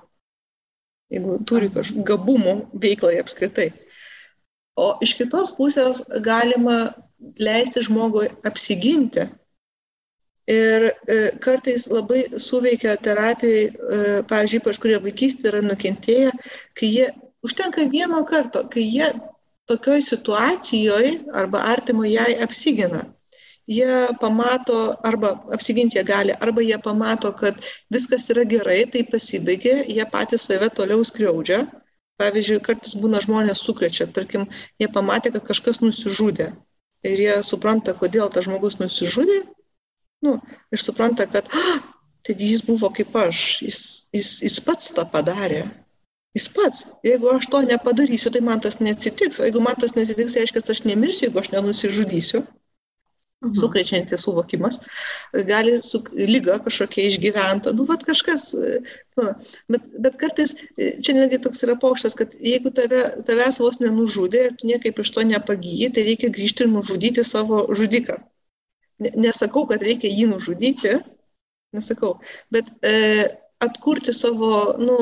jeigu 1.13 1.39
turi 1.49 1.71
kažkokių 1.73 2.07
gabumų 2.11 2.55
veiklai 2.83 3.19
apskritai. 3.23 3.71
O 4.81 4.95
iš 5.05 5.15
kitos 5.21 5.53
pusės 5.55 6.03
galima 6.25 6.79
leisti 7.39 7.83
žmogui 7.87 8.29
apsiginti. 8.47 9.29
Ir 10.51 10.91
e, 10.91 11.15
kartais 11.41 11.87
labai 11.89 12.27
suveikia 12.43 12.99
terapijai, 13.01 13.69
e, 13.71 14.01
pavyzdžiui, 14.29 14.61
ypač 14.61 14.81
kurie 14.83 14.99
vaikystė 15.01 15.49
yra 15.49 15.63
nukentėję, 15.65 16.35
kai 16.77 16.91
jie 16.91 17.07
užtenka 17.47 17.87
vieno 17.93 18.21
karto, 18.29 18.67
kai 18.69 18.85
jie 18.85 19.09
tokioj 19.71 20.03
situacijoje 20.05 21.13
arba 21.43 21.65
artimo 21.75 22.05
jai 22.09 22.33
apsigina 22.47 23.05
jie 23.67 24.09
pamato 24.21 24.97
arba 25.03 25.45
apsiginti 25.53 25.99
jie 25.99 26.05
gali, 26.05 26.33
arba 26.41 26.63
jie 26.63 26.79
pamato, 26.79 27.33
kad 27.33 27.55
viskas 27.91 28.29
yra 28.31 28.45
gerai, 28.45 28.85
tai 28.91 29.05
pasibaigė, 29.09 29.85
jie 29.89 30.05
patys 30.11 30.47
save 30.49 30.69
toliau 30.71 31.05
skriaudžia. 31.05 31.65
Pavyzdžiui, 32.21 32.61
kartais 32.63 32.95
būna 32.95 33.19
žmonės 33.25 33.65
sukrečia, 33.65 34.07
tarkim, 34.07 34.47
jie 34.79 34.87
pamatė, 34.87 35.33
kad 35.35 35.49
kažkas 35.49 35.81
nusižudė 35.83 36.53
ir 37.05 37.21
jie 37.21 37.35
supranta, 37.43 37.93
kodėl 37.99 38.31
tas 38.31 38.47
žmogus 38.47 38.79
nusižudė, 38.79 39.41
nu, 40.23 40.37
ir 40.71 40.81
supranta, 40.81 41.27
kad, 41.27 41.49
ah, 41.51 41.81
taigi 42.23 42.53
jis 42.53 42.63
buvo 42.65 42.93
kaip 42.95 43.17
aš, 43.19 43.41
jis, 43.67 43.81
jis, 44.15 44.31
jis 44.47 44.61
pats 44.63 44.95
tą 44.95 45.05
padarė. 45.11 45.65
Jis 46.35 46.49
pats, 46.51 46.83
jeigu 47.07 47.31
aš 47.31 47.47
to 47.51 47.61
nepadarysiu, 47.63 48.33
tai 48.35 48.43
man 48.43 48.61
tas 48.61 48.81
neatsitiks, 48.83 49.39
o 49.39 49.47
jeigu 49.47 49.63
man 49.63 49.79
tas 49.79 49.95
neatsitiks, 49.95 50.35
tai 50.35 50.43
reiškia, 50.43 50.61
kad 50.61 50.75
aš 50.75 50.83
nemirsiu, 50.89 51.29
jeigu 51.29 51.43
aš 51.43 51.53
nenusižudysiu. 51.55 52.43
mhm. 53.45 53.55
sukrečiantis 53.61 54.23
suvokimas, 54.25 54.81
gali 55.47 55.83
su 55.83 56.03
lyga 56.15 56.59
kažkokia 56.65 57.09
išgyventa, 57.11 57.73
nu, 57.77 57.85
vad 57.85 58.05
kažkas, 58.05 58.55
nu, 59.17 59.33
bet, 59.69 59.89
bet 60.07 60.17
kartais 60.21 60.55
čia 60.77 61.17
netgi 61.17 61.41
toks 61.45 61.65
yra 61.67 61.77
pokštas, 61.81 62.17
kad 62.19 62.33
jeigu 62.41 62.73
tave, 62.75 63.03
tavęs 63.29 63.61
vos 63.61 63.81
nenužudė 63.83 64.47
ir 64.49 64.57
tu 64.59 64.71
niekaip 64.71 64.99
iš 65.01 65.13
to 65.17 65.27
nepagyji, 65.29 65.93
tai 65.95 66.07
reikia 66.09 66.33
grįžti 66.33 66.65
ir 66.65 66.73
nužudyti 66.73 67.25
savo 67.27 67.67
žudiką. 67.75 68.19
Nesakau, 69.19 69.67
kad 69.69 69.83
reikia 69.83 70.09
jį 70.09 70.31
nužudyti, 70.31 70.99
nesakau, 71.75 72.15
bet 72.55 72.71
e, 72.87 73.29
atkurti 73.65 74.15
savo, 74.15 74.51
nu, 74.81 74.97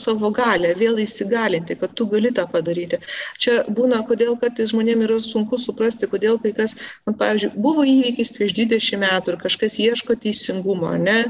savo 0.00 0.30
galę, 0.34 0.74
vėl 0.78 1.00
įsigalinti, 1.02 1.76
kad 1.80 1.94
tu 1.98 2.06
gali 2.10 2.32
tą 2.34 2.46
padaryti. 2.52 3.00
Čia 3.40 3.62
būna, 3.78 4.02
kodėl 4.08 4.36
kartais 4.40 4.72
žmonėms 4.72 5.08
yra 5.08 5.18
sunku 5.24 5.58
suprasti, 5.60 6.10
kodėl 6.10 6.40
kai 6.42 6.54
kas, 6.56 6.76
man, 7.06 7.18
pavyzdžiui, 7.20 7.52
buvo 7.66 7.86
įvykis 7.88 8.34
prieš 8.36 8.56
20 8.60 9.02
metų 9.04 9.34
ir 9.34 9.42
kažkas 9.44 9.78
ieško 9.84 10.18
teisingumo, 10.24 10.94
ne? 11.02 11.20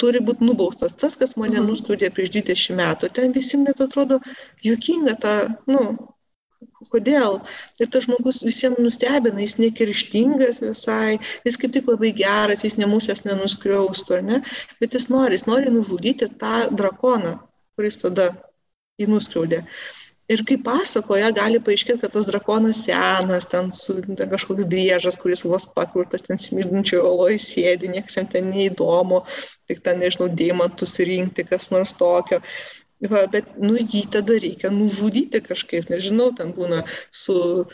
Turi 0.00 0.20
būti 0.20 0.44
nubaustas 0.44 0.92
tas, 0.92 1.16
kas 1.16 1.38
mane 1.40 1.56
mhm. 1.56 1.70
nuskriaudė 1.70 2.12
prieš 2.12 2.34
20 2.36 2.76
metų. 2.82 3.12
Ten 3.16 3.32
visiems 3.36 3.70
net 3.70 3.80
atrodo 3.80 4.20
juokinga 4.64 5.16
ta, 5.22 5.36
nu, 5.70 5.88
kodėl. 6.92 7.40
Ir 7.82 7.90
tas 7.92 8.06
žmogus 8.06 8.42
visiems 8.46 8.80
nustebina, 8.82 9.42
jis 9.44 9.58
nekirštingas 9.62 10.62
visai, 10.64 11.18
jis 11.46 11.60
kaip 11.60 11.74
tik 11.76 11.90
labai 11.90 12.12
geras, 12.16 12.64
jis 12.66 12.78
nemusės 12.80 13.24
nenuskriaustų, 13.26 14.22
ne? 14.30 14.42
bet 14.80 14.96
jis 14.96 15.10
nori, 15.12 15.38
jis 15.38 15.46
nori 15.50 15.72
nužudyti 15.74 16.30
tą 16.40 16.66
drakoną, 16.76 17.38
kuris 17.76 18.00
tada 18.02 18.32
jį 19.00 19.10
nuskriaudė. 19.12 19.64
Ir 20.26 20.40
kaip 20.42 20.64
pasakoja, 20.66 21.28
gali 21.30 21.60
paaiškėti, 21.62 22.00
kad 22.02 22.10
tas 22.16 22.24
drakonas 22.26 22.80
senas, 22.82 23.44
ten 23.46 23.68
su 23.70 23.94
ten 24.02 24.30
kažkoks 24.32 24.66
driežas, 24.66 25.14
kuris 25.22 25.44
vos 25.46 25.68
pakurtas, 25.76 26.24
ten 26.26 26.40
smirdinčio 26.42 27.04
oloje 27.06 27.38
sėdi, 27.44 27.92
niekas 27.92 28.18
jam 28.18 28.26
ten 28.32 28.48
neįdomu, 28.50 29.20
tik 29.70 29.84
ten, 29.86 30.02
nežinau, 30.02 30.26
deimantus 30.40 30.96
rinkti, 30.98 31.46
kas 31.46 31.70
nors 31.70 31.94
tokio. 31.94 32.40
Va, 33.04 33.26
bet, 33.28 33.48
nu, 33.60 33.74
jį 33.76 34.06
tada 34.12 34.38
reikia 34.40 34.70
nužudyti 34.72 35.42
kažkaip, 35.44 35.90
nežinau, 35.92 36.30
ten 36.36 36.54
būna 36.56 36.78
su, 37.12 37.66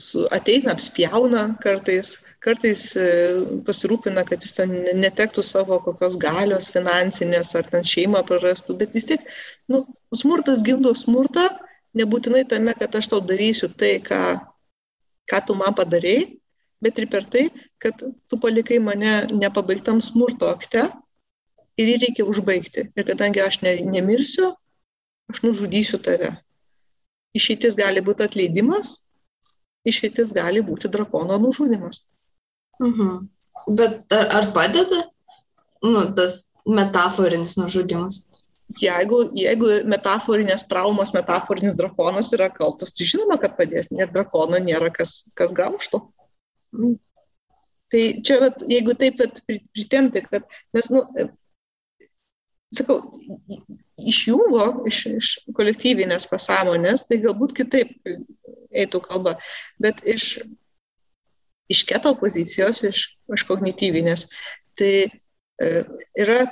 su 0.00 0.22
ateina, 0.32 0.72
apspjauna 0.72 1.42
kartais, 1.60 2.14
kartais 2.40 2.84
e, 2.96 3.08
pasirūpina, 3.66 4.24
kad 4.24 4.40
jis 4.40 4.56
ten 4.56 4.72
netektų 5.02 5.44
savo 5.44 5.76
kokios 5.84 6.16
galios 6.20 6.70
finansinės 6.72 7.52
ar 7.60 7.68
ten 7.68 7.84
šeimą 7.84 8.24
prarastų, 8.24 8.78
bet 8.80 8.96
vis 8.96 9.04
tiek, 9.10 9.28
nu, 9.68 9.84
smurtas 10.16 10.64
gimdo 10.64 10.94
smurtą, 10.96 11.44
nebūtinai 12.00 12.46
tame, 12.48 12.72
kad 12.80 12.96
aš 12.96 13.12
tau 13.12 13.20
darysiu 13.20 13.68
tai, 13.68 13.98
ką, 14.00 14.22
ką 15.28 15.44
tu 15.44 15.60
man 15.60 15.76
padarėjai, 15.76 16.38
bet 16.80 17.04
ir 17.04 17.10
per 17.12 17.28
tai, 17.28 17.50
kad 17.84 18.00
tu 18.00 18.40
palikai 18.40 18.80
mane 18.80 19.26
nepabaigtam 19.28 20.00
smurto 20.00 20.48
akte 20.48 20.88
ir 21.80 21.90
jį 21.92 22.00
reikia 22.02 22.26
užbaigti. 22.28 22.88
Ir 22.94 23.06
kadangi 23.08 23.42
aš 23.44 23.60
ne, 23.64 23.76
nemirsiu, 23.96 24.52
aš 25.32 25.42
nužudysiu 25.46 26.00
tave. 26.02 26.34
Išeitis 27.34 27.76
gali 27.78 28.02
būti 28.04 28.26
atleidimas, 28.26 29.00
išeitis 29.86 30.32
gali 30.36 30.62
būti 30.64 30.90
drakono 30.90 31.38
nužudimas. 31.42 32.04
Mhm. 32.82 33.26
Bet 33.74 34.12
ar, 34.12 34.30
ar 34.38 34.50
padeda 34.54 35.04
nu, 35.84 36.00
tas 36.16 36.48
metaforinis 36.66 37.58
nužudimas? 37.60 38.24
Jeigu, 38.80 39.20
jeigu 39.36 39.68
metaforinės 39.86 40.64
traumos, 40.66 41.12
metaforinis 41.14 41.76
drakonas 41.78 42.32
yra 42.34 42.48
kaltas, 42.50 42.90
tai 42.96 43.06
žinoma, 43.06 43.36
kad 43.38 43.58
padės, 43.58 43.90
nes 43.94 44.08
drakono 44.10 44.58
nėra 44.58 44.88
kas, 44.94 45.28
kas 45.38 45.52
gauštų. 45.54 46.00
Mm. 46.74 46.96
Tai 47.92 48.02
čia, 48.26 48.40
vat, 48.42 48.64
jeigu 48.66 48.96
taip 48.98 49.20
pritemti, 49.76 50.24
kad, 50.24 50.48
nes, 50.74 50.88
nu, 50.90 51.04
sakau, 52.76 52.98
išjungo 54.00 54.66
iš, 54.90 55.00
iš 55.14 55.30
kolektyvinės 55.56 56.28
pasąmonės, 56.30 57.06
tai 57.08 57.20
galbūt 57.24 57.56
kitaip 57.60 57.94
eitų 58.74 59.00
kalba, 59.04 59.36
bet 59.82 60.02
iš, 60.08 60.38
iš 61.70 61.84
keto 61.88 62.14
pozicijos, 62.18 62.82
iš, 62.88 63.06
iš 63.34 63.46
kognityvinės, 63.48 64.26
tai 64.78 64.94
e, 65.06 65.72
yra 66.18 66.42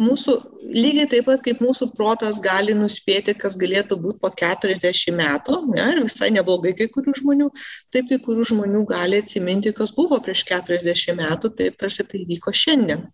mūsų, 0.00 0.34
lygiai 0.72 1.08
taip 1.10 1.26
pat 1.28 1.42
kaip 1.44 1.60
mūsų 1.62 1.90
protas 1.96 2.40
gali 2.42 2.74
nuspėti, 2.76 3.34
kas 3.38 3.56
galėtų 3.60 3.98
būti 4.00 4.20
po 4.22 4.30
40 4.32 5.16
metų, 5.18 5.60
ne, 5.74 5.86
ir 5.94 6.02
visai 6.06 6.30
neblogai 6.32 6.72
kai 6.78 6.88
kurių 6.92 7.14
žmonių, 7.20 7.48
taip 7.94 8.08
kai 8.10 8.20
kurių 8.24 8.46
žmonių 8.52 8.84
gali 8.90 9.20
atsiminti, 9.20 9.74
kas 9.76 9.92
buvo 9.96 10.20
prieš 10.24 10.46
40 10.48 11.18
metų, 11.20 11.52
taip 11.58 11.76
tarsi 11.80 12.06
tai 12.08 12.24
vyko 12.28 12.54
šiandien. 12.56 13.04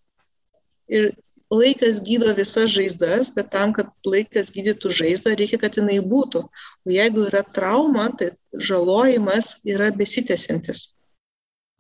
Ir 0.87 1.11
laikas 1.53 2.01
gydo 2.03 2.33
visas 2.35 2.71
žaizdas, 2.75 3.31
bet 3.37 3.51
tam, 3.53 3.73
kad 3.77 3.91
laikas 4.07 4.51
gydytų 4.55 4.91
žaizdą, 4.91 5.37
reikia, 5.39 5.59
kad 5.63 5.79
jinai 5.79 5.99
būtų. 6.03 6.43
O 6.87 6.91
jeigu 6.91 7.27
yra 7.29 7.43
trauma, 7.45 8.09
tai 8.19 8.33
žalojimas 8.53 9.61
yra 9.67 9.93
besitęsiantis. 9.95 10.93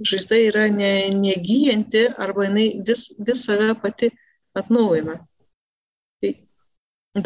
Žaizda 0.06 0.38
yra 0.50 0.66
ne, 0.70 1.08
negyjanti 1.16 2.06
arba 2.20 2.46
jinai 2.46 2.68
vis, 2.86 3.08
vis 3.18 3.46
save 3.48 3.74
pati 3.80 4.12
atnaujina. 4.56 5.18
Tai 6.22 6.32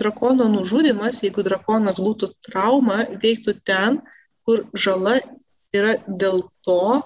drakono 0.00 0.48
nužudimas, 0.48 1.20
jeigu 1.24 1.44
drakonas 1.44 2.00
būtų 2.00 2.32
trauma, 2.46 3.04
veiktų 3.20 3.58
ten, 3.66 4.00
kur 4.46 4.64
žala 4.72 5.18
yra 5.76 5.96
dėl 6.06 6.46
to, 6.66 7.02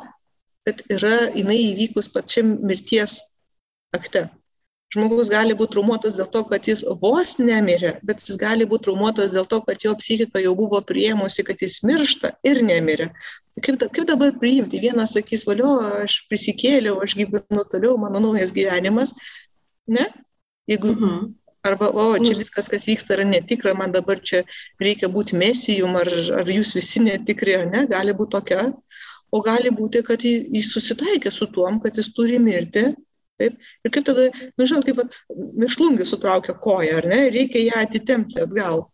kad 0.65 0.81
yra 0.93 1.29
jinai 1.35 1.59
įvykus 1.73 2.09
pačiam 2.13 2.55
mirties 2.65 3.19
akte. 3.97 4.29
Žmogus 4.95 5.27
gali 5.33 5.57
būti 5.59 5.75
traumuotas 5.75 6.15
dėl 6.15 6.29
to, 6.31 6.45
kad 6.47 6.67
jis 6.71 6.85
vos 7.03 7.33
nemirė, 7.43 7.97
bet 8.07 8.21
jis 8.23 8.37
gali 8.39 8.67
būti 8.71 8.87
traumuotas 8.87 9.33
dėl 9.35 9.47
to, 9.51 9.59
kad 9.67 9.83
jo 9.83 9.95
psichika 9.99 10.43
jau 10.43 10.53
buvo 10.55 10.79
prieimusi, 10.87 11.43
kad 11.47 11.63
jis 11.65 11.81
miršta 11.83 12.37
ir 12.47 12.61
nemirė. 12.63 13.09
Kaip, 13.59 13.83
kaip 13.91 14.07
dabar 14.07 14.35
priimti? 14.39 14.79
Vienas 14.83 15.17
sakys, 15.17 15.47
valio, 15.49 15.73
aš 16.05 16.21
prisikėliau, 16.31 17.01
aš 17.03 17.17
gyvenu 17.19 17.65
toliau, 17.73 17.97
mano 17.99 18.23
naujas 18.23 18.55
gyvenimas. 18.55 19.17
Ne? 19.91 20.07
Jeigu, 20.71 20.95
mhm. 20.95 21.33
Arba, 21.65 21.89
o, 21.97 22.11
čia 22.21 22.37
viskas, 22.37 22.67
kas 22.69 22.85
vyksta, 22.85 23.15
yra 23.17 23.25
netikra, 23.25 23.73
man 23.73 23.93
dabar 23.95 24.19
čia 24.21 24.43
reikia 24.83 25.09
būti 25.09 25.39
mesijum, 25.41 25.95
ar, 25.97 26.11
ar 26.43 26.51
jūs 26.53 26.75
visi 26.77 27.01
netikri, 27.01 27.55
ar 27.57 27.65
ne, 27.71 27.87
gali 27.89 28.13
būti 28.13 28.35
tokia. 28.37 28.67
O 29.33 29.41
gali 29.43 29.73
būti, 29.73 30.03
kad 30.05 30.21
jis 30.23 30.69
susitaikė 30.75 31.33
su 31.33 31.49
tuom, 31.55 31.81
kad 31.81 31.97
jis 31.97 32.13
turi 32.15 32.37
mirti 32.39 32.85
Taip? 33.41 33.57
Ir 33.83 33.93
kaip 33.95 34.07
tada, 34.07 34.29
nu 34.59 34.67
žinot, 34.69 34.87
kaip 34.87 35.17
mišlungis 35.59 36.13
sutraukia 36.15 36.55
koją, 36.55 37.01
ar 37.01 37.09
ne, 37.11 37.21
reikia 37.35 37.65
ją 37.65 37.81
atitempti 37.83 38.43
atgal. 38.45 38.85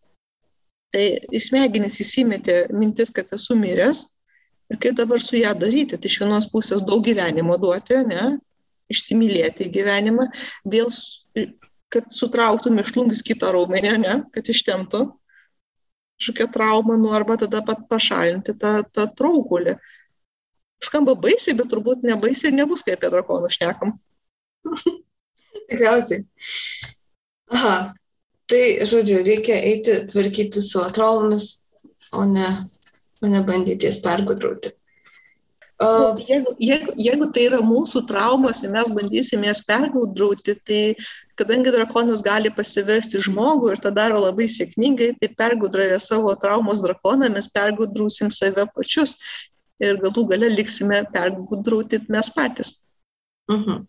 Tai 0.95 1.05
įsmegenis 1.36 2.01
įsimetė 2.03 2.62
mintis, 2.74 3.12
kad 3.14 3.30
esu 3.36 3.55
miręs 3.59 4.07
ir 4.72 4.80
kaip 4.82 4.97
dabar 4.99 5.22
su 5.22 5.36
ją 5.38 5.53
daryti. 5.59 5.99
Tai 6.01 6.11
iš 6.11 6.18
vienos 6.22 6.49
pusės 6.51 6.82
daug 6.86 7.05
gyvenimo 7.07 7.59
duoti, 7.61 8.01
ne, 8.09 8.32
išsimylėti 8.91 9.68
gyvenimą, 9.70 10.30
vėl, 10.72 10.91
kad 11.93 12.11
sutrauktų 12.14 12.72
mišlungis 12.74 13.22
kitą 13.26 13.53
raumenį, 13.55 13.95
ne, 14.03 14.18
kad 14.34 14.51
ištemtų 14.51 15.05
kažkokią 16.20 16.51
traumą, 16.53 16.99
nu 17.01 17.14
arba 17.16 17.38
tada 17.41 17.62
pat 17.64 17.86
pašalinti 17.88 18.53
tą, 18.61 18.80
tą 18.93 19.07
traukulį. 19.16 19.78
Skamba 20.84 21.14
baisiai, 21.16 21.57
bet 21.57 21.70
turbūt 21.72 22.05
nebaisiai 22.05 22.51
ir 22.51 22.59
nebus, 22.59 22.82
kai 22.84 22.97
apie 22.97 23.09
drakonų 23.12 23.49
šnekam. 23.53 23.95
Tikriausiai. 25.68 26.24
Aha. 27.54 27.78
Tai, 28.50 28.64
žodžiu, 28.90 29.20
reikia 29.26 29.61
eiti 29.62 29.94
tvarkyti 30.11 30.62
savo 30.64 30.90
traumomis, 30.94 31.61
o 32.12 32.24
ne, 32.26 32.46
o 33.22 33.30
ne 33.30 33.42
bandyti 33.46 33.86
jas 33.86 34.00
pergudrauti. 34.02 34.72
Uh, 35.80 36.12
jeigu, 36.28 36.52
jeigu, 36.61 36.92
jeigu 37.00 37.26
tai 37.32 37.46
yra 37.48 37.58
mūsų 37.64 38.02
traumos 38.04 38.58
ir 38.61 38.72
mes 38.74 38.90
bandysim 38.92 39.46
jas 39.46 39.62
pergudrauti, 39.64 40.52
tai 40.68 40.80
kadangi 41.40 41.72
drakonas 41.72 42.20
gali 42.26 42.50
pasiversti 42.52 43.22
žmogų 43.24 43.70
ir 43.72 43.80
tą 43.80 43.94
daro 43.96 44.18
labai 44.26 44.44
sėkmingai, 44.50 45.14
tai 45.22 45.30
pergudravę 45.38 45.96
savo 46.04 46.34
traumos 46.42 46.82
drakoną 46.84 47.30
mes 47.32 47.48
pergudrausim 47.54 48.28
save 48.34 48.66
pačius 48.74 49.16
ir 49.80 49.96
galų 50.02 50.26
gale 50.34 50.50
liksime 50.52 51.00
pergudrauti 51.14 52.02
mes 52.12 52.28
patys. 52.36 52.74
Uh 53.48 53.56
mhm. 53.56 53.64
-huh. 53.70 53.80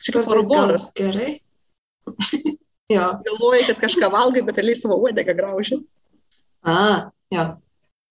Čia 0.00 0.16
kaip 0.16 0.30
oroboras. 0.32 0.90
Gerai. 0.96 1.38
jo. 2.94 3.06
Galvoji, 3.26 3.66
kad 3.70 3.82
kažką 3.84 4.10
valgai, 4.12 4.44
bet 4.46 4.60
realiai 4.60 4.78
savo 4.78 4.98
uodegą 5.04 5.36
grauži. 5.36 5.80
A, 6.64 7.10
jo. 7.32 7.46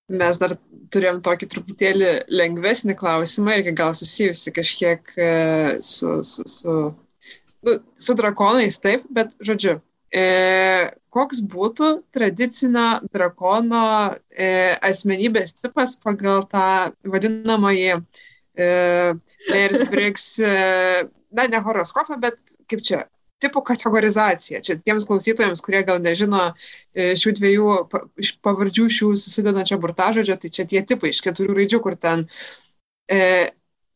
Mes 0.10 0.40
dar 0.42 0.56
turėjom 0.94 1.20
tokį 1.26 1.50
truputėlį 1.54 2.14
lengvesnį 2.34 2.96
klausimą 2.98 3.60
ir 3.60 3.70
gal 3.78 3.94
susijusi 3.98 4.54
kažkiek 4.56 5.12
e, 5.18 5.28
su, 5.86 6.16
su, 6.26 6.46
su, 6.50 6.78
nu, 7.68 7.76
su 7.94 8.16
drakonais, 8.18 8.80
taip, 8.82 9.06
bet 9.14 9.36
žodžiu, 9.46 9.76
e, 10.10 10.24
koks 11.14 11.44
būtų 11.52 11.92
tradicinio 12.16 12.88
drakono 13.14 13.84
e, 14.34 14.50
asmenybės 14.90 15.60
tipas 15.60 15.94
pagal 16.02 16.48
tą 16.50 16.66
vadinamąjį 17.06 18.02
Meirs 18.60 19.86
Briggs, 19.92 20.28
na, 20.40 21.46
ne 21.48 21.62
horoskopą, 21.64 22.18
bet 22.22 22.38
kaip 22.70 22.84
čia, 22.86 23.06
tipų 23.44 23.64
kategorizacija. 23.70 24.62
Čia 24.66 24.78
tiems 24.84 25.06
klausytojams, 25.08 25.62
kurie 25.64 25.82
gal 25.88 26.02
nežino 26.04 26.50
šių 26.94 27.34
dviejų 27.40 27.76
pavardžių 28.46 28.88
šių 28.98 29.12
susidedančio 29.22 29.80
burtažodžio, 29.82 30.36
tai 30.42 30.52
čia 30.54 30.68
tie 30.70 30.84
tipai 30.88 31.14
iš 31.14 31.22
keturių 31.26 31.56
raidžių, 31.62 31.82
kur 31.86 31.96
ten 32.00 32.26
e, 33.10 33.22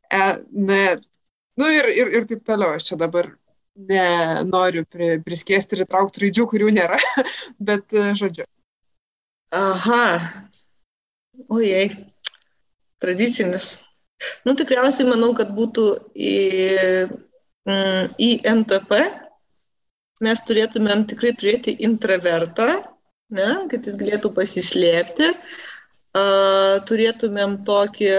e, 0.10 0.24
n, 0.54 0.80
nu 1.60 1.72
ir, 1.76 1.90
ir, 1.92 2.14
ir 2.20 2.30
taip 2.30 2.46
toliau. 2.48 2.78
Aš 2.78 2.92
čia 2.92 3.00
dabar 3.04 3.34
nenoriu 3.76 4.86
pri, 4.90 5.18
priskėsti 5.26 5.78
ir 5.78 5.86
įtraukti 5.88 6.26
raidžių, 6.26 6.48
kurių 6.50 6.74
nėra, 6.80 7.00
bet 7.72 7.96
e, 7.96 8.12
žodžiu. 8.20 8.48
Aha. 9.54 10.04
Ojei. 11.50 11.90
Tradicinis. 13.04 13.74
Nu, 14.48 14.56
tikriausiai 14.60 15.10
manau, 15.10 15.34
kad 15.38 15.52
būtų 15.56 15.86
į, 16.16 16.38
mm, 17.70 18.16
į 18.22 18.30
NTP 18.54 19.02
mes 20.24 20.42
turėtumėm 20.48 21.06
tikrai 21.10 21.34
turėti 21.36 21.76
intravertą, 21.84 22.70
ne, 23.34 23.50
kad 23.72 23.88
jis 23.88 23.98
galėtų 24.00 24.32
pasislėpti, 24.38 25.32
turėtumėm 26.90 27.58
tokį, 27.66 28.12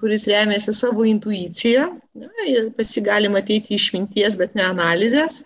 kuris 0.00 0.24
remiasi 0.30 0.72
savo 0.72 1.04
intuiciją, 1.04 1.90
pas 2.78 2.94
jį 2.96 3.04
galima 3.04 3.42
ateiti 3.44 3.76
išminties, 3.76 4.38
bet 4.40 4.56
ne 4.56 4.64
analizės 4.64 5.42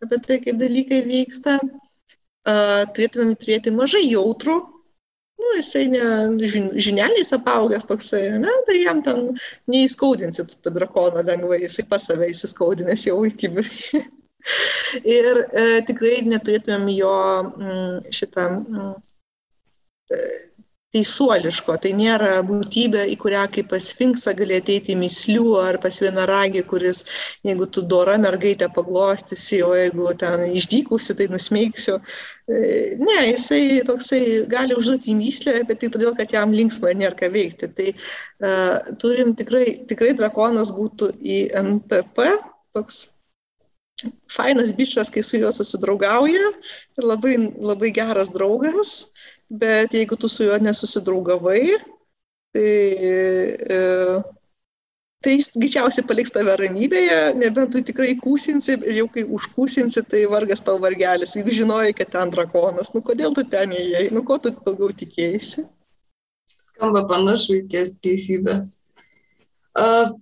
apie 0.00 0.16
tai, 0.24 0.38
kaip 0.40 0.56
dalykai 0.60 1.02
vyksta. 1.04 1.58
Turėtumėm 2.96 3.34
turėti 3.36 3.72
mažai 3.74 4.00
jautrų, 4.06 4.56
nu, 5.40 5.52
jisai 5.58 5.86
ne 5.92 6.04
žineliais 6.86 7.32
apaugęs 7.36 7.88
toksai, 7.88 8.22
ne, 8.42 8.54
tai 8.68 8.80
jam 8.82 9.02
ten 9.06 9.30
neįskaudinsi 9.72 10.46
tą 10.52 10.72
drakoną 10.74 11.24
lengvai, 11.26 11.62
jisai 11.64 11.86
pas 11.90 12.06
save 12.08 12.30
įsiskaudinęs 12.32 13.06
jau 13.08 13.20
iki. 13.28 13.50
Ir 15.16 15.42
e, 15.52 15.64
tikrai 15.88 16.20
neturėtumėm 16.26 16.86
jo 16.94 17.16
m, 17.40 17.98
šitą 18.14 18.46
m, 18.56 18.94
teisuoliško, 20.94 21.76
tai 21.82 21.92
nėra 21.94 22.40
būtybė, 22.46 23.04
į 23.12 23.16
kurią 23.22 23.44
kaip 23.54 23.68
pas 23.70 23.90
Sfinksą 23.92 24.32
gali 24.38 24.56
ateiti 24.58 24.96
mislių 24.98 25.52
ar 25.62 25.78
pas 25.82 26.00
vienaragį, 26.02 26.64
kuris, 26.70 27.04
jeigu 27.46 27.68
tu 27.70 27.84
dora 27.92 28.16
mergaitę 28.18 28.66
paglostysi, 28.74 29.60
o 29.66 29.70
jeigu 29.78 30.08
ten 30.18 30.42
išdykusi, 30.48 31.14
tai 31.18 31.28
nusmeigsiu. 31.30 32.00
E, 32.50 32.58
ne, 32.98 33.20
jisai 33.28 33.62
toksai 33.86 34.22
gali 34.50 34.74
užduoti 34.78 35.14
myslę, 35.14 35.60
bet 35.68 35.82
tai 35.84 35.92
todėl, 35.94 36.10
kad 36.18 36.34
jam 36.34 36.54
linksma 36.56 36.90
ir 36.90 37.00
nėra 37.04 37.18
ką 37.22 37.30
veikti. 37.36 37.70
Tai 37.78 37.88
uh, 37.94 38.90
turim 38.98 39.36
tikrai, 39.38 39.64
tikrai 39.90 40.10
drakonas 40.18 40.74
būtų 40.74 41.12
į 41.22 41.40
NTP, 41.62 42.32
toks 42.74 43.04
fainas 44.32 44.72
bičias, 44.74 45.10
kai 45.12 45.22
su 45.22 45.38
juo 45.38 45.50
susidraugauja 45.54 46.50
ir 46.98 47.06
labai, 47.06 47.36
labai 47.60 47.90
geras 47.94 48.30
draugas 48.32 49.09
bet 49.50 49.94
jeigu 49.94 50.16
tu 50.16 50.28
su 50.28 50.44
juo 50.46 50.58
nesusidraugavai, 50.62 51.64
tai, 52.54 52.70
e, 53.76 54.22
tai 55.20 55.34
jis 55.34 55.50
greičiausiai 55.56 56.06
paliks 56.06 56.32
tave 56.34 56.54
ramybėje, 56.60 57.18
nebent 57.40 57.74
tu 57.74 57.82
tikrai 57.86 58.14
kūsinsi 58.20 58.78
ir 58.78 59.00
jau 59.02 59.08
kai 59.10 59.26
užkūsinsi, 59.26 60.04
tai 60.06 60.22
vargas 60.30 60.62
tau 60.66 60.78
vargelis, 60.82 61.34
jeigu 61.36 61.54
žinojai, 61.58 61.92
kad 61.98 62.14
ten 62.14 62.32
drakonas, 62.34 62.94
nu 62.94 63.02
kodėl 63.02 63.34
tu 63.34 63.44
ten 63.44 63.74
įėjai, 63.74 64.06
nu 64.14 64.22
ko 64.26 64.38
tu 64.38 64.54
daugiau 64.54 64.94
tikėjai. 65.02 65.66
Skamba 66.70 67.04
panašu 67.10 67.58
į 67.58 67.66
ties 67.74 67.92
teisybę. 68.00 68.62
Uh, 69.80 70.14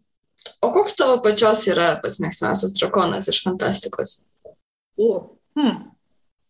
o 0.64 0.72
koks 0.72 0.96
tavo 0.96 1.20
pačios 1.24 1.62
yra 1.68 1.94
pats 2.02 2.18
mėgstamiausias 2.22 2.74
drakonas 2.76 3.28
iš 3.30 3.44
fantastikos? 3.44 4.18
O, 4.98 5.36
hmm. 5.56 5.78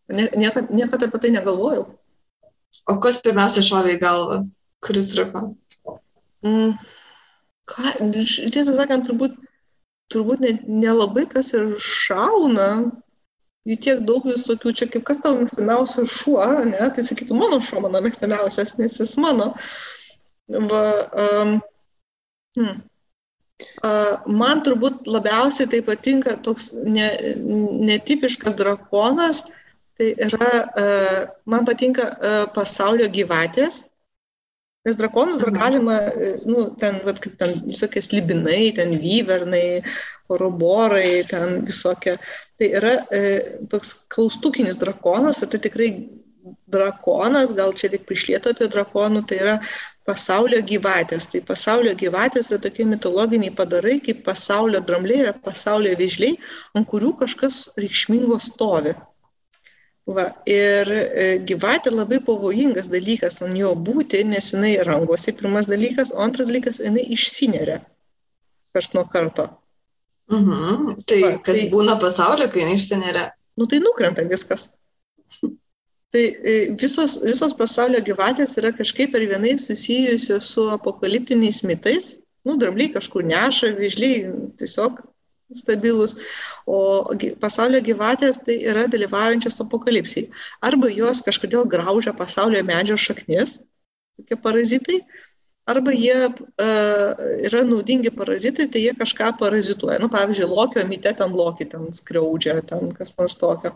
niekada, 0.09 0.67
niekada 0.73 1.07
apie 1.07 1.21
tai 1.21 1.31
negalvojau. 1.35 1.85
O 2.87 2.95
kas 3.03 3.19
pirmiausia 3.25 3.63
šovė 3.65 3.97
į 3.97 3.99
galvą, 4.01 4.39
kuris 4.85 5.11
rūko? 5.17 5.49
Mm, 6.45 6.73
ką, 7.69 7.93
tiesą 8.53 8.75
sakant, 8.77 9.07
turbūt, 9.09 9.35
turbūt 10.13 10.45
nelabai 10.65 11.25
ne 11.27 11.31
kas 11.33 11.53
ir 11.57 11.73
šauna. 11.83 12.69
Jų 13.67 13.77
tiek 13.83 14.03
daug 14.07 14.25
visokių, 14.25 14.71
čia 14.73 14.87
kaip 14.89 15.03
kas 15.05 15.19
tavo 15.21 15.41
mėgstamiausias 15.41 16.13
šuo, 16.21 16.45
ne? 16.71 16.85
tai 16.95 17.03
sakytų, 17.05 17.35
mano 17.37 17.59
šuo 17.61 17.83
mano 17.83 18.01
mėgstamiausias, 18.05 18.77
nes 18.79 18.95
jis 19.01 19.11
mano. 19.19 19.51
Va, 20.49 20.85
um, 21.25 21.59
hmm. 22.57 22.79
Uh, 23.83 24.15
man 24.31 24.61
turbūt 24.63 25.03
labiausiai 25.11 25.67
tai 25.67 25.81
patinka 25.83 26.37
toks 26.45 26.69
ne, 26.87 27.09
netipiškas 27.89 28.55
drakonas, 28.55 29.41
uh, 29.43 29.58
tai 29.99 30.13
yra, 30.27 30.51
e, 30.79 30.83
man 31.51 31.65
patinka 31.67 32.05
e, 32.07 32.35
pasaulio 32.55 33.09
gyvatės, 33.11 33.81
nes 34.87 34.95
drakonus 34.95 35.41
dar 35.43 35.51
mhm. 35.51 35.59
galima, 35.59 35.97
e, 36.15 36.29
nu, 36.47 36.69
ten, 36.79 37.01
vat, 37.03 37.19
kaip 37.19 37.35
ten 37.41 37.51
visokie 37.67 38.01
slibinai, 38.05 38.71
ten 38.77 38.95
vyvernai, 39.01 39.81
oroborai, 40.31 41.25
ten 41.27 41.59
visokie. 41.67 42.15
Tai 42.59 42.71
yra 42.79 42.95
e, 43.11 43.21
toks 43.71 43.93
klaustukinis 44.13 44.79
drakonas, 44.79 45.43
tai 45.43 45.59
tikrai 45.59 45.91
drakonas, 46.71 47.51
gal 47.57 47.75
čia 47.75 47.91
tik 47.91 48.07
prišlėto 48.07 48.53
apie 48.53 48.69
drakonų, 48.71 49.25
tai 49.27 49.41
yra 49.43 49.55
pasaulio 50.07 50.61
gyvatės. 50.65 51.27
Tai 51.33 51.43
pasaulio 51.49 51.93
gyvatės 51.97 52.53
yra 52.53 52.61
tokie 52.63 52.87
mitologiniai 52.87 53.53
padarai, 53.55 53.99
kaip 54.05 54.23
pasaulio 54.25 54.81
drambliai 54.85 55.27
yra 55.27 55.35
pasaulio 55.43 55.91
vėžliai, 55.99 56.39
ant 56.77 56.87
kurių 56.89 57.17
kažkas 57.19 57.65
reikšmingo 57.77 58.39
stovi. 58.47 58.95
Va, 60.09 60.25
ir 60.49 60.89
e, 60.89 61.25
gyvatė 61.45 61.91
labai 61.93 62.17
pavojingas 62.25 62.87
dalykas 62.89 63.43
ant 63.45 63.57
jo 63.59 63.75
būti, 63.77 64.23
nes 64.25 64.47
jinai 64.55 64.71
rangosi, 64.87 65.35
pirmas 65.37 65.69
dalykas, 65.69 66.13
o 66.15 66.23
antras 66.25 66.49
dalykas, 66.49 66.79
jinai 66.81 67.03
išsineria 67.13 67.83
kars 68.73 68.93
nuo 68.95 69.03
karto. 69.09 69.45
Mhm. 70.31 70.95
Tai 71.09 71.21
Va, 71.21 71.31
kas 71.45 71.61
tai, 71.61 71.69
būna 71.73 71.97
pasaulio, 72.01 72.49
kai 72.49 72.63
jinai 72.63 72.77
išsineria? 72.79 73.27
Nu 73.57 73.67
tai 73.69 73.81
nukrenta 73.83 74.25
viskas. 74.29 74.69
Tai 76.09 76.25
e, 76.25 76.53
visos, 76.79 77.19
visos 77.21 77.53
pasaulio 77.57 78.01
gyvatės 78.05 78.55
yra 78.61 78.71
kažkaip 78.73 79.11
per 79.13 79.25
vienai 79.29 79.57
susijusios 79.61 80.49
su 80.55 80.65
apokaliptiniais 80.73 81.61
mitais. 81.69 82.15
Nu, 82.47 82.55
drambliai 82.57 82.93
kažkur 82.95 83.25
neša, 83.29 83.75
vyžliai 83.77 84.31
tiesiog 84.57 85.03
stabilus, 85.55 86.15
o 86.69 87.09
pasaulio 87.41 87.81
gyvatės 87.85 88.41
tai 88.45 88.59
yra 88.69 88.85
dalyvaujančios 88.91 89.59
apokalipsiai. 89.63 90.29
Arba 90.65 90.91
jos 90.93 91.23
kažkodėl 91.25 91.65
graužia 91.69 92.13
pasaulio 92.13 92.61
medžio 92.67 92.97
šaknis, 92.99 93.59
tokie 94.19 94.37
parazitai, 94.43 94.99
arba 95.69 95.93
jie 95.93 96.17
uh, 96.29 97.25
yra 97.45 97.63
naudingi 97.67 98.11
parazitai, 98.13 98.67
tai 98.71 98.83
jie 98.85 98.93
kažką 98.97 99.33
parazituoja. 99.41 99.99
Nu, 100.01 100.09
pavyzdžiui, 100.13 100.49
lokio 100.49 100.85
mite 100.89 101.13
ten 101.17 101.35
lokį 101.35 101.69
ten 101.73 101.89
skriaudžia, 101.93 102.59
ten 102.69 102.93
kas 102.95 103.13
nors 103.17 103.37
tokio. 103.39 103.75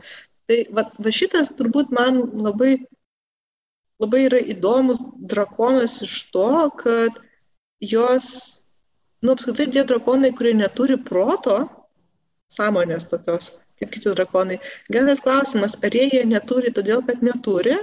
Tai 0.49 0.59
va, 0.75 0.87
va 0.99 1.13
šitas 1.13 1.53
turbūt 1.57 1.93
man 1.95 2.19
labai, 2.45 2.75
labai 4.01 4.25
yra 4.27 4.41
įdomus 4.53 4.99
drakonas 5.15 6.01
iš 6.05 6.17
to, 6.33 6.49
kad 6.81 7.21
jos 7.79 8.62
nu, 9.23 9.33
apskritai 9.33 9.69
tie 9.71 9.83
drakonai, 9.87 10.33
kurie 10.35 10.53
neturi 10.57 10.97
proto, 10.99 11.57
sąmonės 12.51 13.07
tokios, 13.09 13.49
kaip 13.79 13.93
kiti 13.93 14.13
drakonai. 14.13 14.59
Geras 14.91 15.23
klausimas, 15.23 15.77
ar 15.83 15.95
jie 15.95 16.23
neturi 16.27 16.73
todėl, 16.75 17.03
kad 17.07 17.23
neturi, 17.25 17.77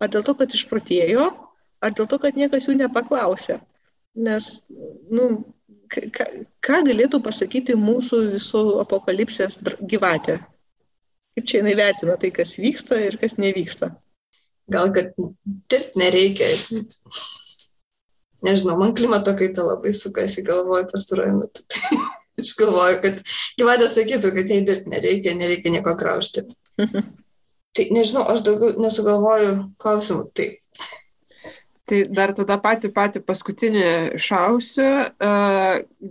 ar 0.00 0.12
dėl 0.12 0.24
to, 0.26 0.36
kad 0.38 0.54
išprotėjo, 0.56 1.26
ar 1.82 1.96
dėl 1.96 2.08
to, 2.10 2.20
kad 2.22 2.38
niekas 2.38 2.68
jų 2.68 2.78
nepaklausė. 2.80 3.58
Nes, 4.20 4.46
nu, 5.10 5.26
ką, 5.90 6.28
ką 6.64 6.80
galėtų 6.88 7.20
pasakyti 7.24 7.76
mūsų 7.78 8.22
visų 8.36 8.64
apokalipsės 8.84 9.58
gyvatė? 9.90 10.40
Kaip 11.36 11.46
čia 11.46 11.60
jinai 11.60 11.76
vertina 11.78 12.16
tai, 12.20 12.32
kas 12.34 12.56
vyksta 12.58 12.98
ir 13.06 13.18
kas 13.20 13.36
nevyksta? 13.38 13.92
Gal, 14.70 14.90
kad 14.94 15.14
tirti 15.70 15.98
nereikia 15.98 16.50
nežinau, 18.46 18.76
man 18.80 18.94
klimato 18.96 19.34
kaita 19.38 19.64
labai 19.66 19.92
sukasi 19.96 20.44
galvoju 20.46 20.88
pastaruoju 20.92 21.36
metu. 21.40 21.64
Aš 22.40 22.54
galvoju, 22.56 23.00
kad 23.02 23.18
gyvatė 23.60 23.90
sakytų, 23.90 24.30
kad 24.36 24.52
jai 24.52 24.62
dirbti 24.64 24.92
nereikia, 24.94 25.34
nereikia 25.36 25.74
nieko 25.74 25.92
graužti. 25.98 26.46
tai 27.76 27.86
nežinau, 27.94 28.24
aš 28.32 28.42
daugiau 28.46 28.80
nesugalvoju 28.80 29.52
klausimų. 29.82 30.24
Tai. 30.34 30.48
Tai 31.90 31.98
dar 32.14 32.30
tada 32.38 32.54
patį 32.62 32.92
patį 32.94 33.20
paskutinį 33.26 33.86
šausiu, 34.22 34.86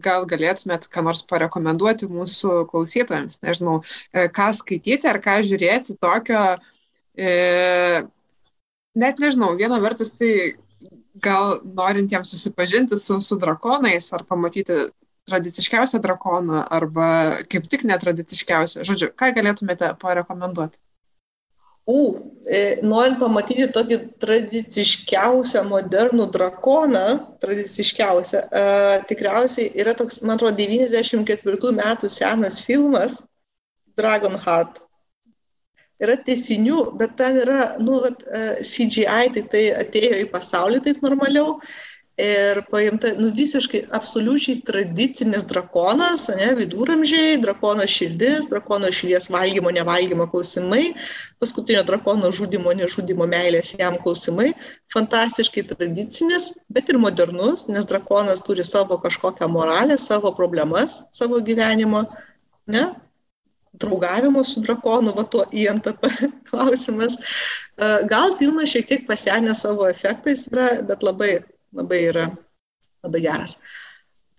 gal 0.04 0.26
galėtumėt 0.28 0.90
ką 0.92 1.04
nors 1.08 1.22
parekomenduoti 1.30 2.10
mūsų 2.12 2.66
klausytojams, 2.68 3.40
nežinau, 3.48 3.78
ką 4.12 4.50
skaityti 4.58 5.08
ar 5.08 5.22
ką 5.24 5.38
žiūrėti 5.48 5.96
tokio, 6.04 6.42
e, 7.16 7.32
net 9.00 9.24
nežinau, 9.24 9.54
viena 9.56 9.80
vertus 9.80 10.12
tai 10.20 10.34
gal 11.24 11.60
norintiems 11.64 12.32
susipažinti 12.34 12.98
su, 12.98 13.20
su 13.22 13.38
drakonais 13.40 14.14
ar 14.14 14.24
pamatyti 14.28 14.78
tradiciškiausią 15.30 16.00
drakoną 16.02 16.64
arba 16.70 17.10
kaip 17.52 17.68
tik 17.70 17.86
netradiciškiausią. 17.88 18.86
Žodžiu, 18.88 19.12
ką 19.20 19.34
galėtumėte 19.38 19.92
parekomenduoti? 20.02 20.78
U, 21.90 22.02
e, 22.46 22.78
norint 22.86 23.18
pamatyti 23.18 23.66
tokį 23.74 23.98
tradiciškiausią 24.22 25.64
modernų 25.66 26.28
drakoną, 26.36 27.06
tradiciškiausią, 27.42 28.44
e, 28.46 28.66
tikriausiai 29.10 29.72
yra 29.82 29.96
toks, 29.98 30.22
man 30.22 30.38
atrodo, 30.38 30.60
94 30.62 31.74
metų 31.80 32.12
senas 32.14 32.62
filmas 32.62 33.18
Dragonheart. 33.98 34.84
Yra 36.00 36.16
tiesinių, 36.24 36.82
bet 37.00 37.18
ten 37.20 37.42
yra, 37.42 37.76
nu, 37.84 38.00
vat, 38.06 38.24
e, 38.24 38.64
CGI, 38.64 39.32
tai 39.36 39.46
tai 39.52 39.64
atėjo 39.82 40.24
į 40.24 40.28
pasaulį 40.32 40.84
taip 40.86 41.02
normaliau. 41.04 41.60
Ir 42.20 42.58
paimta 42.68 43.14
nu, 43.16 43.30
visiškai 43.32 43.86
absoliučiai 43.96 44.60
tradicinis 44.68 45.46
drakonas, 45.48 46.26
ne, 46.36 46.50
viduramžiai, 46.58 47.38
drakono 47.40 47.86
širdis, 47.88 48.50
drakono 48.52 48.90
širdies 48.92 49.30
valgymo, 49.32 49.72
nevalgymo 49.72 50.28
klausimai, 50.28 50.90
paskutinio 51.40 51.86
drakono 51.88 52.32
žudimo, 52.36 52.76
nežudimo 52.76 53.28
meilės 53.32 53.72
jam 53.80 53.96
klausimai, 54.04 54.50
fantastiškai 54.92 55.64
tradicinis, 55.72 56.52
bet 56.68 56.92
ir 56.92 57.00
modernus, 57.00 57.70
nes 57.72 57.88
drakonas 57.88 58.44
turi 58.44 58.68
savo 58.68 59.00
kažkokią 59.00 59.48
moralę, 59.56 59.96
savo 59.96 60.36
problemas 60.36 61.00
savo 61.16 61.40
gyvenimo, 61.40 62.04
ne, 62.68 62.90
draugavimo 63.80 64.44
su 64.44 64.64
drakonu, 64.66 65.14
va 65.16 65.24
tuo 65.24 65.46
INTP 65.52 66.10
klausimas. 66.50 67.16
Gal 68.12 68.36
filmas 68.40 68.74
šiek 68.74 68.90
tiek 68.90 69.08
pasenė 69.08 69.56
savo 69.56 69.88
efektais, 69.88 70.48
yra, 70.52 70.74
bet 70.88 71.06
labai 71.06 71.38
labai 71.76 72.04
yra 72.10 72.30
labai 73.04 73.22
geras. 73.22 73.58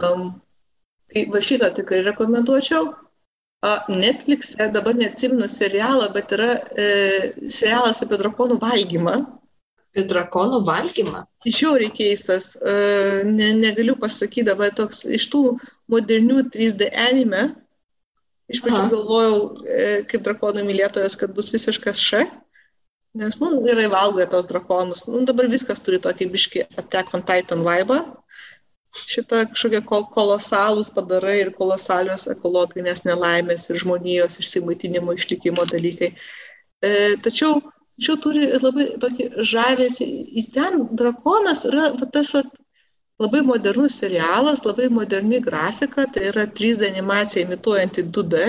Um, 0.00 0.40
tai 1.12 1.26
va 1.32 1.42
šitą 1.44 1.70
tikrai 1.76 2.02
rekomenduočiau. 2.06 2.90
Netflix'e 3.92 4.70
dabar 4.72 4.96
neatsimenu 4.96 5.48
serialą, 5.48 6.08
bet 6.14 6.32
yra 6.32 6.54
e, 6.80 6.86
serialas 7.52 8.00
apie 8.04 8.16
drakonų 8.20 8.56
valgymą. 8.62 9.16
Apie 9.90 10.04
drakonų 10.08 10.62
valgymą? 10.64 11.26
Žiauriai 11.44 11.92
keistas, 11.92 12.54
e, 12.56 12.72
ne, 13.28 13.50
negaliu 13.58 13.98
pasakyti 14.00 14.46
dabar 14.48 14.72
toks 14.76 15.04
iš 15.04 15.28
tų 15.32 15.42
modernių 15.92 16.46
3D 16.54 16.88
anime. 17.08 17.50
Iš 18.50 18.62
pradžių 18.64 18.86
galvojau, 18.90 19.40
e, 19.70 19.88
kaip 20.10 20.24
drakonų 20.26 20.64
mylėtojas, 20.66 21.16
kad 21.18 21.34
bus 21.36 21.52
visiškas 21.54 22.00
š. 22.02 22.24
Nes, 23.20 23.38
nu, 23.42 23.50
gerai 23.64 23.88
valgo 23.90 24.24
tos 24.30 24.46
drakonus. 24.50 25.04
Nu, 25.10 25.22
dabar 25.26 25.48
viskas 25.50 25.82
turi 25.82 25.98
tokį 26.02 26.28
biški 26.34 26.64
Attack 26.78 27.14
on 27.14 27.24
Titan 27.26 27.64
vaibą. 27.66 28.00
Šitą 28.94 29.44
kažkokie 29.50 29.80
kol 29.86 30.04
kolosalūs 30.14 30.90
padarai 30.94 31.36
ir 31.44 31.52
kolosalios 31.54 32.26
ekologinės 32.30 33.04
nelaimės 33.06 33.68
ir 33.70 33.78
žmonijos 33.82 34.40
išsimaitinimo 34.42 35.14
išlikimo 35.14 35.66
dalykai. 35.70 36.10
E, 36.82 36.90
tačiau, 37.22 37.60
tačiau 37.98 38.18
turi 38.24 38.48
labai 38.56 38.88
tokį 39.02 39.28
žavėsi. 39.52 40.08
Ten 40.54 40.88
drakonas 40.98 41.62
yra 41.70 41.92
tas 42.14 42.34
va, 42.34 42.42
labai 43.20 43.42
modernus 43.44 43.98
serialas, 44.00 44.64
labai 44.64 44.88
moderni 44.88 45.40
grafika, 45.44 46.06
tai 46.12 46.28
yra 46.32 46.46
3D 46.58 46.88
animacija 46.88 47.44
imituojanti 47.44 48.08
2D 48.16 48.44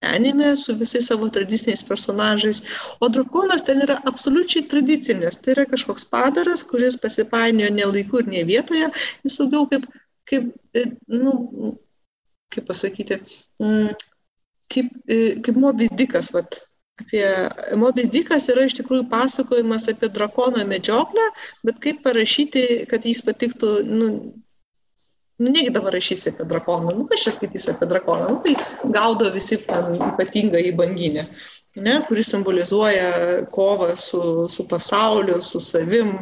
anime 0.00 0.56
su 0.56 0.74
visais 0.76 1.06
savo 1.06 1.28
tradiciniais 1.30 1.82
personažais. 1.84 2.62
O 3.00 3.08
drakonas 3.08 3.64
ten 3.64 3.80
yra 3.82 3.98
absoliučiai 4.04 4.68
tradicinis. 4.68 5.40
Tai 5.40 5.54
yra 5.56 5.64
kažkoks 5.72 6.04
padaras, 6.10 6.62
kuris 6.70 6.98
pasipainiojo 7.00 7.72
ne 7.74 7.86
laiku 7.92 8.20
ir 8.20 8.28
ne 8.28 8.44
vietoje. 8.44 8.90
Jis 9.24 9.38
daugiau 9.40 9.66
kaip, 9.70 9.88
kaip 10.28 10.52
e, 10.74 10.84
nu, 11.08 11.32
kaip 12.52 12.68
pasakyti, 12.68 13.20
mm, 13.62 13.90
kaip, 14.72 14.92
e, 15.08 15.18
kaip 15.40 15.60
mobis 15.64 15.94
dikas. 15.96 16.30
Vat, 16.34 16.60
apie 17.00 17.26
Mobis 17.76 18.08
Dikas 18.12 18.48
yra 18.52 18.64
iš 18.66 18.76
tikrųjų 18.78 19.06
pasakojimas 19.10 19.88
apie 19.92 20.08
drakono 20.12 20.64
medžioklę, 20.68 21.26
bet 21.66 21.80
kaip 21.82 22.02
parašyti, 22.06 22.86
kad 22.90 23.04
jis 23.04 23.20
patiktų 23.26 23.72
nu, 23.88 24.08
nu 25.42 25.52
negi 25.52 25.72
dabar 25.74 25.94
rašysi 25.96 26.32
apie 26.32 26.46
drakoną, 26.48 26.94
nu 26.96 27.04
kas 27.10 27.26
čia 27.26 27.34
skaitysi 27.36 27.74
apie 27.74 27.88
drakoną, 27.90 28.32
nu, 28.32 28.40
tai 28.44 28.56
gaudo 28.96 29.28
visi 29.34 29.60
ten 29.66 29.98
ypatingą 30.12 30.62
į 30.70 30.72
banginę, 30.78 31.26
ne, 31.76 31.98
kuris 32.08 32.32
simbolizuoja 32.32 33.10
kovą 33.52 33.92
su, 34.00 34.22
su 34.48 34.64
pasauliu, 34.68 35.40
su 35.44 35.60
savim, 35.60 36.14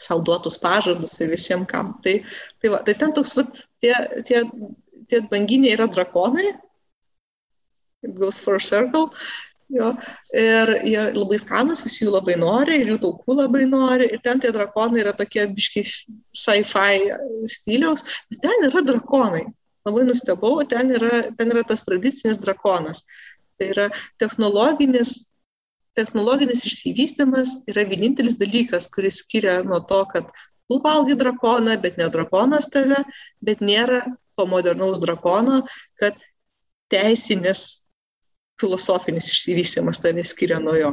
savo 0.00 0.24
duotus 0.26 0.56
pažadus 0.58 1.18
ir 1.20 1.30
visiems 1.30 1.68
kam. 1.70 1.92
Tai, 2.02 2.16
tai, 2.58 2.72
va, 2.72 2.80
tai 2.86 2.96
ten 2.98 3.14
toks, 3.14 3.36
va, 3.38 3.46
tie, 3.84 3.94
tie, 4.26 4.42
tie 5.10 5.22
banginiai 5.30 5.76
yra 5.76 5.86
drakonai, 5.86 6.48
it 8.02 8.14
goes 8.16 8.38
for 8.40 8.56
a 8.56 8.60
circle, 8.60 9.10
Jo, 9.70 9.92
ir 10.34 10.72
jie 10.82 11.02
labai 11.14 11.38
skanus, 11.38 11.84
visi 11.86 12.02
jų 12.02 12.16
labai 12.16 12.34
nori, 12.40 12.80
ir 12.82 12.88
jų 12.90 12.98
taukų 13.04 13.36
labai 13.38 13.68
nori, 13.70 14.08
ir 14.10 14.18
ten 14.24 14.40
tie 14.42 14.50
drakonai 14.54 15.04
yra 15.04 15.12
tokie 15.14 15.44
biški 15.46 15.84
sci-fi 15.86 17.06
stiliaus, 17.54 18.02
bet 18.32 18.42
ten 18.42 18.66
yra 18.66 18.82
drakonai. 18.88 19.44
Labai 19.86 20.02
nustebau, 20.08 20.58
ten 20.68 20.90
yra, 20.96 21.22
ten 21.38 21.54
yra 21.54 21.62
tas 21.68 21.86
tradicinis 21.86 22.40
drakonas. 22.42 23.04
Tai 23.60 23.68
yra 23.70 23.86
technologinis, 24.20 25.30
technologinis 25.96 26.66
išsivystymas 26.66 27.60
yra 27.70 27.86
vienintelis 27.88 28.40
dalykas, 28.40 28.90
kuris 28.90 29.22
skiria 29.22 29.60
nuo 29.62 29.78
to, 29.86 30.02
kad 30.10 30.26
tu 30.66 30.80
valgai 30.82 31.14
drakoną, 31.18 31.78
bet 31.82 31.96
ne 31.98 32.10
drakonas 32.10 32.66
tave, 32.74 33.04
bet 33.38 33.62
nėra 33.62 34.02
to 34.34 34.46
modernaus 34.50 34.98
drakono, 35.02 35.62
kad 36.00 36.18
teisinis 36.90 37.79
filosofinis 38.60 39.30
išsivystymas 39.32 40.02
tave 40.02 40.24
skiria 40.28 40.60
nuo 40.62 40.76
jo. 40.78 40.92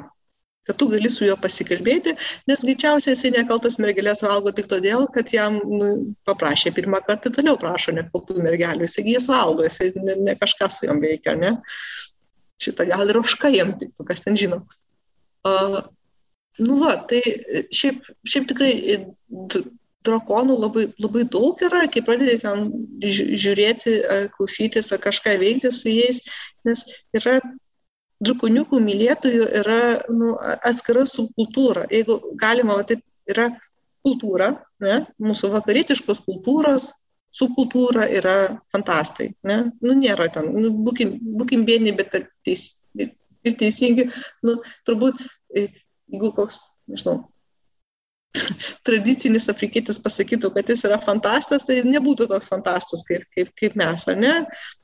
Kad 0.68 0.76
tu 0.82 0.90
gali 0.92 1.08
su 1.08 1.24
juo 1.24 1.38
pasikalbėti, 1.40 2.12
nes 2.50 2.64
greičiausiai 2.64 3.14
jisai 3.14 3.32
nekaltas 3.38 3.78
mergelės 3.80 4.20
valgo 4.26 4.52
tik 4.56 4.68
todėl, 4.68 5.06
kad 5.16 5.30
jam 5.32 5.62
nu, 5.64 5.92
paprašė 6.28 6.74
pirmą 6.76 7.00
kartą, 7.08 7.32
toliau 7.32 7.56
prašo 7.62 7.94
nekaltų 7.96 8.42
mergelių, 8.44 8.84
jisai 8.84 9.06
jas 9.14 9.30
valgo, 9.32 9.64
jisai 9.64 9.94
ne, 9.96 10.18
ne 10.28 10.36
kažką 10.36 10.68
su 10.74 10.90
jom 10.90 11.00
veikia, 11.04 11.38
ne? 11.40 11.54
Šitą 12.60 12.90
gal 12.90 13.08
ir 13.08 13.22
oška 13.22 13.54
jam 13.54 13.72
tiktų, 13.80 14.10
kas 14.10 14.26
ten 14.26 14.36
žino. 14.40 14.60
Uh, 15.48 15.80
nu 16.60 16.82
va, 16.82 16.98
tai 17.08 17.22
šiaip, 17.72 18.04
šiaip 18.28 18.52
tikrai 18.52 18.74
drakonų 20.06 20.58
labai, 20.62 20.88
labai 21.02 21.24
daug 21.32 21.62
yra, 21.66 21.86
kai 21.92 22.04
pradedi 22.06 22.38
ten 22.44 22.68
žiūrėti, 23.04 23.96
ar 24.14 24.28
klausytis, 24.36 24.92
ar 24.94 25.02
kažką 25.04 25.38
veikti 25.42 25.72
su 25.74 25.90
jais, 25.92 26.22
nes 26.68 26.84
yra 27.18 27.40
drakoniukų 28.24 28.80
mylėtojų 28.82 29.50
yra 29.62 29.82
nu, 30.14 30.36
atskira 30.66 31.06
subkultūra. 31.10 31.86
Jeigu 31.94 32.18
galima, 32.40 32.78
va, 32.80 32.86
taip 32.88 33.04
yra 33.30 33.50
kultūra, 34.06 34.54
ne, 34.84 35.02
mūsų 35.22 35.52
vakarietiškos 35.54 36.24
kultūros, 36.26 36.92
subkultūra 37.38 38.08
yra 38.18 38.38
fantastai. 38.74 39.32
Ne? 39.46 39.60
Nu, 39.84 39.96
nėra 40.00 40.30
ten, 40.34 40.50
nu, 40.56 40.72
būkim, 40.88 41.18
būkim 41.38 41.66
vieni, 41.68 41.94
bet 41.96 42.16
teis, 42.48 42.70
ir 42.98 43.58
teisingi, 43.60 44.08
nu, 44.48 44.60
turbūt, 44.88 45.22
jeigu 45.54 46.32
koks, 46.38 46.64
nežinau, 46.90 47.20
tradicinis 48.88 49.48
afrikietis 49.52 50.00
pasakytų, 50.04 50.52
kad 50.56 50.70
jis 50.72 50.84
yra 50.88 51.00
fantastas, 51.02 51.66
tai 51.68 51.80
nebūtų 51.86 52.28
toks 52.32 52.50
fantastas 52.50 53.04
kaip, 53.08 53.26
kaip, 53.36 53.52
kaip 53.58 53.76
mes, 53.80 54.06
ar 54.10 54.20
ne? 54.20 54.36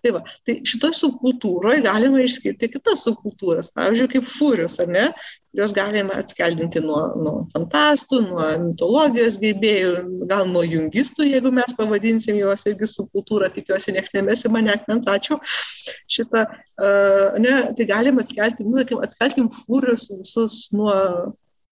Tai, 0.04 0.16
va, 0.18 0.24
tai 0.48 0.60
šitoje 0.68 0.98
subkultūroje 1.02 1.84
galima 1.86 2.24
išskirti 2.24 2.72
kitas 2.74 3.06
subkultūras, 3.08 3.72
pavyzdžiui, 3.76 4.12
kaip 4.16 4.30
fūrius, 4.32 4.80
ar 4.84 4.92
ne? 4.92 5.08
Jos 5.54 5.70
galima 5.76 6.16
atskeldinti 6.18 6.82
nuo, 6.82 7.02
nuo 7.22 7.34
fantastų, 7.54 8.24
nuo 8.26 8.48
mitologijos 8.64 9.36
gerbėjų, 9.42 9.92
gal 10.30 10.48
nuo 10.50 10.64
jungistų, 10.66 11.28
jeigu 11.30 11.52
mes 11.54 11.76
pavadinsim 11.78 12.40
juos 12.40 12.66
irgi 12.70 12.90
subkultūrą, 12.90 13.52
tikiuosi, 13.54 13.94
niekas 13.94 14.16
nemesi 14.18 14.50
mane 14.50 14.74
akmens, 14.74 15.06
ačiū. 15.14 15.38
Šitą, 16.10 16.48
uh, 16.50 17.38
ne, 17.44 17.60
tai 17.78 17.86
galima 17.92 18.26
atskelti, 18.26 18.66
nu, 18.66 18.82
atskeltim 19.06 19.52
fūrius 19.60 20.10
visus 20.24 20.64
nuo, 20.74 20.96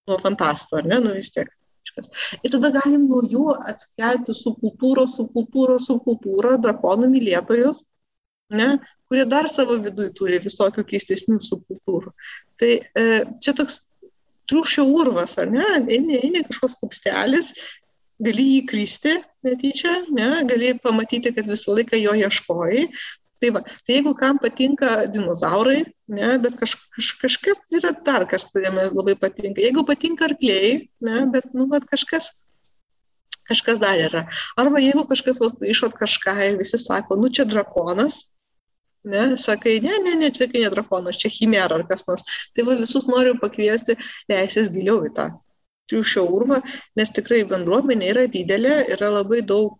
nuo 0.05 0.21
fantastų, 0.21 0.83
ar 0.83 0.93
ne, 0.93 1.01
nu 1.01 1.17
vis 1.17 1.33
tiek 1.33 1.49
kažkas. 1.91 2.25
Ir 2.41 2.53
tada 2.55 2.71
galim 2.77 3.05
nuo 3.09 3.21
jų 3.27 3.51
atskelti 3.71 4.35
subkultūros, 4.37 5.17
subkultūros, 5.19 5.87
subkultūrą, 5.89 6.57
drakonų 6.63 7.11
mylėtojus, 7.11 7.83
ne, 8.57 8.73
kurie 9.11 9.25
dar 9.27 9.49
savo 9.51 9.77
viduje 9.83 10.13
turi 10.15 10.39
visokių 10.43 10.85
keistesnių 10.87 11.39
subkultūrų. 11.43 12.13
Tai 12.61 12.71
e, 12.79 13.07
čia 13.43 13.55
toks 13.57 13.81
triušio 14.51 14.85
urvas, 14.91 15.37
ar 15.39 15.51
ne, 15.51 15.67
eini, 15.87 16.19
eini 16.19 16.43
kažkoks 16.47 16.77
kupstelis, 16.81 17.53
gali 18.21 18.45
jį 18.55 18.61
kristi 18.69 19.15
netyčia, 19.45 19.95
ne, 20.13 20.29
gali 20.49 20.73
pamatyti, 20.79 21.33
kad 21.35 21.47
visą 21.49 21.75
laiką 21.77 21.99
jo 21.99 22.13
ieškojai, 22.19 22.85
Tai, 23.41 23.49
va, 23.55 23.61
tai 23.65 23.95
jeigu 23.95 24.13
kam 24.13 24.37
patinka 24.37 25.07
dinozaurai, 25.09 25.79
ne, 26.13 26.27
bet 26.43 26.59
kaž, 26.59 26.75
kaž, 26.93 27.07
kažkas 27.23 27.63
yra 27.73 27.89
dar, 28.05 28.27
kas 28.29 28.45
jame 28.53 28.85
labai 28.93 29.15
patinka. 29.17 29.63
Jeigu 29.63 29.81
patinka 29.87 30.27
arkliai, 30.27 30.75
ne, 31.01 31.23
bet 31.33 31.47
nu, 31.57 31.65
va, 31.71 31.79
kažkas, 31.81 32.29
kažkas 33.49 33.81
dar 33.81 33.97
yra. 33.97 34.27
Arba 34.61 34.83
jeigu 34.83 35.07
kažkas 35.09 35.41
išot 35.73 35.97
kažką 35.97 36.35
ir 36.51 36.59
visi 36.61 36.77
sako, 36.77 37.17
nu 37.17 37.31
čia 37.33 37.47
drakonas, 37.49 38.27
ne, 39.09 39.37
sakai, 39.41 39.79
ne, 39.81 39.97
ne, 40.05 40.13
ne, 40.21 40.29
čia 40.29 40.45
ne 40.53 40.69
drakonas, 40.69 41.17
čia 41.17 41.33
chimera 41.33 41.81
ar 41.81 41.87
kas 41.89 42.05
nors. 42.05 42.21
Tai 42.53 42.67
va 42.69 42.77
visus 42.77 43.09
noriu 43.09 43.39
pakviesti 43.41 43.97
leisės 44.29 44.69
giliau 44.69 45.01
į 45.09 45.15
tą 45.17 45.31
triušio 45.89 46.27
urvą, 46.29 46.61
nes 46.95 47.09
tikrai 47.09 47.41
bendruomenė 47.49 48.13
yra 48.13 48.29
didelė, 48.29 48.77
yra 48.93 49.09
labai 49.17 49.41
daug 49.41 49.79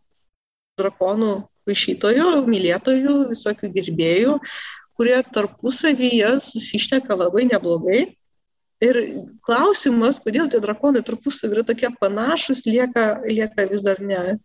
drakonų 0.82 1.36
paišytojų, 1.68 2.30
mylėtojų, 2.50 3.16
visokių 3.32 3.72
gerbėjų, 3.76 4.38
kurie 4.98 5.18
tarpusavyje 5.34 6.36
susišneka 6.46 7.18
labai 7.18 7.48
neblogai. 7.50 8.02
Ir 8.82 8.98
klausimas, 9.46 10.18
kodėl 10.24 10.50
tie 10.50 10.62
drakonai 10.62 11.04
tarpusavį 11.06 11.60
yra 11.60 11.66
tokie 11.68 11.92
panašus, 12.02 12.64
lieka, 12.66 13.22
lieka 13.30 13.68
vis 13.70 13.84
dar 13.86 14.02
ne, 14.02 14.40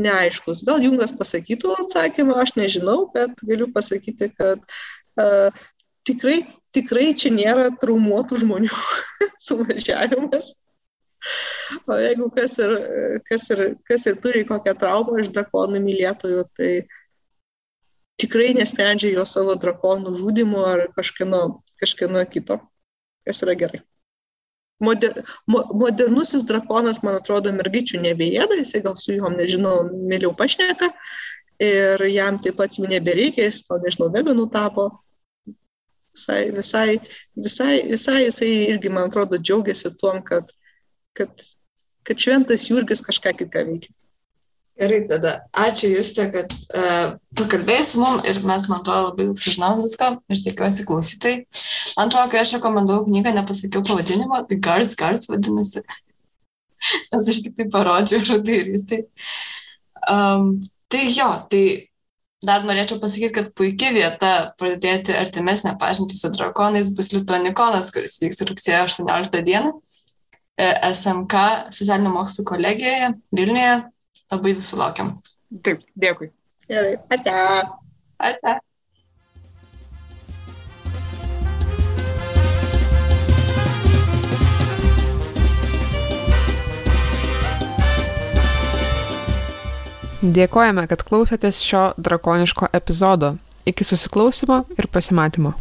neaiškus. 0.00 0.64
Gal 0.64 0.80
Jungas 0.80 1.12
pasakytų 1.16 1.74
atsakymą, 1.84 2.38
aš 2.40 2.54
nežinau, 2.56 3.10
bet 3.12 3.36
galiu 3.44 3.68
pasakyti, 3.74 4.30
kad 4.38 4.64
uh, 5.20 5.62
tikrai, 6.08 6.38
tikrai 6.72 7.10
čia 7.12 7.34
nėra 7.34 7.68
traumuotų 7.82 8.40
žmonių 8.46 8.72
suvažiavimas. 9.46 10.54
O 11.88 11.98
jeigu 12.00 12.28
kas 12.34 12.56
ir, 12.58 12.72
kas 13.28 13.46
ir, 13.54 13.62
kas 13.88 14.06
ir 14.10 14.18
turi 14.24 14.42
kokią 14.48 14.74
traumą 14.78 15.20
iš 15.22 15.30
drakonų 15.34 15.80
mylėtojų, 15.84 16.42
tai 16.58 16.72
tikrai 18.22 18.52
nesprendžia 18.58 19.12
jo 19.14 19.24
savo 19.28 19.54
drakonų 19.58 20.14
žudimu 20.18 20.64
ar 20.66 20.84
kažkieno, 20.96 21.42
kažkieno 21.80 22.22
kito, 22.30 22.58
kas 23.26 23.42
yra 23.46 23.56
gerai. 23.58 23.82
Moder, 24.82 25.20
mo, 25.46 25.62
modernusis 25.78 26.42
drakonas, 26.46 27.04
man 27.06 27.20
atrodo, 27.20 27.52
mergyčių 27.54 28.00
nebejėda, 28.02 28.58
jisai 28.58 28.82
gal 28.82 28.96
su 28.98 29.14
juom, 29.14 29.36
nežinau, 29.38 29.76
mėliau 30.10 30.34
pašneka 30.34 30.90
ir 31.62 32.02
jam 32.10 32.40
taip 32.42 32.58
pat 32.58 32.74
jų 32.78 32.90
nebereikia, 32.90 33.46
jis 33.46 33.62
gal, 33.68 33.78
nežinau, 33.84 34.10
veganų 34.14 34.48
tapo. 34.50 34.88
Visai, 36.12 36.40
visai, 36.52 36.98
visai, 37.38 37.76
visai 37.88 38.18
jisai 38.26 38.50
irgi, 38.74 38.90
man 38.92 39.06
atrodo, 39.08 39.38
džiaugiasi 39.38 39.94
tuom, 40.00 40.18
kad 40.26 40.50
kad, 41.18 41.44
kad 42.06 42.24
šventas 42.24 42.68
Jurgis 42.70 43.04
kažką 43.04 43.34
kitką 43.40 43.66
veikia. 43.68 43.92
Gerai, 44.80 45.02
tada 45.06 45.32
ačiū 45.52 45.90
Justė, 45.92 46.24
kad 46.32 46.54
uh, 46.72 47.12
pakalbėjai 47.36 47.84
su 47.86 48.00
mum 48.00 48.22
ir 48.26 48.40
mes, 48.40 48.64
man 48.70 48.80
atrodo, 48.80 49.10
labai 49.10 49.26
daug 49.28 49.38
sužinom 49.38 49.82
visko 49.82 50.08
ir 50.32 50.40
tikiuosi 50.46 50.86
klausytai. 50.88 51.34
Antrojo, 52.00 52.30
kai 52.32 52.40
aš 52.40 52.54
rekomendavau 52.56 53.04
knygą, 53.06 53.34
nepasakiau 53.36 53.84
pavadinimo, 53.86 54.40
tai 54.48 54.58
Guards 54.64 54.96
Guards 54.98 55.28
vadinasi. 55.28 55.84
Nes 57.12 57.30
aš 57.30 57.42
tik 57.44 57.58
tai 57.60 57.68
parodžiau 57.74 58.24
žodį 58.32 58.58
ir 58.58 58.72
jis 58.72 58.86
tai. 58.88 59.02
Um, 60.10 60.54
tai 60.90 61.04
jo, 61.12 61.28
tai 61.52 61.62
dar 62.42 62.64
norėčiau 62.66 62.98
pasakyti, 63.02 63.36
kad 63.36 63.52
puikia 63.58 63.92
vieta 63.94 64.32
pradėti 64.58 65.14
artimesnę 65.14 65.76
pažintį 65.78 66.16
su 66.18 66.32
drakonais 66.34 66.90
bus 66.96 67.12
Lituanikonas, 67.14 67.92
kuris 67.94 68.18
vyks 68.24 68.42
rugsėjo 68.48 68.86
18 68.88 69.44
dieną. 69.46 69.76
E, 70.62 70.68
SMK 70.94 71.34
socialinių 71.74 72.12
mokslų 72.14 72.44
kolegijoje 72.52 73.12
Vilniuje. 73.34 73.78
Labai 74.32 74.52
visų 74.56 74.78
laukiam. 74.78 75.16
Taip, 75.66 75.82
dėkui. 75.98 76.30
Gerai. 76.70 76.94
Ate. 77.12 77.32
Ate. 78.22 78.60
Dėkojame, 90.22 90.86
kad 90.86 91.02
klausėtės 91.02 91.58
šio 91.66 91.88
drakoniško 91.98 92.70
epizodo. 92.78 93.34
Iki 93.66 93.86
susiklausimo 93.90 94.62
ir 94.78 94.86
pasimatymo. 94.94 95.56